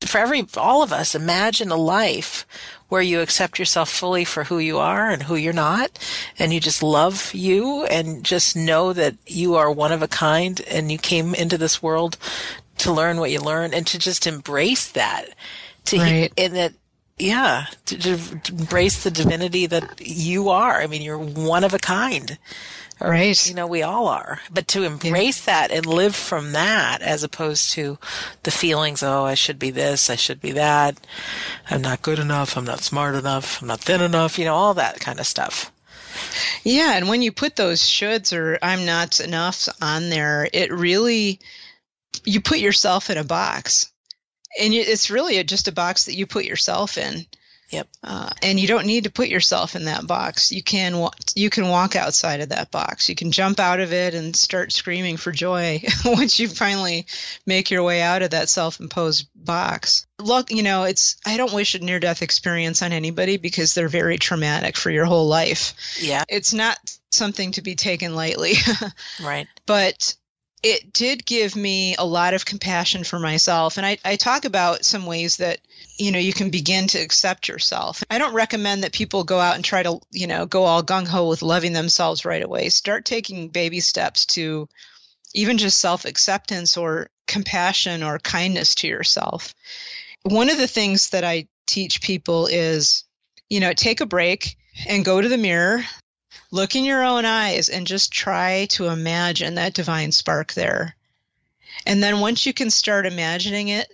For 0.06 0.20
every 0.20 0.45
all 0.58 0.84
of 0.84 0.93
us, 0.93 1.16
imagine 1.16 1.72
a 1.72 1.78
life 1.78 2.45
where 2.89 3.01
you 3.01 3.22
accept 3.22 3.58
yourself 3.58 3.89
fully 3.89 4.24
for 4.24 4.43
who 4.43 4.60
you 4.60 4.78
are 4.78 5.10
and 5.10 5.24
who 5.24 5.36
you're 5.36 5.54
not, 5.54 5.97
and 6.38 6.54
you 6.54 6.60
just 6.60 6.84
love 6.84 7.34
you 7.34 7.86
and 7.86 8.24
just 8.24 8.56
know 8.56 8.93
that 8.93 9.16
you 9.26 9.56
are 9.56 9.72
one 9.72 9.91
of 9.91 10.04
a 10.04 10.08
kind 10.08 10.62
and 10.70 10.91
you 10.91 10.97
came 10.97 11.34
into 11.34 11.58
this 11.58 11.82
world 11.82 12.18
to 12.78 12.91
learn 12.91 13.20
what 13.20 13.32
you 13.32 13.39
learn 13.39 13.74
and 13.74 13.88
to 13.88 13.97
just 13.97 14.28
embrace 14.28 14.91
that. 14.91 15.26
To 15.86 15.97
right. 15.97 16.34
and 16.38 16.56
that 16.56 16.74
yeah, 17.18 17.66
to, 17.86 17.97
to 17.97 18.54
embrace 18.54 19.04
the 19.04 19.12
divinity 19.12 19.66
that 19.68 20.01
you 20.01 20.49
are. 20.49 20.82
I 20.82 20.88
mean, 20.88 21.01
you're 21.01 21.18
one 21.18 21.64
of 21.64 21.74
a 21.74 21.80
kind. 21.80 22.38
Right. 23.04 23.47
You 23.47 23.54
know, 23.54 23.68
we 23.68 23.84
all 23.84 24.08
are. 24.08 24.39
But 24.49 24.70
to 24.70 24.84
embrace 24.84 25.45
yeah. 25.45 25.68
that 25.68 25.72
and 25.72 25.86
live 25.86 26.16
from 26.16 26.54
that 26.54 27.01
as 27.01 27.22
opposed 27.22 27.72
to 27.74 27.99
the 28.43 28.51
feelings, 28.51 29.04
oh, 29.04 29.26
I 29.26 29.34
should 29.34 29.60
be 29.60 29.72
this, 29.72 30.10
I 30.10 30.16
should 30.16 30.39
be 30.39 30.54
that, 30.54 30.97
I'm 31.70 31.82
not 31.82 32.01
good 32.01 32.18
enough, 32.18 32.56
I'm 32.56 32.64
not 32.64 32.80
smart 32.80 33.16
enough, 33.16 33.62
I'm 33.62 33.68
not 33.68 33.82
thin 33.82 33.99
enough, 33.99 34.39
you 34.39 34.45
know, 34.45 34.56
all 34.56 34.74
that 34.76 35.01
kind 35.01 35.20
of 35.20 35.28
stuff. 35.28 35.70
Yeah, 36.64 36.95
and 36.95 37.10
when 37.10 37.22
you 37.22 37.34
put 37.34 37.58
those 37.58 37.82
shoulds 37.82 38.36
or 38.36 38.58
I'm 38.62 38.86
not 38.86 39.20
enough 39.20 39.68
on 39.82 40.10
there, 40.10 40.47
it 40.54 40.72
really, 40.72 41.39
you 42.24 42.39
put 42.39 42.60
yourself 42.60 43.10
in 43.10 43.18
a 43.18 43.24
box. 43.26 43.91
And 44.62 44.74
it's 44.74 45.10
really 45.10 45.43
just 45.43 45.68
a 45.68 45.74
box 45.74 46.06
that 46.06 46.16
you 46.16 46.26
put 46.26 46.45
yourself 46.45 46.97
in. 46.97 47.26
Yep. 47.74 47.88
Uh, 48.03 48.30
and 48.43 48.59
you 48.59 48.67
don't 48.67 48.86
need 48.86 49.05
to 49.05 49.11
put 49.11 49.30
yourself 49.30 49.76
in 49.76 49.86
that 49.86 50.05
box. 50.05 50.51
You 50.51 50.61
can 50.61 51.09
you 51.34 51.49
can 51.49 51.69
walk 51.69 51.95
outside 51.95 52.41
of 52.41 52.49
that 52.49 52.69
box. 52.69 53.09
You 53.09 53.15
can 53.15 53.32
jump 53.32 53.59
out 53.59 53.80
of 53.80 53.91
it 53.91 54.13
and 54.13 54.36
start 54.36 54.71
screaming 54.71 55.17
for 55.17 55.32
joy 55.32 55.82
once 56.05 56.39
you 56.39 56.47
finally 56.47 57.07
make 57.47 57.71
your 57.71 57.82
way 57.82 58.03
out 58.03 58.21
of 58.21 58.30
that 58.30 58.49
self-imposed 58.49 59.28
box. 59.36 60.05
Look, 60.19 60.51
you 60.51 60.61
know, 60.61 60.84
it's 60.84 61.17
I 61.26 61.36
don't 61.38 61.51
wish 61.51 61.74
a 61.74 61.80
near-death 61.80 62.21
experience 62.21 62.84
on 62.84 62.93
anybody 62.93 63.38
because 63.38 63.74
they're 63.74 63.89
very 63.89 64.19
traumatic 64.19 64.78
for 64.78 64.91
your 64.91 65.05
whole 65.05 65.28
life. 65.28 65.74
Yeah. 65.99 66.26
It's 66.30 66.53
not 66.53 66.78
something 67.09 67.53
to 67.53 67.63
be 67.63 67.74
taken 67.74 68.13
lightly. 68.13 68.53
right. 69.24 69.47
But 69.65 70.15
it 70.64 70.93
did 70.93 71.26
give 71.26 71.57
me 71.57 71.95
a 71.97 72.05
lot 72.05 72.34
of 72.34 72.45
compassion 72.45 73.03
for 73.03 73.20
myself. 73.20 73.76
And 73.78 73.86
I, 73.86 73.97
I 74.05 74.16
talk 74.16 74.45
about 74.45 74.86
some 74.86 75.05
ways 75.05 75.38
that, 75.38 75.59
you 75.97 76.14
know, 76.14 76.20
you 76.20 76.32
can 76.32 76.51
begin 76.51 76.88
to 76.88 76.99
accept 76.99 77.49
yourself. 77.49 78.01
I 78.09 78.18
don't 78.18 78.34
recommend 78.34 78.84
that 78.84 78.93
people 78.93 79.26
go 79.26 79.39
out 79.39 79.55
and 79.55 79.66
try 79.66 79.84
to, 79.84 79.99
you 80.11 80.28
know, 80.28 80.45
go 80.45 80.64
all 80.64 80.82
gung 80.82 81.05
ho 81.05 81.28
with 81.28 81.41
loving 81.41 81.74
themselves 81.74 82.24
right 82.24 82.41
away. 82.41 82.70
Start 82.70 83.03
taking 83.03 83.49
baby 83.49 83.82
steps 83.82 84.26
to 84.28 84.70
even 85.34 85.57
just 85.57 85.82
self 85.82 86.05
acceptance 86.05 86.78
or 86.78 87.09
compassion 87.28 88.01
or 88.01 88.18
kindness 88.20 88.76
to 88.76 88.88
yourself. 88.88 89.53
One 90.24 90.49
of 90.49 90.57
the 90.57 90.68
things 90.68 91.09
that 91.09 91.26
I 91.26 91.47
teach 91.68 92.01
people 92.01 92.47
is, 92.47 93.03
you 93.49 93.59
know, 93.59 93.74
take 93.74 93.99
a 93.99 94.05
break 94.05 94.55
and 94.88 95.03
go 95.03 95.20
to 95.20 95.28
the 95.28 95.38
mirror, 95.38 95.84
Look 96.51 96.75
in 96.75 96.84
your 96.84 97.03
own 97.03 97.25
eyes 97.25 97.69
and 97.69 97.88
just 97.88 98.11
try 98.11 98.65
to 98.71 98.88
imagine 98.88 99.55
that 99.55 99.73
divine 99.73 100.11
spark 100.11 100.53
there. 100.53 100.95
And 101.86 102.01
then 102.01 102.19
once 102.19 102.45
you 102.45 102.53
can 102.53 102.69
start 102.69 103.05
imagining 103.05 103.69
it, 103.69 103.91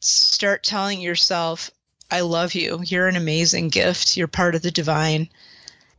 start 0.00 0.64
telling 0.64 1.00
yourself, 1.00 1.70
I 2.10 2.20
love 2.20 2.54
you. 2.54 2.82
You're 2.84 3.08
an 3.08 3.16
amazing 3.16 3.70
gift. 3.70 4.16
You're 4.16 4.28
part 4.28 4.54
of 4.54 4.62
the 4.62 4.70
divine. 4.70 5.28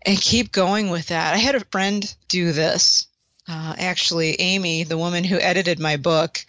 And 0.05 0.19
keep 0.19 0.51
going 0.51 0.89
with 0.89 1.07
that. 1.07 1.33
I 1.33 1.37
had 1.37 1.55
a 1.55 1.65
friend 1.71 2.13
do 2.27 2.51
this. 2.51 3.07
Uh, 3.47 3.73
actually, 3.77 4.39
Amy, 4.39 4.83
the 4.83 4.97
woman 4.97 5.23
who 5.23 5.39
edited 5.39 5.79
my 5.79 5.97
book, 5.97 6.45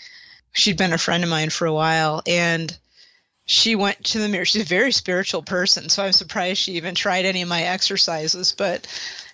she'd 0.52 0.76
been 0.76 0.92
a 0.92 0.98
friend 0.98 1.24
of 1.24 1.30
mine 1.30 1.50
for 1.50 1.66
a 1.66 1.72
while. 1.72 2.22
And 2.26 2.76
she 3.46 3.76
went 3.76 4.02
to 4.04 4.18
the 4.18 4.28
mirror. 4.28 4.44
She's 4.44 4.62
a 4.62 4.66
very 4.66 4.92
spiritual 4.92 5.42
person, 5.42 5.88
so 5.88 6.02
I'm 6.02 6.12
surprised 6.12 6.60
she 6.60 6.72
even 6.72 6.94
tried 6.94 7.26
any 7.26 7.42
of 7.42 7.48
my 7.48 7.62
exercises. 7.62 8.54
But 8.56 8.86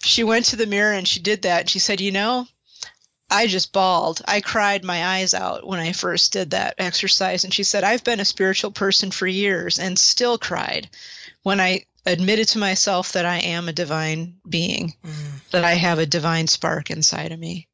she 0.02 0.24
went 0.24 0.46
to 0.46 0.56
the 0.56 0.66
mirror 0.66 0.92
and 0.92 1.06
she 1.06 1.20
did 1.20 1.42
that. 1.42 1.60
And 1.60 1.70
she 1.70 1.78
said, 1.78 2.00
You 2.00 2.10
know, 2.10 2.48
I 3.30 3.46
just 3.46 3.72
bawled. 3.72 4.22
I 4.26 4.40
cried 4.40 4.84
my 4.84 5.04
eyes 5.18 5.32
out 5.32 5.66
when 5.66 5.78
I 5.78 5.92
first 5.92 6.32
did 6.32 6.50
that 6.50 6.74
exercise. 6.78 7.44
And 7.44 7.54
she 7.54 7.62
said, 7.62 7.84
I've 7.84 8.02
been 8.02 8.20
a 8.20 8.24
spiritual 8.24 8.72
person 8.72 9.12
for 9.12 9.26
years 9.28 9.78
and 9.78 9.98
still 9.98 10.38
cried 10.38 10.90
when 11.42 11.60
I 11.60 11.84
admitted 12.04 12.48
to 12.48 12.58
myself 12.58 13.12
that 13.12 13.26
I 13.26 13.38
am 13.38 13.68
a 13.68 13.72
divine 13.72 14.38
being, 14.48 14.94
mm. 15.04 15.50
that 15.50 15.64
I 15.64 15.74
have 15.74 15.98
a 16.00 16.06
divine 16.06 16.48
spark 16.48 16.90
inside 16.90 17.30
of 17.30 17.38
me. 17.38 17.68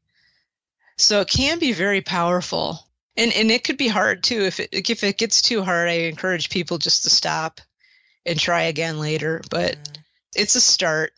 So 0.99 1.21
it 1.21 1.29
can 1.29 1.59
be 1.59 1.73
very 1.73 2.03
powerful 2.03 2.86
and 3.17 3.33
and 3.33 3.51
it 3.51 3.65
could 3.65 3.77
be 3.77 3.89
hard 3.89 4.23
too. 4.23 4.43
If 4.43 4.61
it 4.61 4.71
if 4.73 5.05
it 5.05 5.19
gets 5.19 5.43
too 5.43 5.63
hard 5.63 5.89
i 5.89 5.93
encourage 5.93 6.51
people 6.51 6.79
just 6.79 7.05
to 7.05 7.11
stop 7.11 7.61
and 8.25 8.39
try 8.39 8.63
again 8.63 8.99
later. 8.99 9.43
But 9.51 9.77
mm. 9.77 9.97
it's 10.35 10.55
a 10.57 10.61
start. 10.61 11.13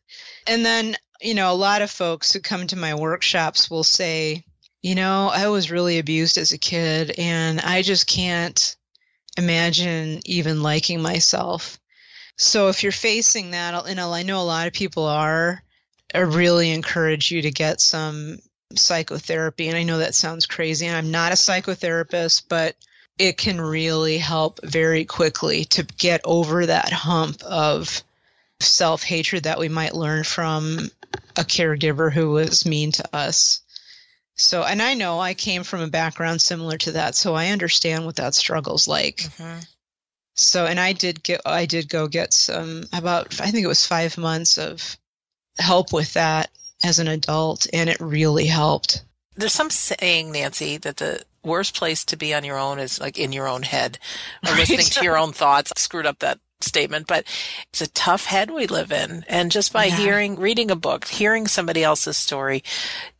And 0.47 0.65
then 0.65 0.97
you 1.21 1.35
know 1.35 1.53
a 1.53 1.55
lot 1.55 1.83
of 1.83 1.91
folks 1.91 2.33
who 2.33 2.41
come 2.41 2.67
to 2.69 2.77
my 2.77 2.95
workshops 2.95 3.71
will 3.71 3.85
say 3.85 4.45
you 4.83 4.95
know 4.95 5.29
i 5.33 5.49
was 5.49 5.73
really 5.73 5.99
abused 5.99 6.39
as 6.39 6.53
a 6.53 6.59
kid 6.59 7.13
and 7.19 7.61
i 7.61 7.83
just 7.83 8.07
can't 8.07 8.77
imagine 9.37 10.21
even 10.25 10.63
liking 10.63 11.03
myself. 11.03 11.79
So 12.37 12.69
if 12.69 12.85
you're 12.85 12.93
facing 12.93 13.51
that 13.51 13.75
know 13.97 14.13
i 14.13 14.23
know 14.23 14.41
a 14.41 14.45
lot 14.45 14.69
of 14.69 14.73
people 14.73 15.07
are 15.07 15.63
i 16.15 16.19
really 16.19 16.71
encourage 16.71 17.31
you 17.31 17.43
to 17.43 17.51
get 17.51 17.81
some 17.81 18.39
psychotherapy. 18.75 19.69
And 19.69 19.77
I 19.77 19.83
know 19.83 19.99
that 19.99 20.15
sounds 20.15 20.47
crazy, 20.47 20.87
and 20.87 20.97
I'm 20.97 21.11
not 21.11 21.33
a 21.33 21.37
psychotherapist, 21.37 22.45
but 22.49 22.77
it 23.19 23.37
can 23.37 23.61
really 23.61 24.19
help 24.19 24.61
very 24.63 25.05
quickly 25.05 25.65
to 25.65 25.83
get 25.83 26.21
over 26.25 26.67
that 26.67 26.93
hump 26.93 27.43
of 27.43 28.03
self 28.61 29.03
hatred 29.03 29.45
that 29.45 29.59
we 29.59 29.69
might 29.69 29.95
learn 29.95 30.25
from 30.25 30.91
a 31.37 31.43
caregiver 31.43 32.13
who 32.13 32.31
was 32.31 32.67
mean 32.67 32.93
to 32.93 33.17
us. 33.17 33.61
So, 34.35 34.63
and 34.63 34.81
I 34.81 34.95
know 34.95 35.19
I 35.19 35.35
came 35.35 35.65
from 35.65 35.81
a 35.81 35.89
background 35.89 36.41
similar 36.41 36.79
to 36.79 36.93
that, 36.93 37.17
so 37.17 37.35
I 37.35 37.49
understand 37.49 38.05
what 38.05 38.17
that 38.17 38.35
struggle's 38.35 38.87
like. 38.87 39.17
Mm-hmm. 39.17 39.61
So, 40.35 40.67
and 40.67 40.79
I 40.79 40.93
did 40.93 41.25
get, 41.25 41.41
I 41.45 41.67
did 41.67 41.89
go 41.89 42.07
get 42.07 42.33
some 42.33 42.85
about, 42.93 43.41
I 43.41 43.51
think 43.51 43.65
it 43.65 43.69
was 43.69 43.85
five 43.85 44.17
months 44.17 44.57
of 44.57 44.97
help 45.59 45.93
with 45.93 46.13
that 46.13 46.51
as 46.85 46.99
an 46.99 47.09
adult, 47.09 47.67
and 47.73 47.89
it 47.91 48.01
really 48.01 48.47
helped. 48.47 49.03
There's 49.37 49.53
some 49.53 49.71
saying, 49.71 50.33
Nancy, 50.33 50.79
that 50.79 50.97
the 50.97 51.23
worst 51.45 51.77
place 51.77 52.05
to 52.05 52.17
be 52.17 52.35
on 52.35 52.45
your 52.45 52.59
own 52.59 52.79
is 52.79 53.01
like 53.01 53.19
in 53.19 53.33
your 53.33 53.49
own 53.49 53.63
head, 53.63 53.99
or 54.45 54.53
right. 54.53 54.61
listening 54.61 54.87
to 54.87 55.05
your 55.05 55.19
own 55.19 55.33
thoughts. 55.33 55.73
I 55.77 55.81
screwed 55.81 56.07
up 56.07 56.19
that 56.21 56.39
statement, 56.61 57.07
but 57.07 57.25
it's 57.71 57.81
a 57.81 57.91
tough 57.91 58.27
head 58.27 58.51
we 58.51 58.67
live 58.67 58.91
in. 58.91 59.25
And 59.29 59.51
just 59.51 59.73
by 59.73 59.87
yeah. 59.87 59.97
hearing, 59.97 60.37
reading 60.37 60.71
a 60.71 60.77
book, 60.77 61.07
hearing 61.07 61.47
somebody 61.47 61.85
else's 61.85 62.17
story, 62.17 62.65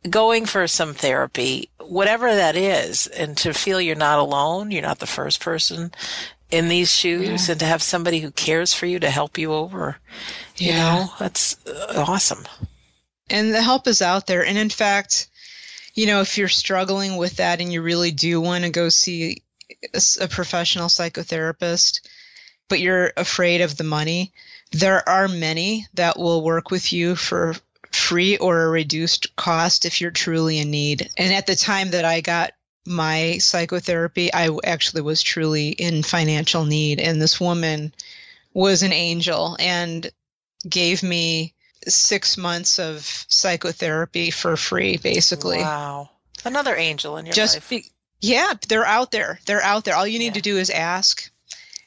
going 0.09 0.45
for 0.45 0.67
some 0.67 0.93
therapy, 0.93 1.69
whatever 1.79 2.33
that 2.33 2.57
is, 2.57 3.07
and 3.07 3.37
to 3.37 3.53
feel 3.53 3.79
you're 3.79 3.95
not 3.95 4.19
alone, 4.19 4.71
you're 4.71 4.81
not 4.81 4.99
the 4.99 5.07
first 5.07 5.39
person 5.39 5.91
in 6.51 6.67
these 6.67 6.91
shoes, 6.91 7.47
yeah. 7.47 7.51
and 7.53 7.59
to 7.59 7.65
have 7.65 7.81
somebody 7.81 8.19
who 8.19 8.31
cares 8.31 8.73
for 8.73 8.87
you 8.87 8.99
to 8.99 9.09
help 9.09 9.37
you 9.37 9.53
over, 9.53 9.97
you 10.57 10.71
yeah. 10.71 10.77
know, 10.77 11.13
that's 11.19 11.63
uh, 11.67 12.03
awesome 12.07 12.43
and 13.29 13.53
the 13.53 13.61
help 13.61 13.87
is 13.87 14.01
out 14.01 14.27
there. 14.27 14.45
And 14.45 14.57
in 14.57 14.69
fact, 14.69 15.27
you 15.93 16.05
know, 16.05 16.21
if 16.21 16.37
you're 16.37 16.47
struggling 16.47 17.17
with 17.17 17.37
that 17.37 17.61
and 17.61 17.71
you 17.71 17.81
really 17.81 18.11
do 18.11 18.39
want 18.39 18.63
to 18.63 18.69
go 18.69 18.89
see 18.89 19.43
a, 19.93 20.27
professional 20.27 20.87
psychotherapist, 20.87 22.01
but 22.67 22.79
you're 22.79 23.11
afraid 23.17 23.61
of 23.61 23.77
the 23.77 23.83
money, 23.83 24.31
there 24.71 25.07
are 25.07 25.27
many 25.27 25.87
that 25.95 26.17
will 26.17 26.43
work 26.43 26.71
with 26.71 26.93
you 26.93 27.15
for 27.15 27.55
free 27.91 28.37
or 28.37 28.63
a 28.63 28.69
reduced 28.69 29.35
cost 29.35 29.85
if 29.85 29.99
you're 29.99 30.11
truly 30.11 30.59
in 30.59 30.69
need. 30.69 31.09
And 31.17 31.33
at 31.33 31.47
the 31.47 31.55
time 31.55 31.91
that 31.91 32.05
I 32.05 32.21
got 32.21 32.53
my 32.85 33.37
psychotherapy, 33.39 34.33
I 34.33 34.49
actually 34.63 35.01
was 35.01 35.21
truly 35.21 35.69
in 35.69 36.03
financial 36.03 36.65
need. 36.65 36.99
And 36.99 37.21
this 37.21 37.39
woman 37.39 37.93
was 38.53 38.83
an 38.83 38.93
angel 38.93 39.57
and 39.59 40.09
gave 40.67 41.03
me 41.03 41.53
six 41.87 42.37
months 42.37 42.79
of 42.79 43.01
psychotherapy 43.27 44.31
for 44.31 44.57
free, 44.57 44.97
basically. 44.97 45.59
Wow. 45.59 46.09
Another 46.45 46.75
angel 46.75 47.17
in 47.17 47.25
your 47.25 47.33
Just 47.33 47.55
life. 47.55 47.69
Be, 47.69 47.85
yeah, 48.21 48.53
they're 48.67 48.85
out 48.85 49.11
there. 49.11 49.39
They're 49.45 49.61
out 49.61 49.85
there. 49.85 49.95
All 49.95 50.07
you 50.07 50.19
need 50.19 50.27
yeah. 50.27 50.33
to 50.33 50.41
do 50.41 50.57
is 50.57 50.69
ask. 50.69 51.31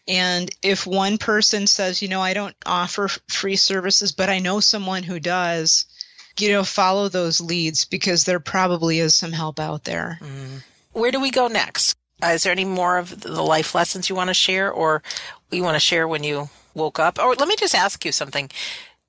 And 0.08 0.50
if 0.62 0.86
one 0.86 1.18
person 1.18 1.66
says, 1.66 2.02
you 2.02 2.08
know, 2.08 2.20
I 2.20 2.34
don't 2.34 2.56
offer 2.66 3.08
free 3.28 3.56
services, 3.56 4.12
but 4.12 4.28
I 4.28 4.40
know 4.40 4.60
someone 4.60 5.04
who 5.04 5.20
does, 5.20 5.86
you 6.38 6.50
know, 6.50 6.64
follow 6.64 7.08
those 7.08 7.40
leads 7.40 7.84
because 7.84 8.24
there 8.24 8.40
probably 8.40 8.98
is 8.98 9.14
some 9.14 9.32
help 9.32 9.60
out 9.60 9.84
there. 9.84 10.18
Mm. 10.20 10.62
where 10.92 11.10
do 11.10 11.20
we 11.20 11.30
go 11.30 11.46
next? 11.46 11.96
Uh, 12.22 12.28
is 12.28 12.42
there 12.44 12.52
any 12.52 12.64
more 12.64 12.98
of 12.98 13.20
the 13.20 13.42
life 13.42 13.74
lessons 13.74 14.08
you 14.08 14.14
want 14.14 14.28
to 14.28 14.34
share 14.34 14.70
or 14.70 15.02
you 15.50 15.62
want 15.62 15.74
to 15.74 15.80
share 15.80 16.06
when 16.06 16.24
you 16.24 16.48
woke 16.74 16.98
up? 16.98 17.18
Or 17.18 17.34
let 17.34 17.48
me 17.48 17.56
just 17.56 17.74
ask 17.74 18.04
you 18.04 18.12
something. 18.12 18.50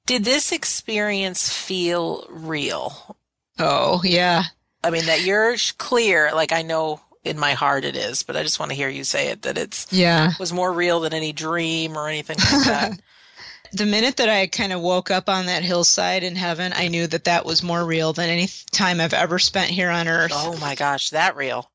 Did 0.05 0.25
this 0.25 0.51
experience 0.51 1.51
feel 1.51 2.25
real? 2.29 3.15
Oh, 3.57 4.01
yeah. 4.03 4.43
I 4.83 4.89
mean, 4.89 5.05
that 5.05 5.23
you're 5.23 5.55
clear, 5.77 6.31
like 6.33 6.51
I 6.51 6.61
know 6.61 6.99
in 7.23 7.39
my 7.39 7.53
heart 7.53 7.85
it 7.85 7.95
is, 7.95 8.23
but 8.23 8.35
I 8.35 8.43
just 8.43 8.59
want 8.59 8.71
to 8.71 8.75
hear 8.75 8.89
you 8.89 9.03
say 9.03 9.29
it 9.29 9.43
that 9.43 9.57
it's 9.57 9.87
yeah 9.91 10.33
was 10.39 10.51
more 10.51 10.71
real 10.71 10.99
than 10.99 11.13
any 11.13 11.31
dream 11.31 11.97
or 11.97 12.07
anything 12.07 12.37
like 12.37 12.65
that. 12.65 13.01
the 13.73 13.85
minute 13.85 14.17
that 14.17 14.29
I 14.29 14.47
kind 14.47 14.73
of 14.73 14.81
woke 14.81 15.09
up 15.09 15.29
on 15.29 15.45
that 15.45 15.63
hillside 15.63 16.23
in 16.23 16.35
heaven, 16.35 16.73
I 16.75 16.89
knew 16.89 17.07
that 17.07 17.23
that 17.23 17.45
was 17.45 17.63
more 17.63 17.83
real 17.85 18.13
than 18.13 18.29
any 18.29 18.49
time 18.71 18.99
I've 18.99 19.13
ever 19.13 19.39
spent 19.39 19.71
here 19.71 19.89
on 19.89 20.07
earth. 20.07 20.31
Oh 20.33 20.57
my 20.57 20.75
gosh, 20.75 21.11
that 21.11 21.35
real. 21.35 21.69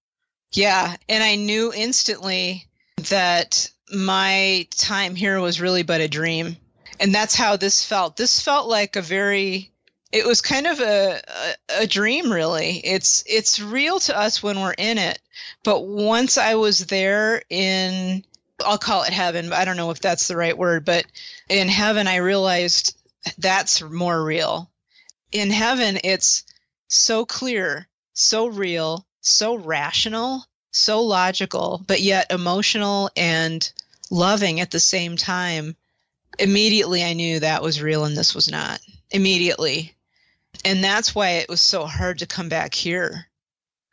Yeah, 0.53 0.95
and 1.09 1.23
I 1.23 1.37
knew 1.37 1.73
instantly 1.75 2.67
that 3.09 3.71
my 3.93 4.67
time 4.77 5.15
here 5.15 5.41
was 5.41 5.61
really 5.61 5.83
but 5.83 6.01
a 6.01 6.09
dream. 6.09 6.57
And 7.01 7.15
that's 7.15 7.35
how 7.35 7.57
this 7.57 7.85
felt. 7.85 8.17
This 8.17 8.41
felt 8.41 8.69
like 8.69 8.97
a 8.97 9.03
very 9.03 9.71
it 10.11 10.27
was 10.27 10.41
kind 10.41 10.67
of 10.67 10.81
a, 10.81 11.21
a, 11.29 11.83
a 11.83 11.87
dream 11.87 12.33
really. 12.33 12.79
It's 12.79 13.25
it's 13.27 13.61
real 13.61 14.01
to 14.01 14.19
us 14.19 14.43
when 14.43 14.61
we're 14.61 14.73
in 14.73 14.99
it, 14.99 15.19
but 15.65 15.87
once 15.87 16.39
I 16.39 16.55
was 16.55 16.87
there 16.87 17.43
in 17.51 18.25
I'll 18.65 18.79
call 18.79 19.05
it 19.05 19.13
heaven, 19.13 19.51
but 19.51 19.59
I 19.59 19.65
don't 19.65 19.77
know 19.77 19.91
if 19.91 20.01
that's 20.01 20.27
the 20.27 20.37
right 20.37 20.57
word, 20.57 20.85
but 20.85 21.05
in 21.49 21.69
heaven 21.69 22.09
I 22.09 22.17
realized 22.17 22.97
that's 23.37 23.83
more 23.83 24.23
real. 24.23 24.71
In 25.31 25.51
heaven 25.51 25.99
it's 26.03 26.45
so 26.89 27.27
clear, 27.27 27.87
so 28.15 28.47
real, 28.47 29.07
so 29.21 29.57
rational, 29.57 30.45
so 30.71 31.03
logical, 31.03 31.85
but 31.87 32.01
yet 32.01 32.33
emotional 32.33 33.11
and 33.15 33.71
loving 34.11 34.61
at 34.61 34.71
the 34.71 34.81
same 34.81 35.17
time. 35.17 35.77
Immediately 36.39 37.05
I 37.05 37.13
knew 37.15 37.41
that 37.41 37.63
was 37.63 37.83
real 37.83 38.05
and 38.05 38.17
this 38.17 38.35
was 38.35 38.51
not. 38.51 38.81
Immediately. 39.11 39.95
And 40.65 40.83
that's 40.83 41.15
why 41.15 41.31
it 41.31 41.49
was 41.49 41.61
so 41.61 41.87
hard 41.87 42.21
to 42.21 42.27
come 42.27 42.49
back 42.49 42.75
here. 42.75 43.27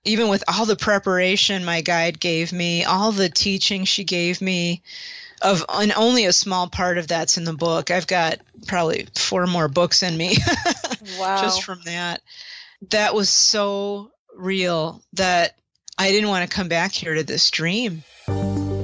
Even 0.03 0.29
with 0.29 0.43
all 0.47 0.65
the 0.65 0.75
preparation 0.75 1.65
my 1.65 1.81
guide 1.81 2.19
gave 2.19 2.53
me, 2.53 2.83
all 2.83 3.11
the 3.11 3.29
teaching 3.29 3.85
she 3.85 4.03
gave 4.03 4.41
me, 4.41 4.83
of 5.41 5.65
and 5.67 5.93
only 5.95 6.25
a 6.25 6.33
small 6.33 6.67
part 6.67 6.97
of 6.97 7.07
that's 7.07 7.37
in 7.37 7.43
the 7.43 7.53
book. 7.53 7.91
I've 7.91 8.07
got 8.07 8.39
probably 8.67 9.07
four 9.15 9.47
more 9.47 9.67
books 9.67 10.03
in 10.03 10.15
me. 10.15 10.37
wow. 11.19 11.41
Just 11.41 11.63
from 11.63 11.81
that. 11.85 12.21
That 12.89 13.15
was 13.15 13.29
so 13.29 14.11
real 14.35 15.01
that 15.13 15.57
I 15.97 16.11
didn't 16.11 16.29
want 16.29 16.49
to 16.49 16.55
come 16.55 16.67
back 16.67 16.93
here 16.93 17.15
to 17.15 17.23
this 17.23 17.49
dream. 17.51 18.03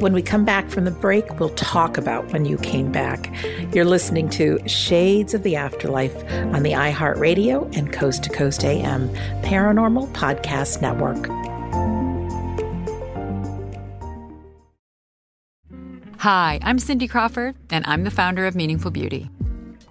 When 0.01 0.13
we 0.13 0.23
come 0.23 0.45
back 0.45 0.67
from 0.67 0.85
the 0.85 0.89
break, 0.89 1.39
we'll 1.39 1.49
talk 1.49 1.99
about 1.99 2.33
when 2.33 2.43
you 2.43 2.57
came 2.57 2.91
back. 2.91 3.31
You're 3.71 3.85
listening 3.85 4.31
to 4.31 4.57
Shades 4.67 5.35
of 5.35 5.43
the 5.43 5.55
Afterlife 5.55 6.15
on 6.55 6.63
the 6.63 6.71
iHeartRadio 6.71 7.77
and 7.77 7.93
Coast 7.93 8.23
to 8.23 8.31
Coast 8.31 8.65
AM 8.65 9.09
Paranormal 9.43 10.11
Podcast 10.11 10.81
Network. 10.81 11.27
Hi, 16.17 16.57
I'm 16.63 16.79
Cindy 16.79 17.07
Crawford, 17.07 17.55
and 17.69 17.85
I'm 17.85 18.03
the 18.03 18.09
founder 18.09 18.47
of 18.47 18.55
Meaningful 18.55 18.89
Beauty. 18.89 19.29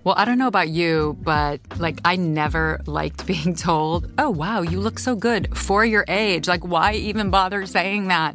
Well, 0.02 0.16
I 0.18 0.24
don't 0.24 0.38
know 0.38 0.48
about 0.48 0.70
you, 0.70 1.18
but 1.22 1.60
like 1.78 2.00
I 2.04 2.16
never 2.16 2.80
liked 2.84 3.26
being 3.28 3.54
told, 3.54 4.12
oh, 4.18 4.30
wow, 4.30 4.62
you 4.62 4.80
look 4.80 4.98
so 4.98 5.14
good 5.14 5.56
for 5.56 5.84
your 5.84 6.04
age. 6.08 6.48
Like, 6.48 6.64
why 6.64 6.94
even 6.94 7.30
bother 7.30 7.64
saying 7.64 8.08
that? 8.08 8.34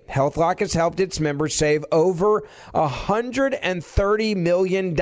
HealthLock 0.11 0.59
has 0.59 0.73
helped 0.73 0.99
its 0.99 1.19
members 1.19 1.55
save 1.55 1.85
over 1.91 2.43
$130 2.75 4.35
million. 4.35 4.93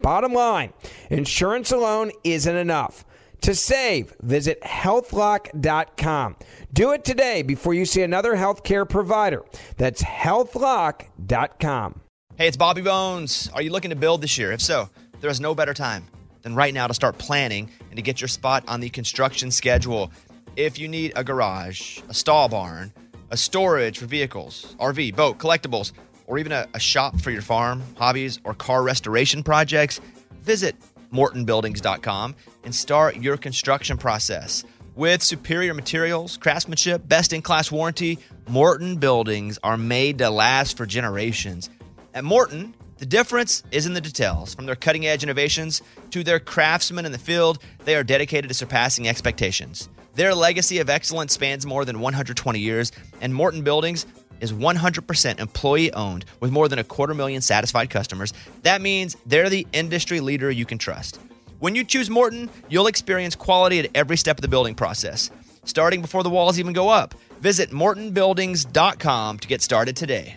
Bottom 0.00 0.32
line, 0.32 0.72
insurance 1.10 1.70
alone 1.70 2.10
isn't 2.24 2.56
enough. 2.56 3.04
To 3.42 3.54
save, 3.54 4.14
visit 4.22 4.60
healthlock.com. 4.62 6.36
Do 6.72 6.92
it 6.92 7.04
today 7.04 7.42
before 7.42 7.74
you 7.74 7.84
see 7.84 8.02
another 8.02 8.34
healthcare 8.34 8.88
provider. 8.88 9.44
That's 9.76 10.02
healthlock.com. 10.02 12.00
Hey, 12.36 12.48
it's 12.48 12.56
Bobby 12.56 12.82
Bones. 12.82 13.48
Are 13.54 13.62
you 13.62 13.70
looking 13.70 13.90
to 13.90 13.96
build 13.96 14.22
this 14.22 14.36
year? 14.36 14.52
If 14.52 14.60
so, 14.60 14.90
there 15.20 15.30
is 15.30 15.40
no 15.40 15.54
better 15.54 15.74
time 15.74 16.06
than 16.42 16.54
right 16.54 16.74
now 16.74 16.86
to 16.86 16.94
start 16.94 17.18
planning 17.18 17.70
and 17.88 17.96
to 17.96 18.02
get 18.02 18.20
your 18.20 18.28
spot 18.28 18.64
on 18.68 18.80
the 18.80 18.90
construction 18.90 19.50
schedule. 19.50 20.10
If 20.56 20.78
you 20.78 20.88
need 20.88 21.12
a 21.16 21.22
garage, 21.22 22.00
a 22.08 22.14
stall 22.14 22.48
barn, 22.48 22.92
a 23.30 23.36
storage 23.36 23.98
for 23.98 24.06
vehicles, 24.06 24.76
RV, 24.78 25.16
boat, 25.16 25.38
collectibles, 25.38 25.92
or 26.26 26.38
even 26.38 26.52
a, 26.52 26.66
a, 26.74 26.80
shop 26.80 27.20
for 27.20 27.30
your 27.30 27.42
farm, 27.42 27.82
hobbies, 27.96 28.40
or 28.44 28.54
car 28.54 28.82
restoration 28.82 29.42
projects, 29.42 30.00
visit 30.42 30.74
mortonbuildings.com 31.12 32.34
and 32.64 32.74
start 32.74 33.16
your 33.16 33.36
construction 33.36 33.96
process. 33.96 34.64
With 34.96 35.22
superior 35.22 35.74
materials, 35.74 36.36
craftsmanship, 36.36 37.06
best 37.06 37.32
in 37.32 37.42
class 37.42 37.70
warranty, 37.70 38.18
Morton 38.48 38.96
buildings 38.96 39.58
are 39.62 39.76
made 39.76 40.18
to 40.18 40.30
last 40.30 40.76
for 40.76 40.86
generations. 40.86 41.68
At 42.14 42.24
Morton, 42.24 42.74
the 42.98 43.06
difference 43.06 43.62
is 43.70 43.84
in 43.84 43.92
the 43.92 44.00
details. 44.00 44.54
From 44.54 44.64
their 44.64 44.74
cutting 44.74 45.06
edge 45.06 45.22
innovations 45.22 45.82
to 46.10 46.24
their 46.24 46.40
craftsmen 46.40 47.04
in 47.04 47.12
the 47.12 47.18
field, 47.18 47.58
they 47.84 47.94
are 47.94 48.02
dedicated 48.02 48.48
to 48.48 48.54
surpassing 48.54 49.06
expectations. 49.06 49.90
Their 50.16 50.34
legacy 50.34 50.78
of 50.78 50.88
excellence 50.88 51.34
spans 51.34 51.66
more 51.66 51.84
than 51.84 52.00
120 52.00 52.58
years, 52.58 52.90
and 53.20 53.34
Morton 53.34 53.62
Buildings 53.62 54.06
is 54.40 54.50
100% 54.50 55.38
employee 55.38 55.92
owned 55.92 56.24
with 56.40 56.50
more 56.50 56.68
than 56.68 56.78
a 56.78 56.84
quarter 56.84 57.12
million 57.12 57.42
satisfied 57.42 57.90
customers. 57.90 58.32
That 58.62 58.80
means 58.80 59.18
they're 59.26 59.50
the 59.50 59.66
industry 59.74 60.20
leader 60.20 60.50
you 60.50 60.64
can 60.64 60.78
trust. 60.78 61.20
When 61.58 61.74
you 61.74 61.84
choose 61.84 62.08
Morton, 62.08 62.48
you'll 62.70 62.86
experience 62.86 63.36
quality 63.36 63.78
at 63.78 63.90
every 63.94 64.16
step 64.16 64.38
of 64.38 64.42
the 64.42 64.48
building 64.48 64.74
process, 64.74 65.30
starting 65.64 66.00
before 66.00 66.22
the 66.22 66.30
walls 66.30 66.58
even 66.58 66.72
go 66.72 66.88
up. 66.88 67.14
Visit 67.40 67.70
mortonbuildings.com 67.70 69.38
to 69.38 69.48
get 69.48 69.60
started 69.60 69.96
today. 69.96 70.36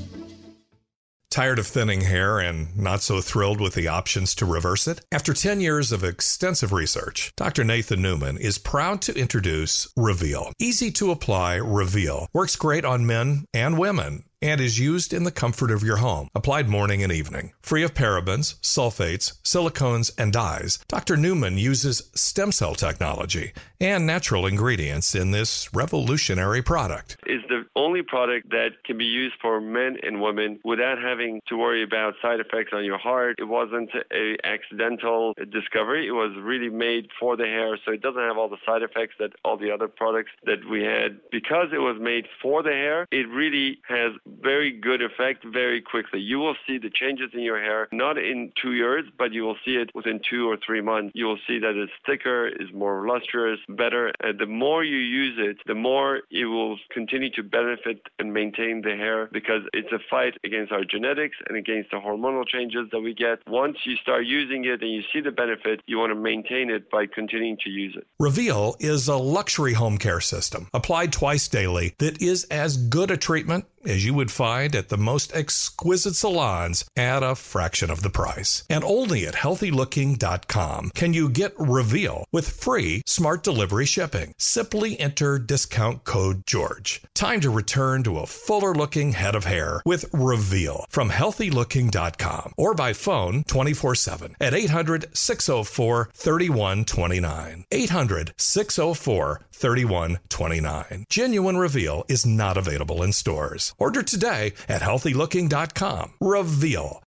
Tired 1.31 1.59
of 1.59 1.67
thinning 1.67 2.01
hair 2.01 2.39
and 2.39 2.77
not 2.77 3.01
so 3.01 3.21
thrilled 3.21 3.61
with 3.61 3.73
the 3.73 3.87
options 3.87 4.35
to 4.35 4.45
reverse 4.45 4.85
it? 4.85 5.05
After 5.13 5.33
10 5.33 5.61
years 5.61 5.93
of 5.93 6.03
extensive 6.03 6.73
research, 6.73 7.31
Dr. 7.37 7.63
Nathan 7.63 8.01
Newman 8.01 8.37
is 8.37 8.57
proud 8.57 9.01
to 9.03 9.17
introduce 9.17 9.87
Reveal. 9.95 10.51
Easy 10.59 10.91
to 10.91 11.09
apply 11.09 11.55
Reveal 11.55 12.27
works 12.33 12.57
great 12.57 12.83
on 12.83 13.05
men 13.05 13.45
and 13.53 13.79
women 13.79 14.25
and 14.41 14.59
is 14.59 14.79
used 14.79 15.13
in 15.13 15.23
the 15.23 15.31
comfort 15.31 15.71
of 15.71 15.83
your 15.83 15.97
home, 15.97 16.29
applied 16.33 16.69
morning 16.69 17.03
and 17.03 17.11
evening. 17.11 17.53
Free 17.61 17.83
of 17.83 17.93
parabens, 17.93 18.55
sulfates, 18.61 19.41
silicones, 19.43 20.11
and 20.17 20.33
dyes, 20.33 20.79
Dr. 20.87 21.17
Newman 21.17 21.57
uses 21.57 22.09
stem 22.15 22.51
cell 22.51 22.75
technology 22.75 23.53
and 23.79 24.05
natural 24.05 24.45
ingredients 24.45 25.15
in 25.15 25.31
this 25.31 25.73
revolutionary 25.73 26.61
product. 26.61 27.17
Is 27.25 27.41
the 27.49 27.65
only 27.75 28.01
product 28.01 28.49
that 28.49 28.83
can 28.85 28.97
be 28.97 29.05
used 29.05 29.35
for 29.41 29.59
men 29.59 29.97
and 30.03 30.21
women 30.21 30.59
without 30.63 30.97
having 31.01 31.41
to 31.47 31.57
worry 31.57 31.83
about 31.83 32.13
side 32.21 32.39
effects 32.39 32.71
on 32.73 32.85
your 32.85 32.97
heart. 32.97 33.35
It 33.39 33.45
wasn't 33.45 33.89
a 34.13 34.37
accidental 34.43 35.33
discovery. 35.51 36.07
It 36.07 36.11
was 36.11 36.31
really 36.41 36.69
made 36.69 37.07
for 37.19 37.35
the 37.35 37.45
hair, 37.45 37.77
so 37.83 37.91
it 37.91 38.01
doesn't 38.01 38.21
have 38.21 38.37
all 38.37 38.49
the 38.49 38.57
side 38.65 38.83
effects 38.83 39.15
that 39.19 39.31
all 39.43 39.57
the 39.57 39.71
other 39.71 39.87
products 39.87 40.31
that 40.45 40.59
we 40.69 40.83
had. 40.83 41.19
Because 41.31 41.67
it 41.73 41.79
was 41.79 41.97
made 41.99 42.25
for 42.41 42.63
the 42.63 42.69
hair, 42.69 43.07
it 43.11 43.27
really 43.29 43.79
has 43.87 44.11
very 44.41 44.71
good 44.71 45.01
effect 45.01 45.43
very 45.45 45.81
quickly. 45.81 46.19
You 46.19 46.39
will 46.39 46.55
see 46.67 46.77
the 46.77 46.89
changes 46.89 47.31
in 47.33 47.41
your 47.41 47.59
hair 47.59 47.87
not 47.91 48.17
in 48.17 48.51
two 48.61 48.73
years, 48.73 49.05
but 49.17 49.31
you 49.33 49.43
will 49.43 49.57
see 49.65 49.75
it 49.75 49.91
within 49.93 50.19
two 50.29 50.49
or 50.49 50.57
three 50.65 50.81
months. 50.81 51.11
You 51.13 51.25
will 51.25 51.39
see 51.47 51.59
that 51.59 51.75
it's 51.75 51.91
thicker, 52.05 52.47
is 52.47 52.71
more 52.73 53.07
lustrous, 53.07 53.59
better. 53.69 54.11
And 54.21 54.39
the 54.39 54.45
more 54.45 54.83
you 54.83 54.97
use 54.97 55.37
it, 55.37 55.57
the 55.65 55.75
more 55.75 56.21
it 56.31 56.45
will 56.45 56.77
continue 56.91 57.29
to 57.31 57.43
benefit 57.43 58.01
and 58.19 58.33
maintain 58.33 58.81
the 58.81 58.95
hair 58.95 59.29
because 59.31 59.61
it's 59.73 59.91
a 59.91 59.99
fight 60.09 60.35
against 60.43 60.71
our 60.71 60.83
genetics 60.83 61.37
and 61.47 61.57
against 61.57 61.91
the 61.91 61.97
hormonal 61.97 62.47
changes 62.47 62.87
that 62.91 63.01
we 63.01 63.13
get. 63.13 63.39
Once 63.47 63.77
you 63.85 63.95
start 63.97 64.25
using 64.25 64.65
it 64.65 64.81
and 64.81 64.91
you 64.91 65.01
see 65.13 65.21
the 65.21 65.31
benefit, 65.31 65.81
you 65.85 65.97
want 65.97 66.11
to 66.11 66.15
maintain 66.15 66.69
it 66.69 66.89
by 66.89 67.05
continuing 67.05 67.57
to 67.63 67.69
use 67.69 67.95
it. 67.95 68.07
Reveal 68.19 68.75
is 68.79 69.07
a 69.07 69.15
luxury 69.15 69.73
home 69.73 69.97
care 69.97 70.21
system 70.21 70.67
applied 70.73 71.11
twice 71.11 71.47
daily 71.47 71.95
that 71.97 72.21
is 72.21 72.45
as 72.45 72.77
good 72.77 73.11
a 73.11 73.17
treatment 73.17 73.65
as 73.85 74.05
you 74.05 74.13
would 74.13 74.31
find 74.31 74.75
at 74.75 74.89
the 74.89 74.97
most 74.97 75.35
exquisite 75.35 76.15
salons 76.15 76.85
at 76.95 77.23
a 77.23 77.35
fraction 77.35 77.89
of 77.89 78.01
the 78.01 78.09
price. 78.09 78.63
And 78.69 78.83
only 78.83 79.25
at 79.25 79.35
healthylooking.com 79.35 80.91
can 80.93 81.13
you 81.13 81.29
get 81.29 81.53
Reveal 81.57 82.25
with 82.31 82.49
free 82.49 83.01
smart 83.05 83.43
delivery 83.43 83.85
shipping. 83.85 84.33
Simply 84.37 84.99
enter 84.99 85.37
discount 85.39 86.03
code 86.03 86.45
GEORGE. 86.45 87.01
Time 87.13 87.41
to 87.41 87.49
return 87.49 88.03
to 88.03 88.19
a 88.19 88.25
fuller 88.25 88.73
looking 88.73 89.13
head 89.13 89.35
of 89.35 89.45
hair 89.45 89.81
with 89.85 90.05
Reveal 90.13 90.85
from 90.89 91.09
healthylooking.com 91.09 92.53
or 92.57 92.73
by 92.73 92.93
phone 92.93 93.43
24 93.43 93.95
7 93.95 94.35
at 94.39 94.53
800 94.53 95.15
604 95.15 96.09
3129. 96.13 97.65
800 97.71 98.33
604 98.37 99.41
3129. 99.61 101.05
Genuine 101.09 101.57
Reveal 101.57 102.03
is 102.07 102.25
not 102.25 102.57
available 102.57 103.03
in 103.03 103.13
stores. 103.13 103.73
Order 103.77 104.03
today 104.03 104.53
at 104.67 104.81
healthylooking.com. 104.81 106.13
Reveal. 106.19 107.03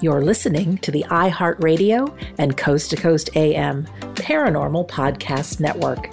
You're 0.00 0.22
listening 0.22 0.78
to 0.78 0.92
the 0.92 1.04
iHeartRadio 1.10 2.16
and 2.38 2.56
Coast 2.56 2.90
to 2.90 2.96
Coast 2.96 3.30
AM 3.34 3.84
Paranormal 4.14 4.88
Podcast 4.88 5.58
Network. 5.58 6.12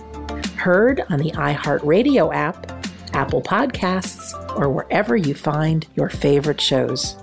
Heard 0.58 1.02
on 1.10 1.20
the 1.20 1.32
iHeartRadio 1.32 2.34
app, 2.34 2.72
Apple 3.14 3.44
Podcasts, 3.44 4.34
or 4.58 4.70
wherever 4.70 5.16
you 5.16 5.36
find 5.36 5.86
your 5.96 6.10
favorite 6.10 6.60
shows. 6.60 7.16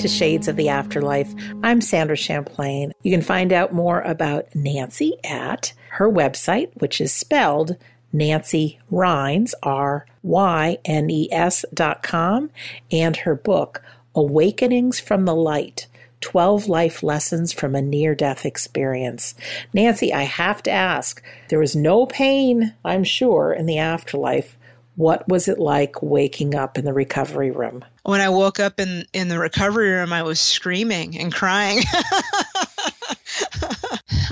To 0.00 0.08
Shades 0.08 0.48
of 0.48 0.56
the 0.56 0.70
Afterlife. 0.70 1.34
I'm 1.62 1.82
Sandra 1.82 2.16
Champlain. 2.16 2.94
You 3.02 3.10
can 3.10 3.20
find 3.20 3.52
out 3.52 3.74
more 3.74 4.00
about 4.00 4.46
Nancy 4.54 5.18
at 5.22 5.74
her 5.90 6.10
website, 6.10 6.70
which 6.80 7.02
is 7.02 7.12
spelled 7.12 7.76
Nancy 8.10 8.78
Rynes, 8.90 9.52
R 9.62 10.06
Y 10.22 10.78
N 10.86 11.10
E 11.10 11.28
S 11.30 11.66
dot 11.74 12.02
com, 12.02 12.48
and 12.90 13.14
her 13.14 13.34
book, 13.34 13.82
Awakenings 14.14 14.98
from 14.98 15.26
the 15.26 15.34
Light 15.34 15.86
12 16.22 16.66
Life 16.66 17.02
Lessons 17.02 17.52
from 17.52 17.74
a 17.74 17.82
Near 17.82 18.14
Death 18.14 18.46
Experience. 18.46 19.34
Nancy, 19.74 20.14
I 20.14 20.22
have 20.22 20.62
to 20.62 20.70
ask 20.70 21.22
there 21.50 21.58
was 21.58 21.76
no 21.76 22.06
pain, 22.06 22.72
I'm 22.86 23.04
sure, 23.04 23.52
in 23.52 23.66
the 23.66 23.76
afterlife. 23.76 24.56
What 24.96 25.28
was 25.28 25.46
it 25.46 25.58
like 25.58 26.02
waking 26.02 26.54
up 26.54 26.78
in 26.78 26.86
the 26.86 26.94
recovery 26.94 27.50
room? 27.50 27.84
When 28.02 28.20
I 28.20 28.28
woke 28.30 28.60
up 28.60 28.80
in, 28.80 29.06
in 29.12 29.28
the 29.28 29.38
recovery 29.38 29.90
room, 29.90 30.12
I 30.12 30.22
was 30.22 30.40
screaming 30.40 31.18
and 31.18 31.32
crying. 31.32 31.82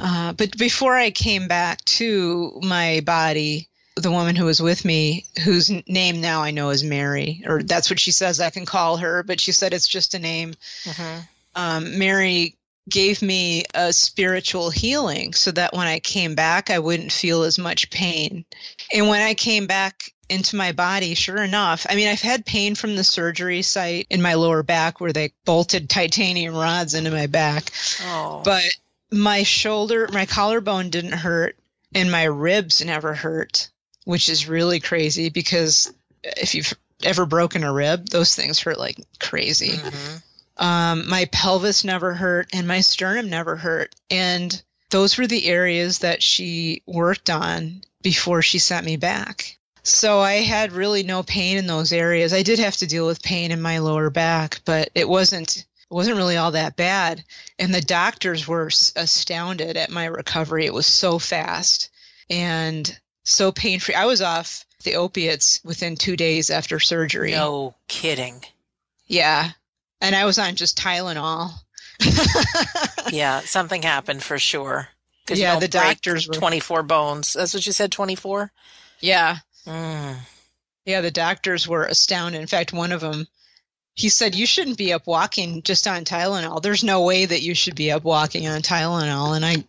uh, 0.03 0.33
but 0.33 0.57
before 0.57 0.97
I 0.97 1.11
came 1.11 1.49
back 1.49 1.85
to 1.85 2.61
my 2.63 3.01
body, 3.05 3.69
the 3.97 4.11
woman 4.11 4.37
who 4.37 4.45
was 4.45 4.63
with 4.63 4.85
me, 4.85 5.27
whose 5.45 5.71
name 5.87 6.21
now 6.21 6.43
I 6.43 6.51
know 6.51 6.71
is 6.71 6.85
Mary, 6.85 7.43
or 7.47 7.63
that's 7.63 7.91
what 7.91 8.01
she 8.01 8.13
says 8.13 8.41
I 8.41 8.51
can 8.51 8.67
call 8.67 8.99
her, 8.99 9.23
but 9.23 9.41
she 9.41 9.53
said 9.53 9.73
it's 9.73 9.89
just 9.89 10.15
a 10.15 10.19
name. 10.19 10.55
Mm-hmm. 10.85 11.21
Um, 11.55 11.99
Mary 11.99 12.58
gave 12.89 13.23
me 13.23 13.65
a 13.75 13.93
spiritual 13.93 14.71
healing 14.71 15.35
so 15.35 15.51
that 15.51 15.75
when 15.75 15.87
I 15.87 16.01
came 16.01 16.35
back, 16.35 16.71
I 16.71 16.79
wouldn't 16.79 17.13
feel 17.13 17.43
as 17.43 17.59
much 17.59 17.91
pain. 17.91 18.45
And 18.93 19.09
when 19.09 19.23
I 19.23 19.35
came 19.35 19.67
back 19.67 20.13
into 20.29 20.57
my 20.57 20.73
body, 20.73 21.15
sure 21.15 21.43
enough, 21.43 21.87
I 21.89 21.95
mean, 21.95 22.09
I've 22.09 22.21
had 22.21 22.45
pain 22.45 22.75
from 22.75 22.97
the 22.97 23.05
surgery 23.05 23.63
site 23.63 24.07
in 24.11 24.23
my 24.23 24.35
lower 24.35 24.63
back 24.63 25.01
where 25.01 25.13
they 25.13 25.33
bolted 25.45 25.89
titanium 25.89 26.55
rods 26.55 26.95
into 26.95 27.11
my 27.11 27.27
back. 27.27 27.71
Oh. 28.05 28.43
But 28.45 28.65
my 29.11 29.43
shoulder, 29.43 30.09
my 30.13 30.27
collarbone 30.27 30.91
didn't 30.91 31.13
hurt, 31.13 31.57
and 31.95 32.11
my 32.11 32.25
ribs 32.25 32.85
never 32.85 33.15
hurt, 33.15 33.71
which 34.05 34.29
is 34.29 34.49
really 34.49 34.81
crazy 34.81 35.31
because 35.31 35.93
if 36.23 36.55
you've 36.55 36.75
ever 37.03 37.27
broken 37.27 37.65
a 37.65 37.73
rib, 37.73 38.09
those 38.09 38.35
things 38.35 38.61
hurt 38.61 38.79
like 38.79 38.99
crazy. 39.19 39.77
Mm-hmm. 39.77 40.17
Um, 40.59 41.09
my 41.09 41.27
pelvis 41.27 41.85
never 41.85 42.15
hurt, 42.15 42.49
and 42.53 42.67
my 42.67 42.81
sternum 42.81 43.31
never 43.31 43.57
hurt. 43.57 43.95
And 44.11 44.61
those 44.91 45.17
were 45.17 45.27
the 45.27 45.47
areas 45.47 46.01
that 46.01 46.23
she 46.23 46.83
worked 46.87 47.31
on 47.31 47.83
before 48.03 48.43
she 48.43 48.59
sent 48.59 48.87
me 48.87 48.97
back. 48.97 49.59
So 49.83 50.21
I 50.21 50.35
had 50.35 50.73
really 50.73 51.03
no 51.03 51.23
pain 51.23 51.57
in 51.57 51.67
those 51.67 51.93
areas. 51.93 52.33
I 52.33 52.43
did 52.43 52.59
have 52.59 52.77
to 52.79 52.87
deal 52.87 53.07
with 53.07 53.23
pain 53.23 53.53
in 53.53 53.63
my 53.63 53.79
lower 53.79 54.11
back, 54.11 54.61
but 54.65 54.91
it 54.95 55.09
wasn't 55.09 55.57
it 55.59 55.95
wasn't 55.95 56.19
really 56.19 56.37
all 56.37 56.51
that 56.51 56.77
bad. 56.77 57.25
And 57.59 57.75
the 57.75 57.81
doctors 57.81 58.47
were 58.47 58.67
astounded 58.67 59.79
at 59.79 59.91
my 59.91 60.05
recovery. 60.05 60.67
It 60.67 60.75
was 60.75 60.87
so 60.87 61.19
fast 61.19 61.89
and 62.29 62.99
so 63.25 63.53
pain 63.53 63.81
free. 63.81 63.95
I 63.95 64.05
was 64.05 64.21
off 64.21 64.67
the 64.83 64.97
opiates 64.97 65.61
within 65.65 65.97
two 65.97 66.17
days 66.17 66.51
after 66.51 66.79
surgery. 66.79 67.31
No 67.31 67.75
kidding. 67.89 68.45
Yeah. 69.07 69.53
And 70.01 70.15
I 70.15 70.25
was 70.25 70.39
on 70.39 70.55
just 70.55 70.79
Tylenol. 70.79 71.51
yeah, 73.13 73.41
something 73.41 73.83
happened 73.83 74.23
for 74.23 74.39
sure. 74.39 74.89
Yeah, 75.31 75.59
the 75.59 75.69
doctors 75.69 76.29
were- 76.29 76.35
24 76.35 76.83
bones. 76.85 77.33
That's 77.35 77.53
what 77.55 77.67
you 77.67 77.73
said, 77.73 77.93
24? 77.93 78.51
Yeah. 79.01 79.39
Mm. 79.67 80.17
Yeah, 80.87 81.01
the 81.03 81.11
doctors 81.11 81.69
were 81.69 81.85
astounded. 81.85 82.41
In 82.41 82.47
fact, 82.47 82.73
one 82.73 82.93
of 82.93 83.01
them, 83.03 83.27
he 83.95 84.09
said, 84.09 84.35
You 84.35 84.47
shouldn't 84.47 84.79
be 84.79 84.93
up 84.93 85.07
walking 85.07 85.63
just 85.63 85.87
on 85.87 86.05
Tylenol. 86.05 86.63
There's 86.63 86.85
no 86.85 87.03
way 87.03 87.27
that 87.27 87.43
you 87.43 87.55
should 87.55 87.75
be 87.75 87.91
up 87.91 88.05
walking 88.05 88.47
on 88.47 88.63
Tylenol. 88.63 89.37
And 89.37 89.45
I 89.45 89.65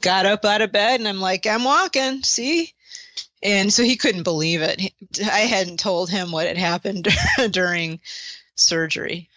got 0.00 0.26
up 0.26 0.44
out 0.44 0.62
of 0.62 0.72
bed 0.72 0.98
and 0.98 1.08
I'm 1.08 1.20
like, 1.20 1.46
I'm 1.46 1.62
walking, 1.62 2.22
see? 2.24 2.72
And 3.42 3.72
so 3.72 3.84
he 3.84 3.96
couldn't 3.96 4.24
believe 4.24 4.62
it. 4.62 4.92
I 5.22 5.40
hadn't 5.40 5.78
told 5.78 6.10
him 6.10 6.32
what 6.32 6.46
had 6.48 6.56
happened 6.58 7.06
during 7.50 8.00
surgery. 8.56 9.28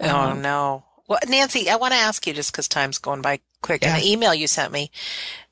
Oh, 0.00 0.08
Um, 0.30 0.42
no. 0.42 0.84
Well, 1.08 1.20
Nancy, 1.28 1.70
I 1.70 1.76
want 1.76 1.92
to 1.92 1.98
ask 2.00 2.26
you 2.26 2.32
just 2.32 2.52
because 2.52 2.68
time's 2.68 2.98
going 2.98 3.22
by 3.22 3.40
quick. 3.62 3.82
In 3.82 3.94
the 3.94 4.10
email 4.10 4.34
you 4.34 4.46
sent 4.48 4.72
me, 4.72 4.90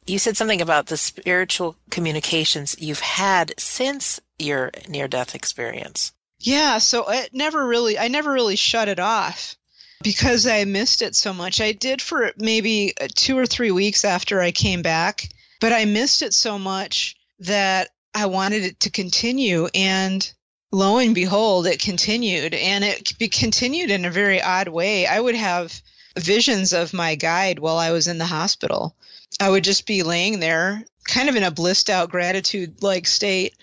you 0.07 0.19
said 0.19 0.37
something 0.37 0.61
about 0.61 0.87
the 0.87 0.97
spiritual 0.97 1.77
communications 1.91 2.77
you've 2.79 3.01
had 3.01 3.55
since 3.59 4.21
your 4.39 4.71
near 4.89 5.07
death 5.09 5.35
experience. 5.35 6.13
Yeah, 6.41 6.79
so 6.79 7.09
it 7.11 7.31
never 7.33 7.67
really, 7.67 7.99
I 7.99 8.09
never 8.09 8.33
really 8.33 8.57
shut 8.57 8.89
it 8.89 8.99
off 8.99 9.57
because 10.03 10.47
I 10.47 10.65
missed 10.65 11.03
it 11.03 11.15
so 11.15 11.33
much. 11.33 11.61
I 11.61 11.73
did 11.73 12.03
for 12.03 12.33
maybe 12.37 12.93
uh, 13.01 13.09
two 13.15 13.39
or 13.39 13.47
three 13.47 13.71
weeks 13.71 14.05
after 14.05 14.41
I 14.41 14.51
came 14.51 14.83
back, 14.83 15.29
but 15.61 15.73
I 15.73 15.85
missed 15.87 16.23
it 16.23 16.35
so 16.35 16.59
much 16.59 17.17
that 17.39 17.91
I 18.15 18.27
wanted 18.27 18.65
it 18.65 18.81
to 18.81 18.91
continue. 18.91 19.69
And 19.75 20.31
lo 20.75 20.99
and 20.99 21.15
behold, 21.15 21.67
it 21.67 21.81
continued. 21.81 22.55
And 22.55 22.85
it 22.85 23.17
be 23.19 23.29
continued 23.29 23.91
in 23.91 24.05
a 24.05 24.11
very 24.11 24.43
odd 24.43 24.69
way. 24.69 25.07
I 25.07 25.19
would 25.19 25.37
have 25.37 25.81
visions 26.19 26.73
of 26.73 26.93
my 26.93 27.15
guide 27.15 27.59
while 27.59 27.79
I 27.79 27.93
was 27.93 28.09
in 28.09 28.19
the 28.19 28.27
hospital. 28.27 28.95
I 29.41 29.51
would 29.51 29.65
just 29.65 29.87
be 29.87 30.03
laying 30.03 30.41
there, 30.41 30.85
kind 31.09 31.29
of 31.29 31.37
in 31.37 31.43
a 31.43 31.51
blissed 31.51 31.91
out 31.91 32.11
gratitude 32.11 32.83
like 32.83 33.07
state 33.07 33.55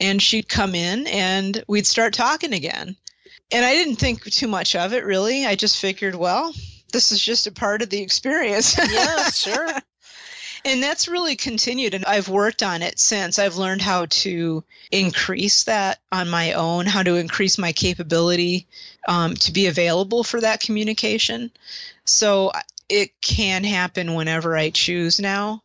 and 0.00 0.20
she'd 0.20 0.48
come 0.48 0.74
in 0.74 1.06
and 1.06 1.62
we'd 1.68 1.86
start 1.86 2.14
talking 2.14 2.52
again. 2.52 2.96
And 3.52 3.64
I 3.64 3.74
didn't 3.74 3.96
think 3.96 4.24
too 4.24 4.48
much 4.48 4.74
of 4.74 4.92
it 4.92 5.04
really. 5.04 5.46
I 5.46 5.54
just 5.54 5.78
figured, 5.78 6.14
well, 6.14 6.52
this 6.92 7.12
is 7.12 7.20
just 7.20 7.46
a 7.46 7.52
part 7.52 7.82
of 7.82 7.90
the 7.90 8.02
experience. 8.02 8.76
Yeah, 8.78 9.30
sure. 9.30 9.68
and 10.64 10.82
that's 10.82 11.08
really 11.08 11.36
continued 11.36 11.94
and 11.94 12.04
I've 12.04 12.28
worked 12.28 12.62
on 12.62 12.82
it 12.82 12.98
since. 12.98 13.38
I've 13.38 13.56
learned 13.56 13.82
how 13.82 14.06
to 14.06 14.64
increase 14.90 15.64
that 15.64 16.00
on 16.10 16.28
my 16.30 16.52
own, 16.52 16.86
how 16.86 17.02
to 17.02 17.16
increase 17.16 17.58
my 17.58 17.72
capability 17.72 18.66
um, 19.06 19.34
to 19.34 19.52
be 19.52 19.66
available 19.66 20.24
for 20.24 20.40
that 20.40 20.60
communication. 20.60 21.50
So 22.04 22.52
it 22.88 23.20
can 23.20 23.64
happen 23.64 24.14
whenever 24.14 24.56
I 24.56 24.70
choose 24.70 25.20
now. 25.20 25.62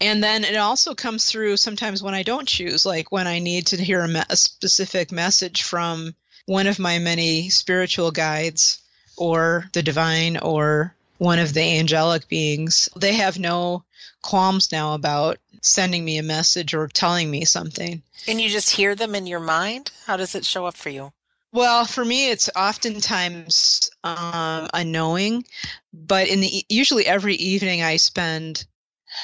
And 0.00 0.22
then 0.22 0.44
it 0.44 0.56
also 0.56 0.94
comes 0.94 1.26
through 1.26 1.56
sometimes 1.56 2.02
when 2.02 2.14
I 2.14 2.22
don't 2.22 2.46
choose, 2.46 2.86
like 2.86 3.10
when 3.10 3.26
I 3.26 3.40
need 3.40 3.68
to 3.68 3.76
hear 3.76 4.00
a, 4.02 4.08
me- 4.08 4.22
a 4.30 4.36
specific 4.36 5.10
message 5.10 5.64
from 5.64 6.14
one 6.46 6.68
of 6.68 6.78
my 6.78 6.98
many 6.98 7.50
spiritual 7.50 8.12
guides 8.12 8.80
or 9.16 9.68
the 9.72 9.82
divine 9.82 10.36
or 10.36 10.94
one 11.18 11.40
of 11.40 11.52
the 11.52 11.78
angelic 11.78 12.28
beings. 12.28 12.88
They 12.96 13.14
have 13.14 13.38
no 13.38 13.82
qualms 14.22 14.72
now 14.72 14.94
about 14.94 15.38
sending 15.62 16.04
me 16.04 16.18
a 16.18 16.22
message 16.22 16.74
or 16.74 16.88
telling 16.88 17.30
me 17.30 17.44
something. 17.44 18.02
And 18.26 18.40
you 18.40 18.48
just 18.48 18.70
hear 18.70 18.94
them 18.94 19.14
in 19.14 19.26
your 19.26 19.40
mind? 19.40 19.90
How 20.06 20.16
does 20.16 20.34
it 20.34 20.44
show 20.44 20.66
up 20.66 20.76
for 20.76 20.90
you? 20.90 21.12
Well, 21.52 21.86
for 21.86 22.04
me, 22.04 22.30
it's 22.30 22.50
oftentimes 22.54 23.90
um, 24.04 24.68
a 24.74 24.84
knowing, 24.84 25.44
but 25.92 26.28
in 26.28 26.40
the 26.40 26.64
usually 26.68 27.06
every 27.06 27.34
evening 27.34 27.82
I 27.82 27.96
spend. 27.96 28.64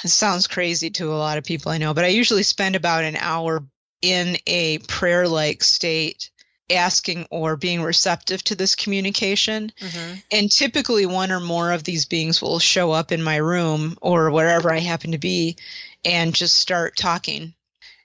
It 0.03 0.09
sounds 0.09 0.47
crazy 0.47 0.89
to 0.91 1.13
a 1.13 1.15
lot 1.15 1.37
of 1.37 1.45
people 1.45 1.71
I 1.71 1.77
know, 1.77 1.93
but 1.93 2.07
I 2.07 2.09
usually 2.09 2.43
spend 2.43 2.75
about 2.75 3.05
an 3.05 3.17
hour 3.17 3.63
in 4.01 4.39
a 4.47 4.79
prayer-like 4.79 5.63
state, 5.63 6.31
asking 6.71 7.27
or 7.31 7.57
being 7.57 7.83
receptive 7.83 8.43
to 8.45 8.55
this 8.55 8.75
communication. 8.75 9.73
Mm-hmm. 9.81 10.15
And 10.31 10.51
typically, 10.51 11.07
one 11.07 11.31
or 11.31 11.41
more 11.41 11.73
of 11.73 11.85
these 11.85 12.07
beings 12.07 12.41
will 12.41 12.59
show 12.59 12.93
up 12.93 13.13
in 13.13 13.23
my 13.23 13.37
room 13.37 13.99
or 14.01 14.31
wherever 14.31 14.73
I 14.73 14.79
happen 14.79 15.13
to 15.13 15.19
be 15.19 15.57
and 16.05 16.35
just 16.35 16.55
start 16.55 16.97
talking. 16.97 17.55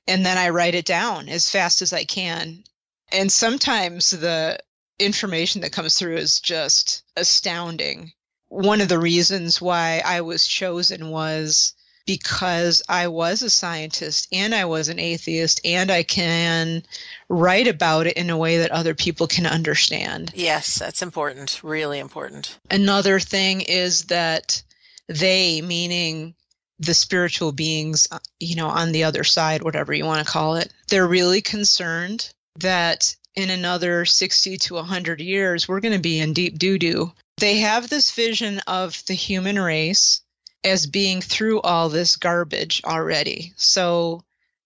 And 0.07 0.26
then 0.26 0.38
I 0.38 0.49
write 0.49 0.76
it 0.76 0.86
down 0.86 1.30
as 1.30 1.49
fast 1.49 1.82
as 1.82 1.93
I 1.93 2.03
can. 2.03 2.64
And 3.12 3.32
sometimes 3.32 4.12
the 4.12 4.60
information 4.97 5.62
that 5.62 5.72
comes 5.72 5.97
through 5.97 6.18
is 6.18 6.39
just 6.39 7.03
astounding. 7.16 8.12
One 8.47 8.82
of 8.82 8.89
the 8.89 8.99
reasons 8.99 9.62
why 9.62 10.01
I 10.03 10.22
was 10.22 10.47
chosen 10.47 11.10
was 11.10 11.74
because 12.10 12.82
I 12.89 13.10
was 13.10 13.43
a 13.43 13.51
scientist 13.51 14.30
and 14.32 14.55
I 14.55 14.66
was 14.66 14.89
an 14.89 14.97
atheist 14.97 15.62
and 15.64 15.91
I 15.91 16.01
can 16.01 16.82
write 17.30 17.68
about 17.68 18.07
it 18.07 18.18
in 18.18 18.32
a 18.32 18.38
way 18.38 18.57
that 18.57 18.72
other 18.72 18.95
people 18.95 19.28
can 19.28 19.45
understand. 19.45 20.32
Yes, 20.34 20.80
that's 20.80 21.03
important. 21.03 21.60
Really 21.62 21.99
important. 21.99 22.57
Another 22.72 23.20
thing 23.20 23.62
is 23.62 24.05
that 24.05 24.64
they, 25.05 25.62
meaning 25.62 26.34
the 26.80 26.95
spiritual 26.95 27.51
beings, 27.51 28.07
uh, 28.10 28.18
you 28.39 28.55
know, 28.55 28.70
on 28.70 28.91
the 28.91 29.03
other 29.03 29.24
side, 29.24 29.62
whatever 29.62 29.93
you 29.93 30.05
want 30.05 30.26
to 30.26 30.32
call 30.32 30.55
it, 30.55 30.74
they're 30.88 31.05
really 31.05 31.43
concerned 31.43 32.34
that 32.55 33.16
in 33.36 33.51
another 33.51 34.03
60 34.03 34.57
to 34.57 34.74
100 34.74 35.22
years, 35.22 35.68
we're 35.68 35.80
going 35.80 35.93
to 35.93 35.99
be 35.99 36.18
in 36.18 36.34
deep 36.34 36.57
doo 36.57 36.80
doo. 36.80 37.12
They 37.38 37.57
have 37.60 37.88
this 37.88 38.10
vision 38.10 38.62
of 38.66 39.05
the 39.05 39.14
human 39.14 39.60
race 39.60 40.24
as 40.64 40.86
being 40.88 41.22
through 41.22 41.62
all 41.62 41.89
this 41.89 42.16
garbage 42.16 42.82
already. 42.86 43.53
So 43.55 44.24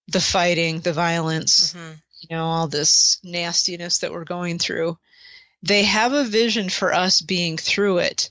the 0.07 0.21
fighting, 0.21 0.79
the 0.79 0.93
violence, 0.93 1.73
mm-hmm. 1.73 1.93
you 2.21 2.35
know, 2.35 2.45
all 2.45 2.67
this 2.67 3.19
nastiness 3.23 3.99
that 3.99 4.11
we're 4.11 4.23
going 4.23 4.59
through. 4.59 4.97
They 5.61 5.83
have 5.83 6.13
a 6.13 6.25
vision 6.25 6.69
for 6.69 6.93
us 6.93 7.21
being 7.21 7.57
through 7.57 7.99
it. 7.99 8.29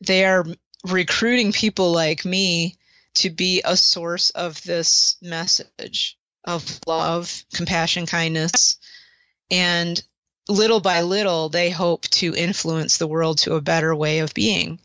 They 0.00 0.24
are 0.24 0.44
recruiting 0.84 1.52
people 1.52 1.92
like 1.92 2.24
me 2.24 2.76
to 3.14 3.30
be 3.30 3.62
a 3.64 3.76
source 3.76 4.30
of 4.30 4.60
this 4.62 5.16
message 5.22 6.18
of 6.44 6.80
love, 6.86 7.44
compassion, 7.54 8.06
kindness. 8.06 8.78
And 9.50 10.02
little 10.48 10.80
by 10.80 11.02
little, 11.02 11.48
they 11.48 11.70
hope 11.70 12.02
to 12.08 12.34
influence 12.34 12.96
the 12.96 13.06
world 13.06 13.38
to 13.38 13.54
a 13.54 13.60
better 13.60 13.94
way 13.94 14.20
of 14.20 14.34
being. 14.34 14.80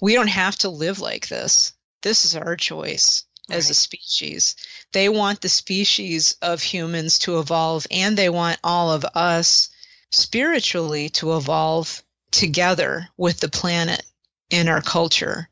We 0.00 0.14
don't 0.14 0.28
have 0.28 0.56
to 0.58 0.68
live 0.68 1.00
like 1.00 1.28
this. 1.28 1.72
This 2.02 2.24
is 2.24 2.36
our 2.36 2.56
choice 2.56 3.24
as 3.50 3.70
a 3.70 3.74
species. 3.74 4.56
They 4.92 5.08
want 5.08 5.40
the 5.40 5.48
species 5.48 6.36
of 6.42 6.62
humans 6.62 7.18
to 7.20 7.38
evolve, 7.38 7.86
and 7.90 8.16
they 8.16 8.28
want 8.28 8.58
all 8.62 8.92
of 8.92 9.04
us 9.14 9.70
spiritually 10.10 11.08
to 11.10 11.36
evolve 11.36 12.02
together 12.30 13.08
with 13.16 13.40
the 13.40 13.48
planet 13.48 14.02
and 14.50 14.68
our 14.68 14.82
culture. 14.82 15.48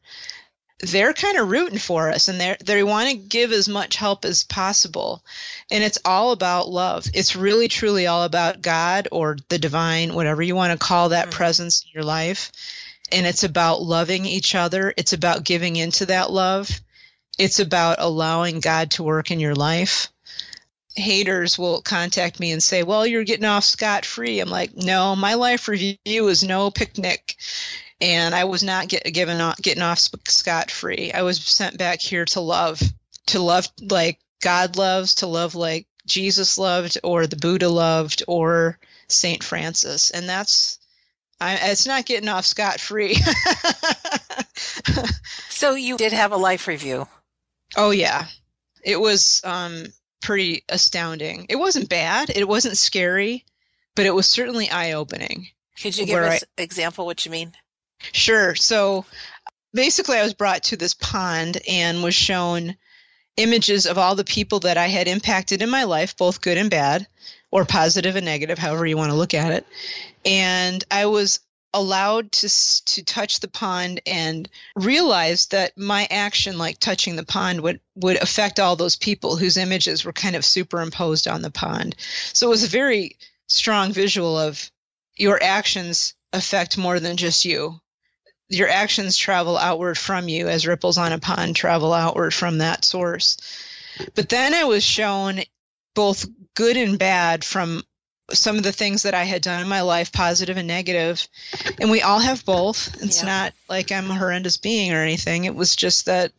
They're 0.81 1.15
kind 1.15 1.39
of 1.39 1.49
rooting 1.49 1.79
for 1.79 2.11
us 2.11 2.29
and 2.29 2.39
they 2.39 2.55
they 2.63 2.83
want 2.83 3.09
to 3.09 3.17
give 3.17 3.51
as 3.51 3.67
much 3.67 3.97
help 3.97 4.27
as 4.27 4.45
possible. 4.45 5.25
And 5.71 5.83
it's 5.83 5.99
all 6.05 6.33
about 6.33 6.69
love. 6.69 7.07
It's 7.15 7.35
really 7.35 7.69
truly 7.69 8.07
all 8.07 8.25
about 8.25 8.61
God 8.61 9.09
or 9.11 9.39
the 9.49 9.59
divine, 9.59 10.13
whatever 10.13 10.43
you 10.43 10.55
want 10.55 10.73
to 10.73 10.87
call 10.87 11.11
that 11.11 11.29
mm-hmm. 11.29 11.37
presence 11.37 11.83
in 11.83 11.91
your 11.95 12.05
life. 12.05 12.53
And 13.13 13.27
it's 13.27 13.45
about 13.45 13.83
loving 13.83 14.27
each 14.27 14.55
other. 14.55 14.93
It's 14.97 15.13
about 15.13 15.45
giving 15.45 15.77
into 15.77 16.07
that 16.07 16.31
love. 16.31 16.69
It's 17.39 17.61
about 17.61 17.97
allowing 18.01 18.61
God 18.61 18.93
to 18.93 19.03
work 19.03 19.31
in 19.31 19.41
your 19.41 19.55
life. 19.55 20.09
Haters 20.95 21.59
will 21.59 21.83
contact 21.83 22.41
me 22.41 22.53
and 22.53 22.63
say, 22.63 22.83
Well, 22.83 23.07
you're 23.07 23.25
getting 23.25 23.45
off 23.45 23.65
scot 23.65 24.07
free. 24.07 24.41
I'm 24.41 24.49
like, 24.49 24.75
No, 24.75 25.15
my 25.15 25.35
life 25.35 25.69
review 25.69 25.99
is 26.07 26.43
no 26.43 26.71
picnic. 26.71 27.37
And 28.01 28.35
I 28.35 28.45
was 28.45 28.63
not 28.63 28.89
get, 28.89 29.05
given 29.13 29.41
off, 29.41 29.57
getting 29.59 29.83
off 29.83 29.99
scot 29.99 30.71
free. 30.71 31.13
I 31.13 31.23
was 31.23 31.39
sent 31.39 31.79
back 31.79 32.01
here 32.01 32.25
to 32.27 32.41
love, 32.41 32.81
to 33.29 33.41
love 33.41 33.69
like 33.81 34.19
God 34.43 34.77
loves, 34.77 35.17
to 35.17 35.27
love 35.27 35.55
like 35.55 35.87
Jesus 36.07 36.59
loved, 36.59 36.99
or 37.03 37.27
the 37.27 37.37
Buddha 37.37 37.69
loved, 37.69 38.23
or 38.29 38.79
Saint 39.09 39.43
Francis. 39.43 40.11
And 40.11 40.29
that's, 40.29 40.79
I, 41.41 41.71
it's 41.71 41.87
not 41.87 42.07
getting 42.07 42.29
off 42.29 42.47
scot 42.47 42.81
free. 42.81 43.17
So 45.57 45.75
you 45.75 45.97
did 45.97 46.13
have 46.13 46.33
a 46.33 46.37
life 46.37 46.67
review. 46.67 47.09
Oh 47.79 47.91
yeah. 47.91 48.27
It 48.85 49.01
was 49.01 49.41
um 49.43 49.87
pretty 50.21 50.65
astounding. 50.69 51.47
It 51.49 51.57
wasn't 51.57 51.89
bad, 51.89 52.29
it 52.29 52.47
wasn't 52.47 52.77
scary, 52.77 53.43
but 53.95 54.05
it 54.05 54.15
was 54.15 54.27
certainly 54.27 54.69
eye-opening. 54.69 55.49
Could 55.81 55.97
you 55.97 56.05
give 56.05 56.23
us 56.23 56.43
an 56.43 56.63
example 56.63 57.07
what 57.07 57.25
you 57.25 57.31
mean? 57.31 57.53
Sure. 58.13 58.55
So 58.55 59.07
basically 59.73 60.19
I 60.19 60.25
was 60.25 60.35
brought 60.35 60.65
to 60.65 60.77
this 60.77 60.93
pond 60.93 61.59
and 61.67 62.03
was 62.03 62.15
shown 62.15 62.77
images 63.39 63.87
of 63.87 63.97
all 63.97 64.15
the 64.15 64.25
people 64.25 64.61
that 64.61 64.77
I 64.77 64.89
had 64.89 65.09
impacted 65.09 65.63
in 65.63 65.71
my 65.71 65.85
life, 65.85 66.19
both 66.19 66.43
good 66.43 66.59
and 66.59 66.69
bad, 66.69 67.07
or 67.51 67.65
positive 67.65 68.17
and 68.17 68.27
negative, 68.27 68.59
however 68.59 68.87
you 68.87 68.97
want 68.97 69.11
to 69.11 69.17
look 69.17 69.35
at 69.35 69.53
it. 69.53 69.67
And 70.25 70.85
I 70.91 71.07
was 71.07 71.41
allowed 71.77 72.33
to 72.33 72.49
to 72.87 73.05
touch 73.05 73.41
the 73.41 73.49
pond 73.49 74.01
and 74.07 74.49
realize 74.75 75.47
that 75.47 75.77
my 75.77 76.09
action 76.11 76.57
like 76.57 76.79
touching 76.79 77.17
the 77.17 77.25
pond 77.25 77.61
would 77.61 77.81
would 77.95 78.17
affect 78.17 78.59
all 78.59 78.77
those 78.77 78.97
people 78.97 79.37
whose 79.37 79.59
images 79.59 80.05
were 80.05 80.13
kind 80.13 80.37
of 80.37 80.45
superimposed 80.45 81.29
on 81.29 81.43
the 81.43 81.51
pond. 81.51 81.95
So 82.33 82.47
it 82.47 82.51
was 82.51 82.65
a 82.65 82.69
very 82.69 83.19
strong 83.47 83.93
visual 83.93 84.39
of 84.39 84.71
your 85.17 85.43
actions 85.43 86.15
affect 86.33 86.79
more 86.79 86.99
than 86.99 87.17
just 87.17 87.45
you. 87.45 87.81
Your 88.49 88.69
actions 88.69 89.17
travel 89.17 89.59
outward 89.59 89.99
from 89.99 90.29
you 90.29 90.49
as 90.49 90.67
ripples 90.67 90.99
on 90.99 91.13
a 91.13 91.19
pond 91.19 91.57
travel 91.57 91.93
outward 91.93 92.33
from 92.33 92.59
that 92.59 92.85
source. 92.85 93.37
But 94.15 94.29
then 94.29 94.55
i 94.55 94.65
was 94.65 94.85
shown 94.85 95.41
both 95.97 96.25
good 96.55 96.77
and 96.77 96.97
bad 96.97 97.45
from 97.45 97.83
some 98.33 98.57
of 98.57 98.63
the 98.63 98.73
things 98.73 99.03
that 99.03 99.15
I 99.15 99.25
had 99.25 99.43
done 99.43 99.63
in 99.63 99.69
my 99.69 99.81
life, 99.81 100.13
positive 100.13 100.57
and 100.57 100.69
negative. 100.69 101.27
And 101.81 101.91
we 101.91 102.03
all 102.03 102.19
have 102.19 102.45
both. 102.45 103.03
It's 103.03 103.21
yeah. 103.21 103.29
not 103.29 103.55
like 103.69 103.91
I'm 103.91 104.11
a 104.11 104.15
horrendous 104.15 104.57
being 104.57 104.93
or 104.93 105.03
anything. 105.03 105.45
It 105.45 105.55
was 105.55 105.75
just 105.75 106.07
that 106.07 106.33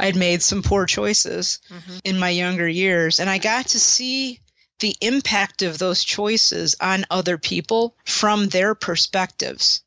I'd 0.00 0.16
made 0.16 0.42
some 0.42 0.62
poor 0.62 0.86
choices 0.86 1.60
mm-hmm. 1.68 1.98
in 2.04 2.18
my 2.18 2.30
younger 2.30 2.68
years. 2.68 3.20
And 3.20 3.28
I 3.30 3.38
got 3.38 3.68
to 3.68 3.80
see 3.80 4.40
the 4.80 4.96
impact 5.00 5.62
of 5.62 5.78
those 5.78 6.02
choices 6.02 6.74
on 6.80 7.06
other 7.10 7.38
people 7.38 7.96
from 8.04 8.48
their 8.48 8.74
perspectives. 8.74 9.82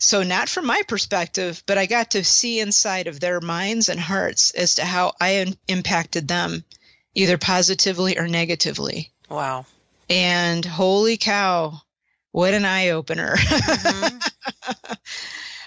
So, 0.00 0.22
not 0.22 0.48
from 0.48 0.66
my 0.66 0.82
perspective, 0.86 1.62
but 1.66 1.76
I 1.76 1.86
got 1.86 2.12
to 2.12 2.22
see 2.22 2.60
inside 2.60 3.08
of 3.08 3.18
their 3.18 3.40
minds 3.40 3.88
and 3.88 3.98
hearts 3.98 4.52
as 4.52 4.76
to 4.76 4.84
how 4.84 5.14
I 5.20 5.52
impacted 5.66 6.28
them, 6.28 6.64
either 7.14 7.38
positively 7.38 8.18
or 8.18 8.28
negatively. 8.28 9.12
Wow. 9.28 9.66
And 10.08 10.64
holy 10.64 11.16
cow, 11.16 11.80
what 12.32 12.54
an 12.54 12.64
eye 12.64 12.90
opener. 12.90 13.36
Mm-hmm. 13.36 14.92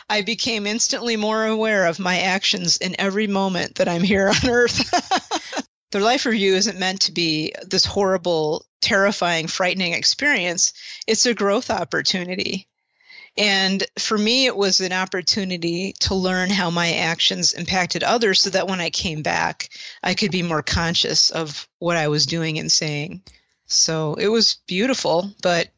I 0.09 0.23
became 0.23 0.67
instantly 0.67 1.15
more 1.15 1.45
aware 1.45 1.85
of 1.85 1.99
my 1.99 2.19
actions 2.19 2.77
in 2.77 2.99
every 2.99 3.27
moment 3.27 3.75
that 3.75 3.87
I'm 3.87 4.03
here 4.03 4.27
on 4.27 4.49
earth. 4.49 5.65
the 5.91 5.99
life 5.99 6.25
review 6.25 6.55
isn't 6.55 6.79
meant 6.79 7.01
to 7.01 7.13
be 7.13 7.53
this 7.65 7.85
horrible, 7.85 8.65
terrifying, 8.81 9.47
frightening 9.47 9.93
experience. 9.93 10.73
It's 11.07 11.25
a 11.25 11.33
growth 11.33 11.69
opportunity. 11.69 12.67
And 13.37 13.83
for 13.97 14.17
me, 14.17 14.45
it 14.45 14.55
was 14.55 14.81
an 14.81 14.91
opportunity 14.91 15.93
to 16.01 16.15
learn 16.15 16.49
how 16.49 16.69
my 16.69 16.93
actions 16.93 17.53
impacted 17.53 18.03
others 18.03 18.41
so 18.41 18.49
that 18.49 18.67
when 18.67 18.81
I 18.81 18.89
came 18.89 19.21
back, 19.21 19.69
I 20.03 20.13
could 20.13 20.31
be 20.31 20.43
more 20.43 20.61
conscious 20.61 21.29
of 21.29 21.67
what 21.79 21.97
I 21.97 22.09
was 22.09 22.25
doing 22.25 22.59
and 22.59 22.71
saying. 22.71 23.21
So 23.67 24.15
it 24.15 24.27
was 24.27 24.57
beautiful, 24.67 25.31
but 25.41 25.69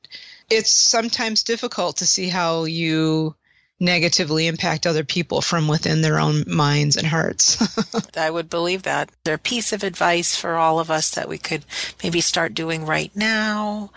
it's 0.49 0.71
sometimes 0.71 1.43
difficult 1.43 1.97
to 1.97 2.07
see 2.07 2.27
how 2.27 2.63
you 2.63 3.35
negatively 3.79 4.47
impact 4.47 4.87
other 4.87 5.03
people 5.03 5.41
from 5.41 5.67
within 5.67 6.01
their 6.01 6.19
own 6.19 6.43
minds 6.47 6.95
and 6.95 7.05
hearts. 7.05 7.57
I 8.17 8.29
would 8.29 8.49
believe 8.49 8.83
that. 8.83 9.11
There 9.23 9.35
a 9.35 9.39
piece 9.39 9.73
of 9.73 9.83
advice 9.83 10.35
for 10.35 10.55
all 10.55 10.79
of 10.79 10.89
us 10.89 11.11
that 11.11 11.29
we 11.29 11.37
could 11.37 11.65
maybe 12.01 12.21
start 12.21 12.53
doing 12.53 12.85
right 12.85 13.11
now. 13.15 13.91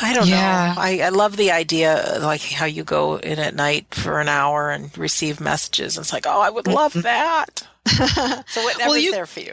I 0.00 0.12
don't 0.12 0.28
yeah. 0.28 0.74
know. 0.74 0.80
I, 0.80 1.00
I 1.04 1.08
love 1.08 1.36
the 1.36 1.52
idea, 1.52 2.18
like 2.20 2.42
how 2.42 2.66
you 2.66 2.84
go 2.84 3.16
in 3.16 3.38
at 3.38 3.54
night 3.54 3.94
for 3.94 4.20
an 4.20 4.28
hour 4.28 4.70
and 4.70 4.96
receive 4.98 5.40
messages. 5.40 5.96
It's 5.96 6.12
like, 6.12 6.26
oh, 6.26 6.40
I 6.40 6.50
would 6.50 6.66
love 6.66 6.92
that. 6.92 7.66
so 7.86 8.62
whatever's 8.62 8.76
well, 8.78 8.98
you, 8.98 9.12
there 9.12 9.26
for 9.26 9.40
you. 9.40 9.52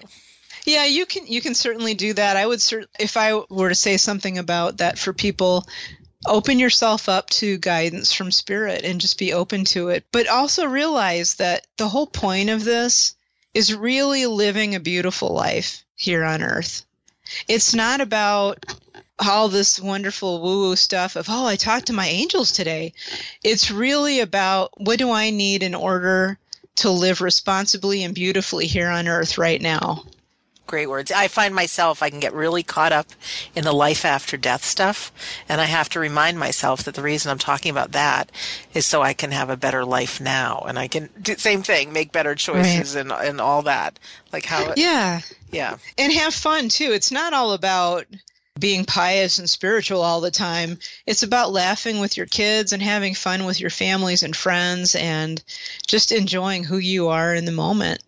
Yeah, 0.65 0.85
you 0.85 1.05
can 1.05 1.27
you 1.27 1.41
can 1.41 1.55
certainly 1.55 1.93
do 1.93 2.13
that. 2.13 2.37
I 2.37 2.45
would 2.45 2.59
cert- 2.59 2.87
if 2.99 3.15
I 3.17 3.35
were 3.49 3.69
to 3.69 3.75
say 3.75 3.97
something 3.97 4.37
about 4.37 4.77
that 4.77 4.97
for 4.97 5.13
people 5.13 5.65
open 6.25 6.59
yourself 6.59 7.09
up 7.09 7.29
to 7.29 7.57
guidance 7.57 8.13
from 8.13 8.31
spirit 8.31 8.85
and 8.85 9.01
just 9.01 9.17
be 9.17 9.33
open 9.33 9.65
to 9.65 9.89
it. 9.89 10.05
But 10.11 10.27
also 10.27 10.65
realize 10.65 11.35
that 11.35 11.67
the 11.77 11.89
whole 11.89 12.07
point 12.07 12.49
of 12.49 12.63
this 12.63 13.15
is 13.53 13.73
really 13.73 14.25
living 14.25 14.75
a 14.75 14.79
beautiful 14.79 15.29
life 15.29 15.83
here 15.95 16.23
on 16.23 16.41
earth. 16.41 16.85
It's 17.47 17.73
not 17.73 18.01
about 18.01 18.65
all 19.19 19.47
this 19.47 19.79
wonderful 19.79 20.41
woo 20.41 20.61
woo 20.61 20.75
stuff 20.75 21.15
of, 21.15 21.27
oh, 21.29 21.45
I 21.45 21.55
talked 21.55 21.87
to 21.87 21.93
my 21.93 22.07
angels 22.07 22.51
today. 22.51 22.93
It's 23.43 23.71
really 23.71 24.19
about 24.19 24.71
what 24.79 24.99
do 24.99 25.11
I 25.11 25.29
need 25.29 25.63
in 25.63 25.75
order 25.75 26.37
to 26.77 26.89
live 26.89 27.21
responsibly 27.21 28.03
and 28.03 28.15
beautifully 28.15 28.67
here 28.67 28.89
on 28.89 29.07
earth 29.07 29.37
right 29.37 29.61
now 29.61 30.03
great 30.73 30.89
words. 30.89 31.11
I 31.11 31.27
find 31.27 31.53
myself, 31.53 32.01
I 32.01 32.09
can 32.09 32.19
get 32.19 32.33
really 32.33 32.63
caught 32.63 32.91
up 32.91 33.07
in 33.53 33.63
the 33.63 33.71
life 33.71 34.05
after 34.05 34.37
death 34.37 34.63
stuff. 34.63 35.11
And 35.47 35.61
I 35.61 35.65
have 35.65 35.87
to 35.89 35.99
remind 35.99 36.39
myself 36.39 36.83
that 36.83 36.95
the 36.95 37.03
reason 37.03 37.29
I'm 37.29 37.37
talking 37.37 37.69
about 37.69 37.91
that 37.91 38.31
is 38.73 38.85
so 38.85 39.03
I 39.03 39.13
can 39.13 39.31
have 39.31 39.51
a 39.51 39.57
better 39.57 39.85
life 39.85 40.19
now. 40.19 40.63
And 40.67 40.79
I 40.79 40.87
can 40.87 41.09
do 41.21 41.35
the 41.35 41.41
same 41.41 41.61
thing, 41.61 41.93
make 41.93 42.11
better 42.11 42.33
choices 42.33 42.95
right. 42.95 43.01
and, 43.01 43.11
and 43.11 43.41
all 43.41 43.61
that. 43.63 43.99
Like 44.31 44.45
how, 44.45 44.71
it, 44.71 44.77
yeah. 44.77 45.21
Yeah. 45.51 45.77
And 45.97 46.11
have 46.13 46.33
fun 46.33 46.69
too. 46.69 46.91
It's 46.91 47.11
not 47.11 47.33
all 47.33 47.53
about 47.53 48.05
being 48.59 48.85
pious 48.85 49.39
and 49.39 49.49
spiritual 49.49 50.01
all 50.01 50.21
the 50.21 50.31
time. 50.31 50.77
It's 51.05 51.23
about 51.23 51.51
laughing 51.51 51.99
with 51.99 52.17
your 52.17 52.27
kids 52.27 52.73
and 52.73 52.81
having 52.81 53.15
fun 53.15 53.45
with 53.45 53.59
your 53.59 53.71
families 53.71 54.23
and 54.23 54.35
friends 54.35 54.95
and 54.95 55.43
just 55.87 56.11
enjoying 56.11 56.63
who 56.63 56.77
you 56.77 57.09
are 57.09 57.33
in 57.33 57.45
the 57.45 57.51
moment 57.51 58.01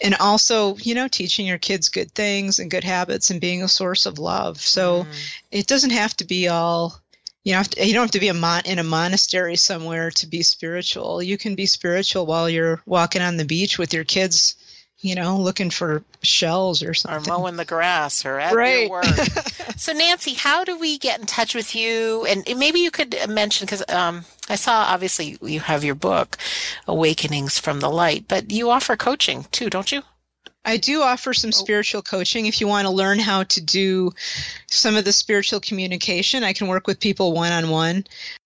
and 0.00 0.14
also 0.16 0.76
you 0.76 0.94
know 0.94 1.08
teaching 1.08 1.46
your 1.46 1.58
kids 1.58 1.88
good 1.88 2.12
things 2.12 2.58
and 2.58 2.70
good 2.70 2.84
habits 2.84 3.30
and 3.30 3.40
being 3.40 3.62
a 3.62 3.68
source 3.68 4.06
of 4.06 4.18
love 4.18 4.60
so 4.60 5.04
mm. 5.04 5.34
it 5.50 5.66
doesn't 5.66 5.90
have 5.90 6.16
to 6.16 6.24
be 6.24 6.48
all 6.48 6.98
you 7.44 7.52
know 7.52 7.62
you 7.78 7.92
don't 7.92 8.04
have 8.04 8.10
to 8.10 8.20
be 8.20 8.28
a 8.28 8.34
mon- 8.34 8.66
in 8.66 8.78
a 8.78 8.84
monastery 8.84 9.56
somewhere 9.56 10.10
to 10.10 10.26
be 10.26 10.42
spiritual 10.42 11.22
you 11.22 11.36
can 11.36 11.54
be 11.54 11.66
spiritual 11.66 12.26
while 12.26 12.48
you're 12.48 12.82
walking 12.86 13.22
on 13.22 13.36
the 13.36 13.44
beach 13.44 13.78
with 13.78 13.92
your 13.92 14.04
kids 14.04 14.56
you 15.00 15.14
know, 15.14 15.38
looking 15.38 15.70
for 15.70 16.04
shells 16.22 16.82
or 16.82 16.92
something. 16.92 17.32
Or 17.32 17.38
mowing 17.38 17.56
the 17.56 17.64
grass 17.64 18.24
or 18.24 18.38
at 18.38 18.54
right. 18.54 18.82
your 18.82 18.90
work. 18.90 19.04
so, 19.76 19.92
Nancy, 19.92 20.34
how 20.34 20.64
do 20.64 20.78
we 20.78 20.98
get 20.98 21.20
in 21.20 21.26
touch 21.26 21.54
with 21.54 21.74
you? 21.74 22.26
And 22.26 22.44
maybe 22.58 22.80
you 22.80 22.90
could 22.90 23.16
mention, 23.28 23.64
because 23.64 23.82
um, 23.88 24.24
I 24.48 24.56
saw 24.56 24.72
obviously 24.72 25.38
you 25.40 25.60
have 25.60 25.84
your 25.84 25.94
book, 25.94 26.36
Awakenings 26.86 27.58
from 27.58 27.80
the 27.80 27.90
Light, 27.90 28.26
but 28.28 28.50
you 28.50 28.70
offer 28.70 28.96
coaching 28.96 29.46
too, 29.50 29.70
don't 29.70 29.90
you? 29.90 30.02
I 30.62 30.76
do 30.76 31.00
offer 31.00 31.32
some 31.32 31.52
spiritual 31.52 32.02
coaching. 32.02 32.44
If 32.44 32.60
you 32.60 32.68
want 32.68 32.86
to 32.86 32.92
learn 32.92 33.18
how 33.18 33.44
to 33.44 33.62
do 33.62 34.12
some 34.66 34.96
of 34.96 35.06
the 35.06 35.12
spiritual 35.12 35.60
communication, 35.60 36.44
I 36.44 36.52
can 36.52 36.68
work 36.68 36.86
with 36.86 37.00
people 37.00 37.32
one 37.32 37.52
on 37.52 37.70
one 37.70 38.04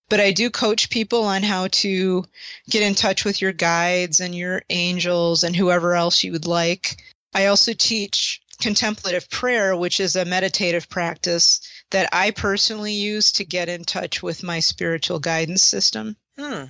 but 0.09 0.21
I 0.21 0.33
do 0.33 0.51
coach 0.51 0.91
people 0.91 1.25
on 1.25 1.43
how 1.43 1.69
to 1.69 2.25
get 2.69 2.83
in 2.83 2.95
touch 2.95 3.25
with 3.25 3.41
your 3.41 3.53
guides 3.53 4.21
and 4.21 4.35
your 4.35 4.63
angels 4.71 5.45
and 5.45 5.55
whoever 5.55 5.95
else 5.95 6.23
you 6.25 6.33
would 6.33 6.47
like. 6.47 7.03
I 7.35 7.47
also 7.47 7.73
teach 7.73 8.41
contemplative 8.61 9.29
prayer, 9.29 9.77
which 9.77 10.01
is 10.01 10.17
a 10.17 10.25
meditative 10.25 10.89
practice 10.89 11.61
that 11.91 12.09
I 12.13 12.31
personally 12.31 12.95
use 12.95 13.33
to 13.33 13.45
get 13.45 13.69
in 13.69 13.85
touch 13.85 14.23
with 14.23 14.43
my 14.43 14.61
spiritual 14.61 15.19
guidance 15.19 15.65
system. 15.65 16.17
Hmm. 16.39 16.65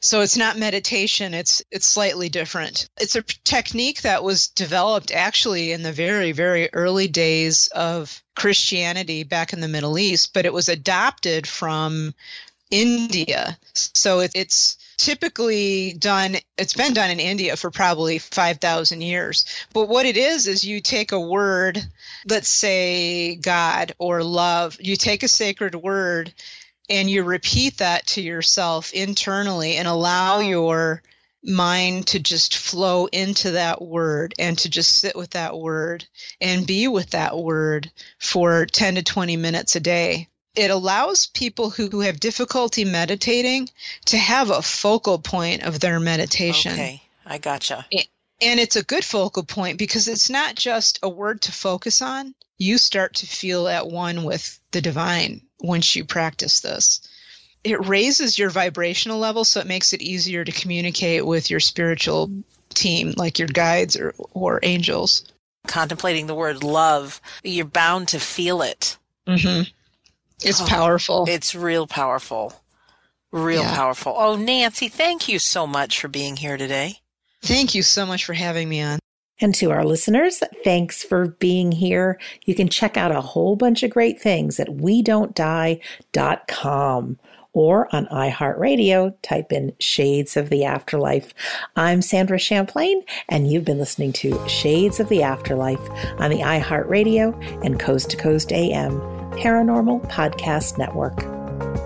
So 0.00 0.20
it's 0.20 0.36
not 0.36 0.58
meditation, 0.58 1.34
it's 1.34 1.62
it's 1.70 1.86
slightly 1.86 2.28
different. 2.28 2.88
It's 3.00 3.16
a 3.16 3.22
technique 3.22 4.02
that 4.02 4.22
was 4.22 4.48
developed 4.48 5.10
actually 5.10 5.72
in 5.72 5.82
the 5.82 5.92
very 5.92 6.32
very 6.32 6.68
early 6.72 7.08
days 7.08 7.68
of 7.68 8.22
Christianity 8.34 9.24
back 9.24 9.52
in 9.52 9.60
the 9.60 9.68
Middle 9.68 9.98
East, 9.98 10.34
but 10.34 10.46
it 10.46 10.52
was 10.52 10.68
adopted 10.68 11.46
from 11.46 12.14
India. 12.70 13.58
So 13.74 14.20
it, 14.20 14.32
it's 14.34 14.76
typically 14.96 15.92
done 15.92 16.36
it's 16.56 16.74
been 16.74 16.94
done 16.94 17.10
in 17.10 17.20
India 17.20 17.56
for 17.56 17.70
probably 17.70 18.18
5000 18.18 19.02
years 19.02 19.44
but 19.74 19.88
what 19.88 20.06
it 20.06 20.16
is 20.16 20.46
is 20.46 20.64
you 20.64 20.80
take 20.80 21.12
a 21.12 21.20
word 21.20 21.78
let's 22.28 22.48
say 22.48 23.36
god 23.36 23.92
or 23.98 24.22
love 24.22 24.78
you 24.80 24.96
take 24.96 25.22
a 25.22 25.28
sacred 25.28 25.74
word 25.74 26.32
and 26.88 27.10
you 27.10 27.22
repeat 27.24 27.78
that 27.78 28.06
to 28.08 28.20
yourself 28.20 28.92
internally 28.92 29.76
and 29.76 29.88
allow 29.88 30.40
your 30.40 31.02
mind 31.42 32.08
to 32.08 32.18
just 32.18 32.56
flow 32.56 33.06
into 33.06 33.52
that 33.52 33.80
word 33.80 34.34
and 34.38 34.58
to 34.58 34.68
just 34.68 34.96
sit 34.96 35.14
with 35.14 35.30
that 35.30 35.56
word 35.56 36.06
and 36.40 36.66
be 36.66 36.88
with 36.88 37.10
that 37.10 37.36
word 37.36 37.90
for 38.18 38.66
10 38.66 38.96
to 38.96 39.02
20 39.02 39.36
minutes 39.36 39.76
a 39.76 39.80
day. 39.80 40.28
It 40.54 40.70
allows 40.70 41.26
people 41.26 41.70
who, 41.70 41.88
who 41.88 42.00
have 42.00 42.18
difficulty 42.18 42.84
meditating 42.84 43.68
to 44.06 44.16
have 44.16 44.50
a 44.50 44.62
focal 44.62 45.18
point 45.18 45.62
of 45.62 45.80
their 45.80 46.00
meditation. 46.00 46.72
Okay, 46.72 47.02
I 47.24 47.38
gotcha. 47.38 47.86
And 48.42 48.60
it's 48.60 48.76
a 48.76 48.84
good 48.84 49.04
focal 49.04 49.44
point 49.44 49.78
because 49.78 50.08
it's 50.08 50.28
not 50.28 50.56
just 50.56 50.98
a 51.02 51.08
word 51.08 51.42
to 51.42 51.52
focus 51.52 52.02
on. 52.02 52.34
You 52.58 52.78
start 52.78 53.14
to 53.16 53.26
feel 53.26 53.68
at 53.68 53.86
one 53.86 54.24
with 54.24 54.58
the 54.72 54.80
divine 54.80 55.45
once 55.60 55.96
you 55.96 56.04
practice 56.04 56.60
this. 56.60 57.00
It 57.64 57.86
raises 57.88 58.38
your 58.38 58.50
vibrational 58.50 59.18
level, 59.18 59.44
so 59.44 59.60
it 59.60 59.66
makes 59.66 59.92
it 59.92 60.00
easier 60.02 60.44
to 60.44 60.52
communicate 60.52 61.26
with 61.26 61.50
your 61.50 61.60
spiritual 61.60 62.30
team, 62.70 63.14
like 63.16 63.38
your 63.38 63.48
guides 63.48 63.96
or, 63.96 64.14
or 64.32 64.60
angels. 64.62 65.24
contemplating 65.66 66.28
the 66.28 66.34
word 66.34 66.62
love, 66.62 67.20
you're 67.42 67.64
bound 67.64 68.06
to 68.08 68.20
feel 68.20 68.62
it. 68.62 68.96
Mm-hmm. 69.26 69.62
It's 70.44 70.60
Oh, 70.60 70.66
powerful. 70.66 71.24
It's 71.28 71.54
real 71.56 71.88
powerful. 71.88 72.52
Real 73.32 73.62
Yeah. 73.64 73.74
powerful. 73.74 74.14
Oh, 74.16 74.36
Nancy, 74.36 74.88
thank 74.88 75.28
you 75.28 75.40
so 75.40 75.66
much 75.66 75.98
for 76.00 76.06
being 76.06 76.36
here 76.36 76.56
today. 76.56 77.00
Thank 77.42 77.74
you 77.74 77.82
so 77.82 78.06
much 78.06 78.24
for 78.24 78.32
having 78.34 78.68
me 78.68 78.80
on. 78.82 79.00
And 79.40 79.54
to 79.56 79.70
our 79.70 79.84
listeners, 79.84 80.42
thanks 80.64 81.02
for 81.02 81.28
being 81.28 81.72
here. 81.72 82.18
You 82.44 82.54
can 82.54 82.68
check 82.68 82.96
out 82.96 83.12
a 83.12 83.20
whole 83.20 83.56
bunch 83.56 83.82
of 83.82 83.90
great 83.90 84.20
things 84.20 84.58
at 84.58 84.74
we 84.74 85.02
don't 85.02 85.34
die.com 85.34 87.18
or 87.56 87.94
on 87.94 88.06
iHeartRadio, 88.08 89.14
type 89.22 89.50
in 89.50 89.72
Shades 89.80 90.36
of 90.36 90.50
the 90.50 90.64
Afterlife. 90.64 91.32
I'm 91.74 92.02
Sandra 92.02 92.38
Champlain, 92.38 93.02
and 93.30 93.50
you've 93.50 93.64
been 93.64 93.78
listening 93.78 94.12
to 94.14 94.46
Shades 94.46 95.00
of 95.00 95.08
the 95.08 95.22
Afterlife 95.22 95.80
on 96.18 96.30
the 96.30 96.40
iHeartRadio 96.40 97.64
and 97.64 97.80
Coast 97.80 98.10
to 98.10 98.16
Coast 98.18 98.52
AM 98.52 99.00
Paranormal 99.32 100.10
Podcast 100.10 100.76
Network. 100.76 101.85